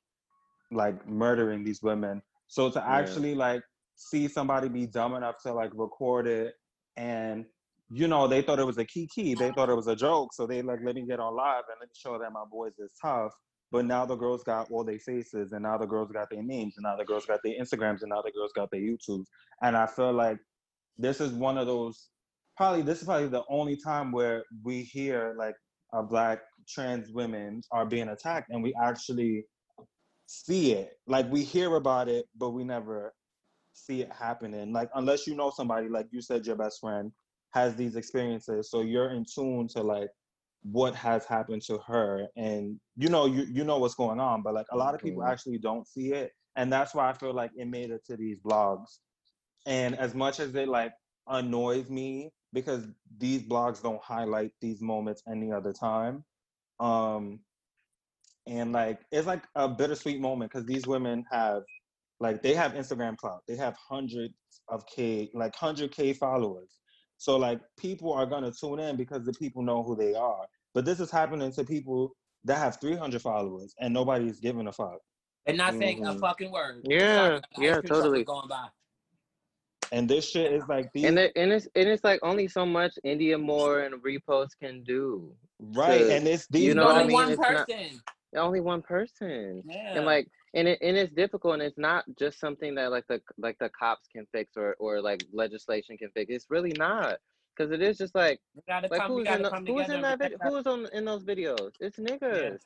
[0.71, 2.23] like murdering these women.
[2.49, 2.99] So to Yeah.
[3.01, 3.63] actually like
[3.97, 6.55] see somebody be dumb enough to like record it
[6.97, 7.45] and
[7.91, 10.47] you know they thought it was a kiki they thought it was a joke so
[10.47, 12.93] they like let me get on live and let me show that my boys is
[13.01, 13.33] tough
[13.73, 16.75] but now the girls got all their faces and now the girls got their names
[16.77, 19.27] and now the girls got their instagrams and now the girls got their youtubes
[19.63, 20.39] and i feel like
[20.99, 22.09] this is one of those
[22.61, 25.55] probably this is probably the only time where we hear like
[25.95, 29.45] a black trans women are being attacked and we actually
[30.27, 30.93] see it.
[31.07, 33.15] Like we hear about it but we never
[33.73, 34.75] see it happening.
[34.75, 37.11] Like unless you know somebody like you said your best friend
[37.55, 40.11] has these experiences so you're in tune to like
[40.63, 44.55] what has happened to her and you know you you know what's going on but
[44.55, 45.33] like a lot of people Mhm.
[45.33, 48.39] actually don't see it and that's why i feel like it made it to these
[48.41, 48.99] blogs.
[49.67, 50.93] And as much as it like
[51.29, 52.87] annoys me because
[53.19, 56.25] these blogs don't highlight these moments any other time
[56.81, 57.41] um
[58.47, 61.63] and like it's like a bittersweet moment because these women have
[62.21, 64.35] like they have instagram clout they have hundreds
[64.69, 66.81] of k like 100k followers
[67.19, 70.85] so like people are gonna tune in because the people know who they are but
[70.85, 72.13] this is happening to people
[72.45, 74.99] that have 300 followers and nobody's giving a fuck
[75.47, 76.21] And not saying a Mhm.
[76.21, 76.85] fucking word.
[76.85, 78.25] Yeah, Sorry, the ice yeah, cream truck was totally.
[78.25, 78.69] Going by.
[79.93, 82.65] And this shit is like these And it, and it's and it's like only so
[82.65, 85.33] much Indya Moore and repost can do.
[85.75, 87.13] right and it's these you know what I mean?
[87.13, 88.01] one It's not- person.
[88.37, 89.63] Only one person.
[89.67, 89.97] Yeah.
[89.97, 93.21] And like and it and it's difficult and it's not just something that like the
[93.39, 96.31] like the cops can fix or or like legislation can fix.
[96.33, 97.19] It's really not.
[97.59, 99.17] Cause it is just like like come.
[99.17, 100.39] We in the, who's in that video?
[100.45, 101.73] Who's on in those videos?
[101.81, 102.61] It's niggas.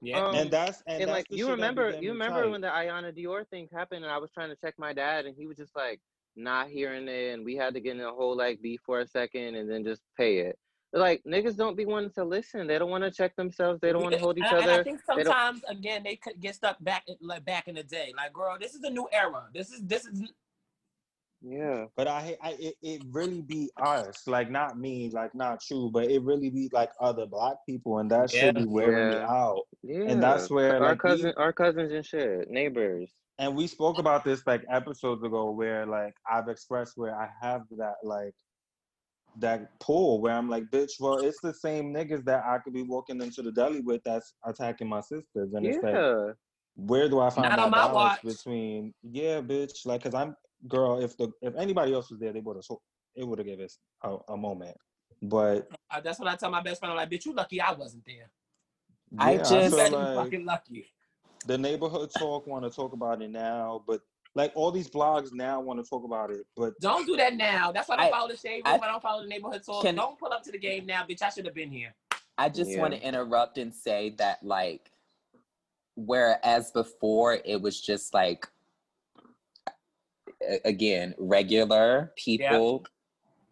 [0.00, 0.24] Yeah.
[0.24, 2.50] Um, and that's and, and that's like you shit that be remember you remember tight.
[2.52, 5.34] when the Iyanna Dior thing happened and I was trying to check my dad and
[5.36, 6.00] he was just like,
[6.38, 9.06] not hearing it, and we had to get in a whole like beef for a
[9.06, 10.58] second, and then just pay it.
[10.92, 12.66] Like niggas don't be wanting to listen.
[12.66, 13.78] They don't want to check themselves.
[13.80, 14.62] They don't want to hold each and, other.
[14.62, 17.82] And I think They sometimes again they could get stuck back like back in the
[17.82, 18.14] day.
[18.16, 19.44] Like, girl, this is a new era.
[19.52, 20.32] This is this is
[21.42, 21.84] yeah.
[21.94, 26.10] But I, I it, it really be us, like not me, like not you, but
[26.10, 29.64] it really be like other black people, and that should be wearing me out.
[29.82, 30.04] Yeah.
[30.08, 33.12] And that's where our like, we- cousin, our cousins and shit, neighbors.
[33.38, 37.62] And we spoke about this like episodes ago, where like I've expressed where I have
[37.76, 38.34] that like
[39.38, 42.82] that pull where I'm like, bitch, well, it's the same niggas that I could be
[42.82, 46.36] walking into the deli with that's attacking my sisters, and it's like,
[46.74, 48.22] where do I find Not that my balance watch.
[48.22, 50.34] between yeah, bitch, like, cause I'm
[50.66, 51.00] girl.
[51.00, 52.64] If the if anybody else was there, they would have
[53.14, 54.76] it would have given us a, a moment.
[55.22, 56.92] But uh, that's what I tell my best friend.
[56.92, 58.30] I'm like, bitch, you lucky I wasn't there.
[59.18, 60.86] I yeah, just- You feel better be like fucking lucky.
[61.48, 64.02] The neighborhood talk want to talk about it now, but
[64.34, 67.72] like all these blogs now want to talk about it, but Don't do that now.
[67.72, 68.80] That's why I don't I- follow the shade I- room.
[68.84, 69.82] I, don't follow the neighborhood talk.
[69.82, 71.22] Can- don't pull up to the game now, bitch.
[71.22, 71.94] I should have been here.
[72.36, 72.80] I just Yeah.
[72.82, 74.92] want to interrupt and say that, like,
[75.96, 78.46] whereas before it was just like,
[80.64, 82.84] again, regular people,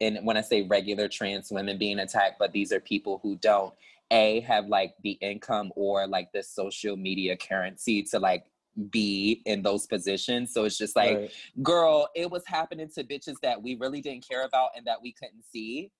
[0.02, 3.72] and when I say regular trans women being attacked, but these are people who don't
[4.10, 8.44] a have like the income or like the social media currency to like
[8.90, 10.52] be in those positions.
[10.52, 11.30] So it's just like, right.
[11.62, 15.12] girl, it was happening to bitches that we really didn't care about and that we
[15.12, 15.90] couldn't see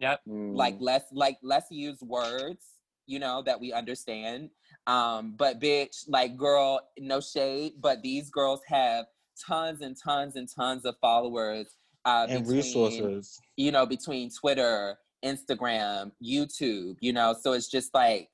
[0.00, 0.56] Mm.
[0.56, 2.64] like let's like let's use words
[3.06, 4.48] you know that we understand
[4.86, 9.04] um but bitch like girl no shade but these girls have
[9.46, 11.66] tons and tons and tons of followers
[12.06, 13.38] uh and between, resources.
[13.56, 18.28] you know between twitter instagram youtube you know so it's just like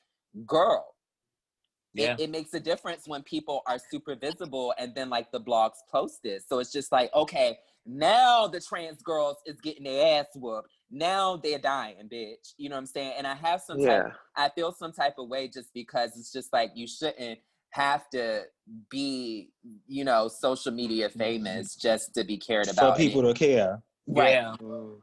[0.47, 0.95] girl
[1.95, 2.13] Yeah.
[2.15, 5.79] it, it makes a difference when people are super visible and then like the blogs
[5.91, 10.27] post this so it's just like okay now the trans girls is getting their ass
[10.35, 13.87] whooped now they're dying bitch you know what i'm saying and i have some type
[14.07, 14.13] Yeah.
[14.39, 17.39] I feel some type of way just because it's just like you shouldn't
[17.77, 18.45] have to
[18.91, 19.51] be,
[19.87, 21.19] you know, social media mm-hmm.
[21.19, 22.77] famous just to be cared about.
[22.77, 22.99] For about.
[22.99, 23.83] people to care.
[24.07, 24.31] right.
[24.31, 24.55] Yeah.
[24.61, 24.97] Mm.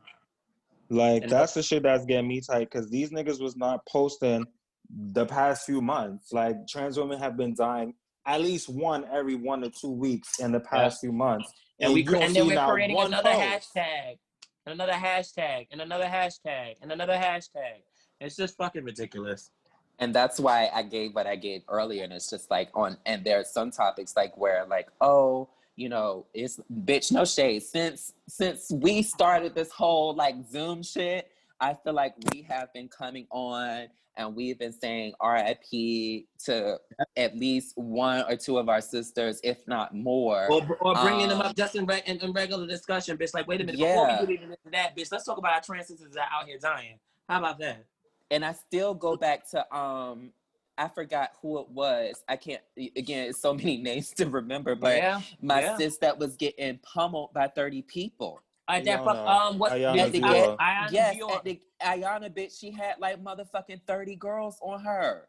[0.89, 4.45] Like And- that's the shit that's getting me tight because these niggas was not posting
[4.89, 6.31] the past few months.
[6.33, 7.93] Like trans women have been dying
[8.25, 11.51] at least one every one to two weeks in the past few months.
[11.79, 13.75] And, we you don't and then see we're creating another post.
[13.75, 14.17] hashtag,
[14.65, 17.81] and another hashtag, and another hashtag, and another hashtag.
[18.21, 19.51] It's just fucking ridiculous.
[19.99, 22.03] And that's why I gave what I gave earlier.
[22.03, 25.89] And it's just like on, and there are some topics like where like, oh, you
[25.89, 27.63] know, it's bitch, no shade.
[27.63, 31.29] Since since we started this whole like Zoom shit,
[31.59, 36.77] I feel like we have been coming on and we've been saying RIP to
[37.17, 40.45] at least one or two of our sisters, if not more.
[40.51, 43.33] Or, or bringing them Um, up just in, re- in, in regular discussion, bitch.
[43.33, 43.95] Like, wait a minute, yeah.
[43.95, 46.41] before we get even into that, bitch, let's talk about our trans sisters that are
[46.41, 46.99] out here dying.
[47.27, 47.85] How about that?
[48.31, 50.31] and I still go back to um
[50.77, 52.23] I forgot who it was.
[52.27, 52.61] I can't
[52.95, 55.77] again, it's so many names to remember, but yeah, my yeah.
[55.77, 58.41] sis that was getting pummeled by 30 people.
[58.67, 60.31] I that fuck, um, what's Iyanna At the Dior.
[60.31, 61.35] get- Iyanna yes, Dior.
[61.35, 65.27] at the Iyanna bitch, she had like motherfucking 30 girls on her.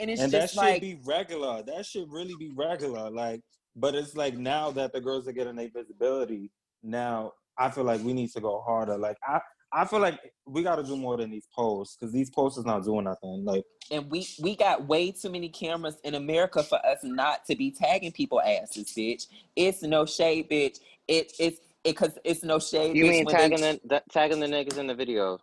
[0.00, 1.62] And it's and that just should be regular.
[1.62, 3.10] That should really be regular.
[3.10, 3.42] Like,
[3.76, 6.50] but it's like now that the girls are getting their visibility,
[6.82, 8.98] now I feel like we need to go harder.
[8.98, 9.40] Like I,
[9.76, 12.64] I feel like we got to do more than these posts because these posts is
[12.64, 13.44] not doing nothing.
[13.44, 17.56] Like, and we we got way too many cameras in America for us not to
[17.56, 19.26] be tagging people asses, bitch.
[19.56, 20.78] It's no shade, bitch.
[21.08, 22.96] It it's it cause it's no shade.
[22.96, 25.38] You bitch, mean when they- tagging the, the tagging the niggas in the video?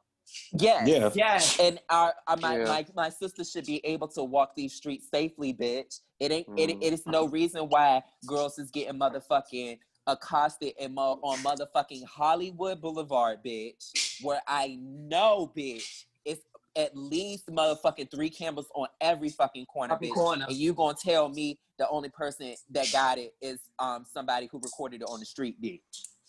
[0.53, 0.87] Yes.
[0.87, 1.59] yeah, Yes.
[1.59, 2.63] And our, our my, Yeah.
[2.65, 5.99] my my sister should be able to walk these streets safely, bitch.
[6.21, 6.81] It ain't it, Mm.
[6.81, 12.81] it is no reason why girls is getting motherfucking accosted in mo- on motherfucking Hollywood
[12.81, 13.91] Boulevard, bitch.
[14.21, 16.41] Where I know, bitch, it's
[16.75, 20.13] at least motherfucking three cameras on every fucking corner, Fucking bitch.
[20.13, 20.45] corner.
[20.47, 24.59] And you gonna tell me the only person that got it is um somebody who
[24.59, 25.79] recorded it on the street, bitch.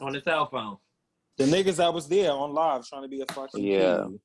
[0.01, 0.79] On the cell phone.
[1.39, 4.05] the niggas that was there on live trying to be a fucking Yeah.
[4.09, 4.21] kid.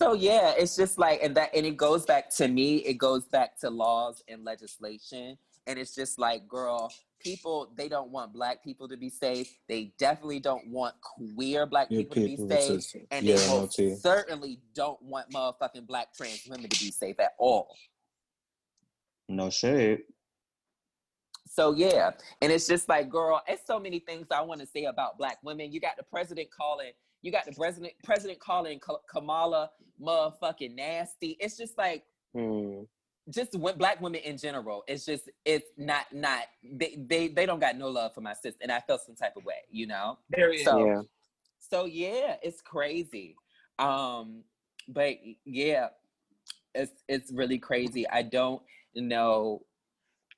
[0.00, 3.24] So yeah, it's just like and that and it goes back to me, it goes
[3.26, 5.36] back to laws and legislation.
[5.66, 6.92] And it's just like, girl,
[7.22, 9.58] people they don't want black people to be safe.
[9.68, 12.70] They definitely don't want queer black Yeah, people to be safe.
[12.94, 16.90] with And yeah, they no most certainly don't want motherfucking black trans women to be
[16.90, 17.74] safe at all.
[19.28, 20.00] No shade.
[21.46, 24.84] So yeah, and it's just like, girl, it's so many things I want to say
[24.84, 25.70] about black women.
[25.70, 28.80] You got the president calling, you got the president president calling
[29.10, 29.70] Kamala
[30.00, 31.36] motherfucking nasty.
[31.40, 32.04] It's just like,
[32.34, 32.84] Hmm.
[33.30, 37.60] Just when black women in general, it's just it's not not they they they don't
[37.60, 40.18] got no love for my sister, and I felt some type of way, you know.
[40.32, 40.64] Period.
[40.64, 41.02] So Yeah.
[41.58, 43.36] so yeah, it's crazy.
[43.78, 44.42] Um,
[44.88, 45.88] but yeah,
[46.74, 48.08] it's it's really crazy.
[48.08, 48.62] I don't
[48.94, 49.64] know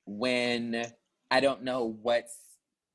[0.05, 0.85] when
[1.31, 2.37] I don't know what's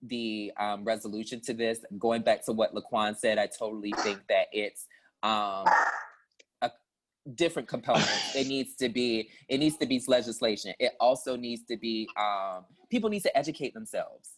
[0.03, 1.81] the um, resolution to this.
[1.99, 4.87] Going back to what Laquan said, I totally think that it's
[5.23, 5.67] um,
[7.37, 8.35] different components.
[8.35, 10.75] it needs to be it needs to be legislation.
[10.79, 14.31] It also needs to be um, people need to educate themselves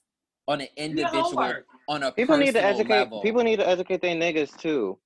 [0.48, 1.54] on an individual
[1.88, 2.90] on a People need to educate.
[2.90, 3.22] level.
[3.22, 4.98] People need to educate their niggas too,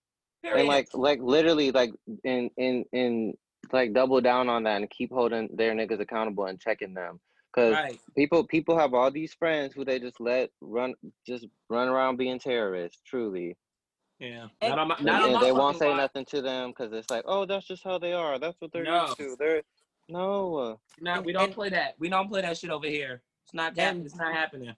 [0.42, 0.60] Period.
[0.60, 1.92] and like like literally like
[2.24, 3.34] in in in
[3.72, 7.20] like double down on that and keep holding their niggas accountable and checking them.
[7.54, 7.98] Cause right.
[8.16, 10.94] people people have all these friends who they just let run
[11.26, 13.00] just run around being terrorists.
[13.06, 13.56] Truly,
[14.18, 14.48] Yeah.
[14.60, 15.96] And- Not on my, and, not on they won't say watch.
[15.98, 18.38] nothing to them because it's like, oh, that's just how they are.
[18.38, 19.06] That's what they're No.
[19.06, 19.36] used to.
[19.38, 19.62] They're
[20.08, 20.78] no.
[21.00, 21.96] No, we don't play that.
[21.98, 23.22] We don't play that shit over here.
[23.44, 23.96] It's not that.
[23.96, 24.74] It's not happening.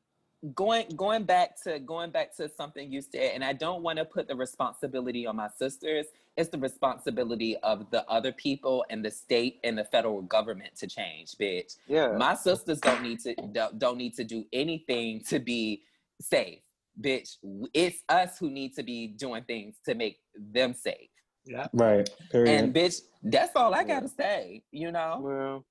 [0.54, 4.04] going going back to going back to something you said and i don't want to
[4.04, 6.06] put the responsibility on my sisters
[6.36, 10.86] it's the responsibility of the other people and the state and the federal government to
[10.86, 12.12] change bitch Yeah.
[12.16, 15.82] my sisters don't need to don't, don't need to do anything to be
[16.20, 16.60] safe
[17.00, 17.36] bitch
[17.74, 21.10] it's us who need to be doing things to make them safe
[21.44, 21.68] Yeah.
[21.72, 22.08] Right.
[22.30, 22.48] Period.
[22.64, 25.64] and bitch that's all i gotta say you know well,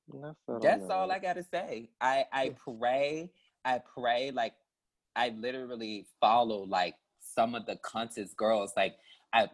[0.47, 1.11] that's, that's I'm all.
[1.11, 1.89] I gotta say.
[2.01, 3.29] I I pray,
[3.65, 4.53] I pray like
[5.15, 8.71] I literally follow like some of the cuntest girls.
[8.75, 8.95] Like
[9.33, 9.47] I,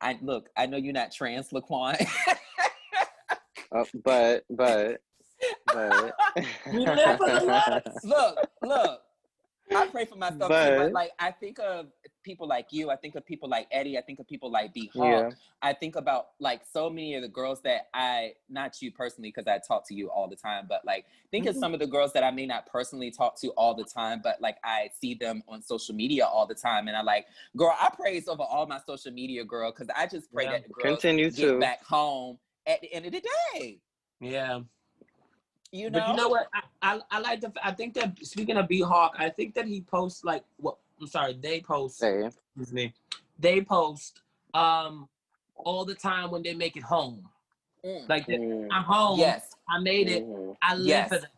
[0.00, 0.48] I look.
[0.56, 2.06] I know you're not trans, Laquan.
[3.72, 5.00] Uh, but but
[5.72, 6.12] but
[6.72, 9.00] We live for the look, look.
[9.74, 11.86] I pray for myself too, But- but like I think of
[12.22, 12.90] people like you.
[12.90, 13.96] I think of people like Eddie.
[13.96, 15.04] I think of people like B Hawk.
[15.04, 15.30] yeah.
[15.62, 19.46] I think about like so many of the girls that I, not you personally, because
[19.46, 21.60] I talk to you all the time, but like think of Mhm.
[21.60, 24.40] some of the girls that I may not personally talk to all the time, but
[24.40, 27.26] like I see them on social media all the time, and I like,
[27.56, 30.52] girl, I praise over all my social media, girl, because I just pray Yeah.
[30.52, 31.58] that the girls Continue get to.
[31.58, 33.22] back home at the end of the
[33.54, 33.80] day.
[34.20, 34.60] Yeah.
[35.72, 36.48] You know, But you know what?
[36.52, 36.62] I,
[36.96, 37.52] I, I like the.
[37.62, 40.76] I think that speaking of B Hawk, I think that he posts like what?
[41.00, 42.00] I'm sorry, they post.
[42.00, 42.92] Hey, Excuse me.
[43.38, 44.20] They post
[44.52, 45.08] um
[45.56, 47.28] all the time when they make it home.
[47.84, 48.08] Mm.
[48.08, 49.18] Like they- mm, I'm home.
[49.18, 50.26] yes, I made it.
[50.26, 50.56] mhm.
[50.60, 51.08] I live Yes.
[51.08, 51.30] for that.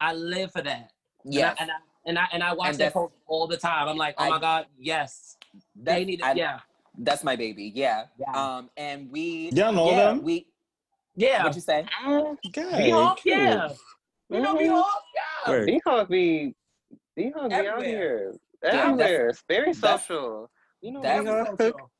[0.00, 0.90] I live for that.
[1.24, 1.56] yes.
[1.60, 1.74] And I,
[2.06, 3.88] and I and I, and I watch And that that's- post all the time.
[3.88, 5.36] I'm like, oh I- my god, yes.
[5.76, 6.20] That's, They need.
[6.24, 6.36] It.
[6.36, 6.60] yeah.
[6.98, 7.70] that's my baby.
[7.74, 8.04] Yeah.
[8.18, 8.32] Yeah.
[8.56, 10.22] Um, and we, Y'all know yeah, them?
[10.22, 10.46] we.
[11.18, 11.44] Yeah.
[11.44, 11.84] What you say?
[12.06, 13.18] Okay, B Hawk.
[13.18, 13.36] cute.
[13.36, 13.68] Yeah.
[14.30, 14.70] You know B Mhm.
[14.70, 15.02] Hawk.
[15.14, 15.50] Yeah.
[15.50, 15.66] Word.
[15.66, 16.54] B-Hawk be
[17.16, 17.84] B-Hawk be out Everywhere.
[17.84, 18.32] here.
[18.62, 19.28] Yeah, that's- Everywhere.
[19.30, 20.50] It's very that's- social.
[20.80, 21.90] You know, that's- B-Hawk, social.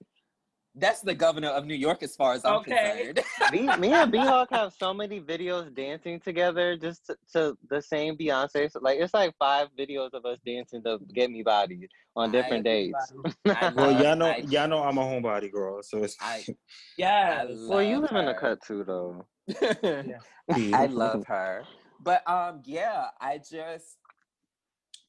[0.79, 3.13] That's the governor of New York, as far as I'm Okay.
[3.15, 3.21] concerned.
[3.53, 8.17] B, me and B-Hawk have so many videos dancing together just to, to the same
[8.17, 8.71] Beyonce.
[8.71, 12.61] So, like, it's like five videos of us dancing to Get Me Bodied on different
[12.67, 12.95] I- days.
[13.47, 16.17] I Well, y'all know, I- y'all know I'm a homebody girl, so it's.
[16.21, 16.45] I-
[16.97, 17.47] Yes.
[17.51, 18.41] I well, you love live in a her.
[18.41, 19.25] cut too, though.
[20.51, 21.65] I love her.
[22.01, 23.97] But um yeah, I just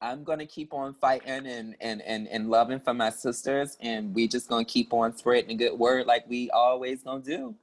[0.02, 4.26] I'm gonna keep on fighting and and and and loving for my sisters and we
[4.28, 7.54] just gonna keep on spreading the good word like we always gonna do.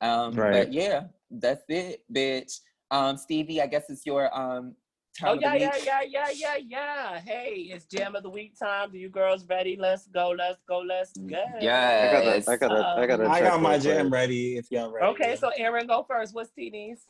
[0.00, 0.52] Um Right.
[0.52, 2.60] but yeah, that's it, bitch.
[2.90, 4.74] Um Stevie, I guess it's your um
[5.18, 5.84] time Oh of the yeah, yeah, week.
[5.86, 7.20] yeah, yeah, yeah, yeah.
[7.20, 8.90] Hey, it's jam of the week time.
[8.90, 9.76] Do you girls ready?
[9.76, 10.30] Let's go.
[10.30, 10.80] Let's go.
[10.80, 11.44] Let's go.
[11.60, 12.46] Yeah, I Yes.
[12.46, 13.24] gotta, I gotta, I gotta.
[13.30, 14.56] I check got my jam ready.
[14.56, 15.06] If y'all ready.
[15.06, 16.34] Okay, so Aaron, go first.
[16.34, 17.06] What's TD's?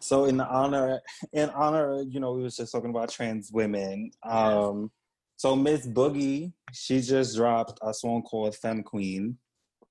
[0.00, 1.00] So in honor,
[1.32, 4.10] in honor, you know, we was just talking about trans women.
[4.22, 4.90] Um,
[5.36, 9.38] so Miss Boogie, she just dropped a song called "Femme Queen."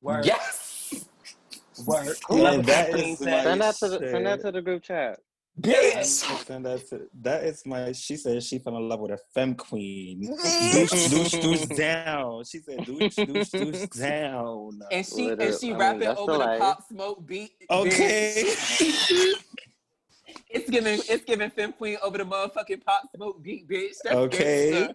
[0.02, 0.26] Word.
[0.26, 1.06] Yes.
[1.86, 2.16] Word.
[2.30, 2.96] And Love that it.
[2.96, 3.44] is Queen my.
[3.44, 5.20] Send that to the, send that to the group chat.
[5.60, 6.50] Bitch.
[6.50, 7.92] And that, that is my.
[7.92, 10.22] She said she fell in love with a femme queen.
[10.72, 12.44] douche, douche, douche down.
[12.46, 14.80] She said douche, douche, douche down.
[14.92, 17.52] And she and Literally, she I mean, rapping over the the pop smoke beat.
[17.70, 18.54] Okay.
[20.50, 20.60] Bitch.
[20.62, 23.96] it's giving it's giving Femme Queen over the motherfucking pop smoke beat, bitch.
[24.04, 24.90] That's Okay.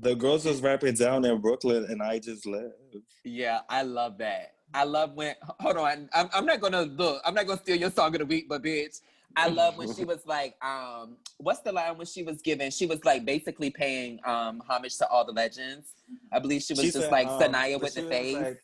[0.00, 2.74] The girls was rapping down in Brooklyn, and I just left.
[3.22, 4.54] Yeah, I love that.
[4.72, 6.08] I love when hold on.
[6.12, 7.22] I'm, I'm not gonna look.
[7.24, 9.00] I'm not gonna steal your song of the week, but bitch,
[9.36, 12.72] I love when she was like, um, what's the line when she was giving?
[12.72, 15.92] She was like basically paying um homage to all the legends.
[16.32, 18.34] I believe she was She just said, like um, Sanaya with the face.
[18.34, 18.62] like-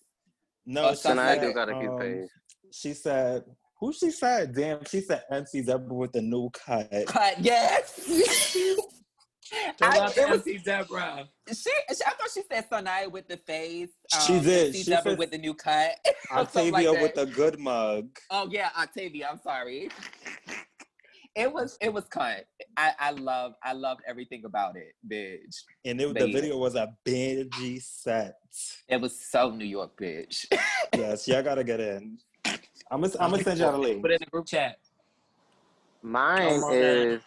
[0.66, 2.30] no, Or Sanaya like do got a cute um, face.
[2.72, 3.44] She said,
[3.80, 8.06] "Who?" She said, "Damn." She said, "MC's up with the new cut." Cut, yes.
[9.52, 11.28] Shout I- out to it was- MC Deborah.
[11.48, 11.70] She, she,
[12.06, 13.88] I thought she said Sanaya with the face.
[14.14, 14.68] um, She did.
[14.68, 15.92] MC She Deborah said- with the new cut.
[16.30, 17.26] or something like Octavia with that.
[17.26, 18.08] the good mug.
[18.30, 19.28] Oh yeah, Octavia.
[19.30, 19.88] I'm sorry.
[21.36, 22.40] It was it was cunt.
[22.76, 25.56] I I love I loved everything about it, bitch.
[25.84, 28.34] And it, the video was a bingy set.
[28.88, 30.46] It was so New York, bitch.
[30.96, 32.18] Yes, y'all gotta get in.
[32.90, 34.02] I'm gonna I'm gonna send y'all the link.
[34.02, 34.76] Put it in the group chat.
[36.02, 37.22] Mine Come on, is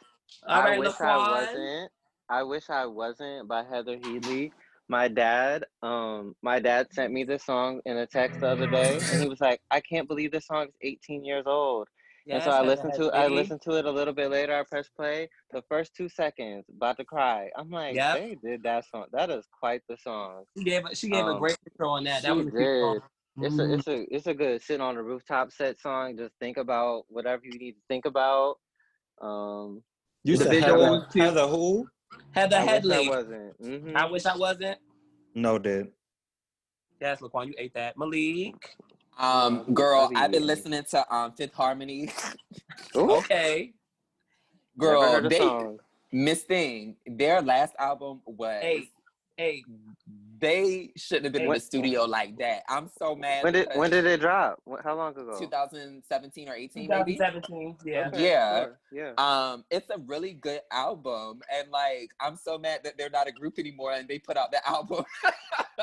[0.48, 1.92] All I right, wish I wasn't.
[2.30, 4.52] I wish I wasn't by Heather Headley.
[4.90, 8.98] My dad, um, my dad sent me this song in a text the other day,
[8.98, 11.88] and he was like, "I can't believe this song is 18 years old."
[12.30, 14.56] and so I listened to I listened to it a little bit later.
[14.56, 15.30] I pressed play.
[15.52, 17.50] The first two seconds, about to cry.
[17.58, 18.16] I'm like, Yep.
[18.16, 19.06] they did that song.
[19.12, 20.46] That is quite the song.
[20.58, 22.24] She gave a, she gave a Um, great intro on that.
[22.24, 23.02] That was a cute did.
[23.36, 23.46] Song.
[23.46, 23.78] It's a Mhm.
[23.78, 26.18] it's a it's a good sit on the rooftop set song.
[26.18, 28.60] Just think about whatever you need to think about.
[29.22, 29.84] Um,
[30.26, 31.14] You The said visual Heather, was.
[31.14, 31.90] Heather who?
[32.32, 33.08] Heather I wish Headley.
[33.08, 33.62] I wasn't.
[33.62, 33.96] Mhm.
[33.96, 34.80] I wish I wasn't.
[35.36, 35.92] No, did.
[37.02, 37.98] Yes, Laquan, you ate that.
[37.98, 38.78] Malik.
[39.18, 42.10] Um, girl, Bloody I've been listening to um Fifth Harmony.
[42.96, 43.74] Okay.
[44.78, 45.80] Girl, the they song.
[46.12, 48.90] Miss Thing, their last album was Hey,
[49.38, 49.64] hey.
[50.44, 52.64] They shouldn't have been in When- the studio like that.
[52.68, 53.44] I'm so mad.
[53.46, 54.60] When did when did it drop?
[54.84, 55.36] How long ago?
[55.40, 57.16] 2017 or 18 maybe?
[57.16, 57.78] 2017.
[57.86, 58.08] Yeah.
[58.10, 58.64] Okay, Yeah.
[58.64, 59.14] sure, Yeah.
[59.18, 63.32] Um, it's a really good album, and like I'm so mad that they're not a
[63.32, 65.06] group anymore, and they put out the album.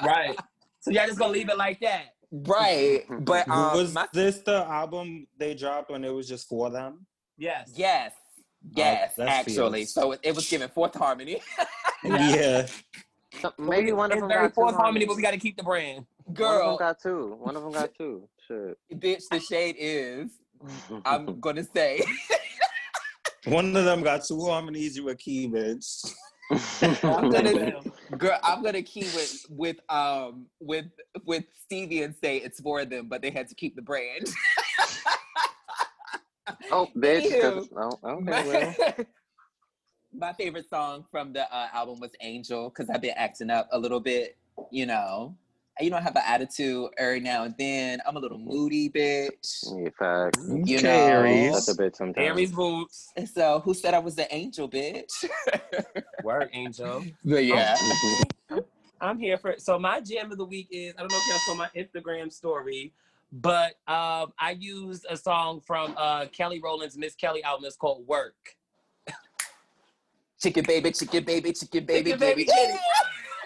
[0.05, 0.39] Right.
[0.81, 2.15] So y'all just gonna leave it like that.
[2.31, 6.71] right, but um, was my- this the album they dropped when it was just for
[6.71, 7.07] them?
[7.39, 7.73] Yes.
[7.75, 8.13] yes,
[8.77, 9.81] yes, that's actually.
[9.81, 9.95] fierce.
[9.95, 11.41] So it, it was given Fourth Harmony.
[12.03, 12.67] Yeah.
[13.41, 15.39] So- Maybe one of it's them very got two fourth harmony, but we got to
[15.39, 16.05] keep the brand.
[16.25, 17.37] One of them got two.
[17.41, 18.29] One of them got two.
[18.47, 18.79] Shit.
[19.01, 20.31] bitch, the shade is.
[21.05, 22.03] I'm gonna say.
[23.47, 24.97] One of them got two harmonies.
[24.97, 26.13] You a key, bitch.
[27.03, 27.81] I'm gonna,
[28.19, 30.87] girl, I'm gonna key with with um with
[31.25, 34.29] with Stevie and say it's for them, but they had to keep the brand.
[36.71, 37.41] oh, bitch.
[37.41, 37.99] 'cause- Anywho.
[38.03, 39.07] Oh, okay, well.
[40.13, 43.79] My favorite song from the uh, album was Angel because I've been acting up a
[43.79, 44.37] little bit,
[44.71, 45.37] you know.
[45.81, 48.01] You know, I have an attitude every now and then.
[48.07, 49.65] I'm a little moody, bitch.
[49.73, 50.45] Yeah, facts.
[50.49, 50.91] You Okay, know.
[50.91, 51.53] Aries.
[51.53, 52.27] That's a bit sometimes.
[52.27, 53.13] Aries boots.
[53.17, 55.25] And so, who said I was the angel, bitch?
[56.25, 57.05] Word angel.
[57.25, 57.77] but yeah.
[59.01, 61.39] I'm here for so my jam of the week is I don't know if y'all
[61.39, 62.93] saw my Instagram story,
[63.33, 67.65] but um I used a song from uh Kelly Rowland's Miss Kelly album.
[67.65, 68.57] It's called Work.
[70.43, 72.45] Chicken baby, chicken baby, chicken baby, Chicken baby, baby.
[72.45, 72.81] get it.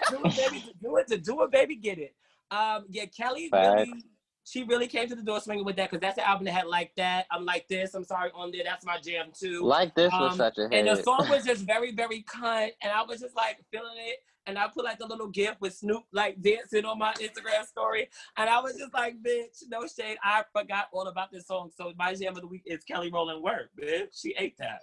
[0.09, 0.73] do it, baby.
[0.81, 1.75] Do it to do it, baby.
[1.75, 2.15] Get it.
[2.51, 3.87] Um, yeah, Kelly Facts.
[3.89, 4.03] really,
[4.45, 6.67] she really came to the door swinging with that because that's the album that had
[6.67, 7.25] like that.
[7.31, 7.93] I'm like this.
[7.95, 8.61] I'm sorry on there.
[8.63, 9.61] That's my jam too.
[9.63, 10.73] Like this was Um, such a hit.
[10.73, 12.69] And the song was just very, very cunt.
[12.83, 14.17] And I was just like feeling it.
[14.47, 18.07] And I put like the little gif with Snoop like dancing on my Instagram story.
[18.37, 20.17] And I was just like, bitch, no shade.
[20.23, 21.71] I forgot all about this song.
[21.75, 24.21] So my jam of the week is Kelly Rowland Work, bitch.
[24.21, 24.81] She ate that.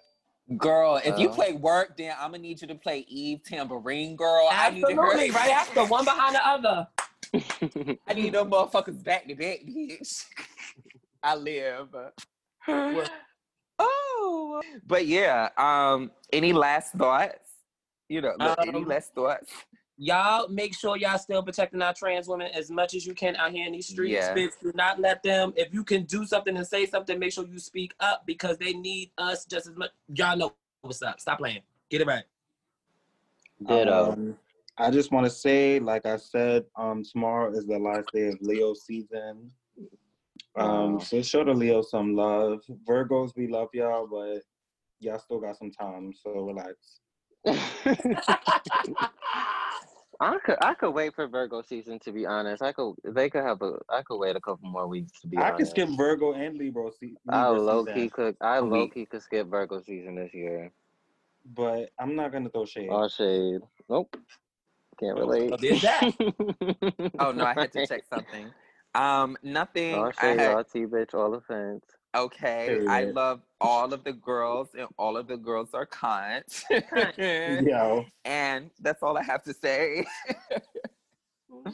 [0.57, 4.49] Girl, if you play work, then I'm gonna need you to play Eve Tambourine, girl.
[4.51, 6.89] I need to Absolutely, right after, one behind the other.
[8.09, 10.25] I need them motherfuckers back to back, bitch.
[11.23, 11.89] I live.
[13.79, 15.49] oh, but yeah.
[15.57, 17.49] Um, any last thoughts?
[18.09, 19.53] You know, look, any Um, last thoughts?
[19.99, 23.53] Y'all make sure y'all still protecting our trans women as much as you can out
[23.53, 24.15] here in these streets.
[24.15, 24.35] Yeah.
[24.35, 25.53] Bitch, do not let them.
[25.55, 28.73] If you can do something and say something, make sure you speak up because they
[28.73, 29.91] need us just as much.
[30.15, 31.21] Y'all know what's up.
[31.21, 31.61] Stop playing.
[31.91, 32.25] Get it right.
[33.67, 34.13] Ditto.
[34.13, 34.37] Um,
[34.79, 38.39] I just want to say, like I said, um, tomorrow is the last day of
[38.41, 39.51] Leo season.
[40.57, 42.63] Um, so show the Leo some love.
[42.89, 44.43] Virgos, we love y'all, but
[45.01, 47.01] y'all still got some time, so relax.
[50.21, 52.63] I could I could wait for Virgo season to be honest.
[52.63, 55.37] I could they could have a I could wait a couple more weeks to be
[55.37, 55.51] honest.
[55.51, 55.75] I honest.
[55.75, 58.89] can skip Virgo and Libra, se- I Libra low season, key could I A low
[58.89, 60.71] key could skip Virgo season this year.
[61.55, 62.91] but I'm not gonna throw shade.
[62.91, 63.61] All shade.
[63.89, 64.17] Nope.
[65.01, 65.51] Can't relate.
[65.51, 67.13] So there's that.
[67.19, 68.53] Oh no, I had to check something.
[68.95, 69.95] Um, nothing.
[69.95, 71.85] All I shade, had, all tea, bitch, all offense.
[72.15, 76.45] Okay, I love all of the girls, and all of the girls are kind.
[77.19, 80.05] Yo, and that's all I have to say.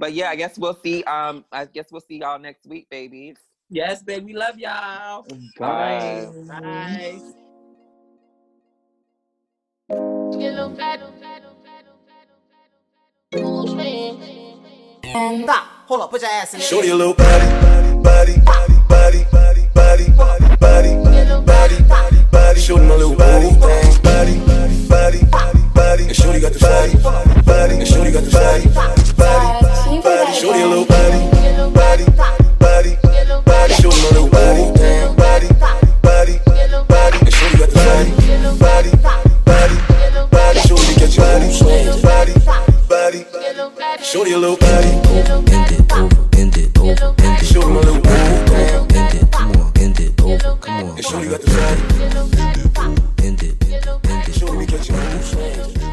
[0.00, 1.04] but yeah, I guess we'll see.
[1.04, 3.36] Um, I guess we'll see y'all next week, babies.
[3.70, 4.26] yes, baby.
[4.26, 5.26] We love y'all.
[5.58, 6.28] bye.
[6.46, 7.20] Bye.
[9.88, 11.00] Get a fat,
[13.34, 15.42] Who's man?
[15.44, 15.66] Stop.
[15.86, 16.10] Hold up.
[16.10, 18.73] Put your ass in the Show your little body, body, body,
[19.94, 20.90] body, body, body,
[21.46, 23.54] body, body, body, shooting a little body
[24.88, 26.94] body, body, body, and shorty got the body,
[27.42, 31.20] body, shorty got the body, body, body, shorty a little body,
[31.70, 34.66] body, body, body, little body
[35.14, 35.46] body,
[36.02, 36.38] body,
[36.90, 38.10] body, and got the body,
[38.58, 40.78] body, body, body, your
[44.02, 46.78] body, a little body, bend it over, bend it over, bend it.
[46.78, 49.34] Over, bend it over, bend it.
[49.40, 50.56] Over bend it over.
[50.56, 54.28] Come on, show it, got it, bend it, bend it, bend it, bend it, bend
[54.28, 55.84] it, bend it, bend it,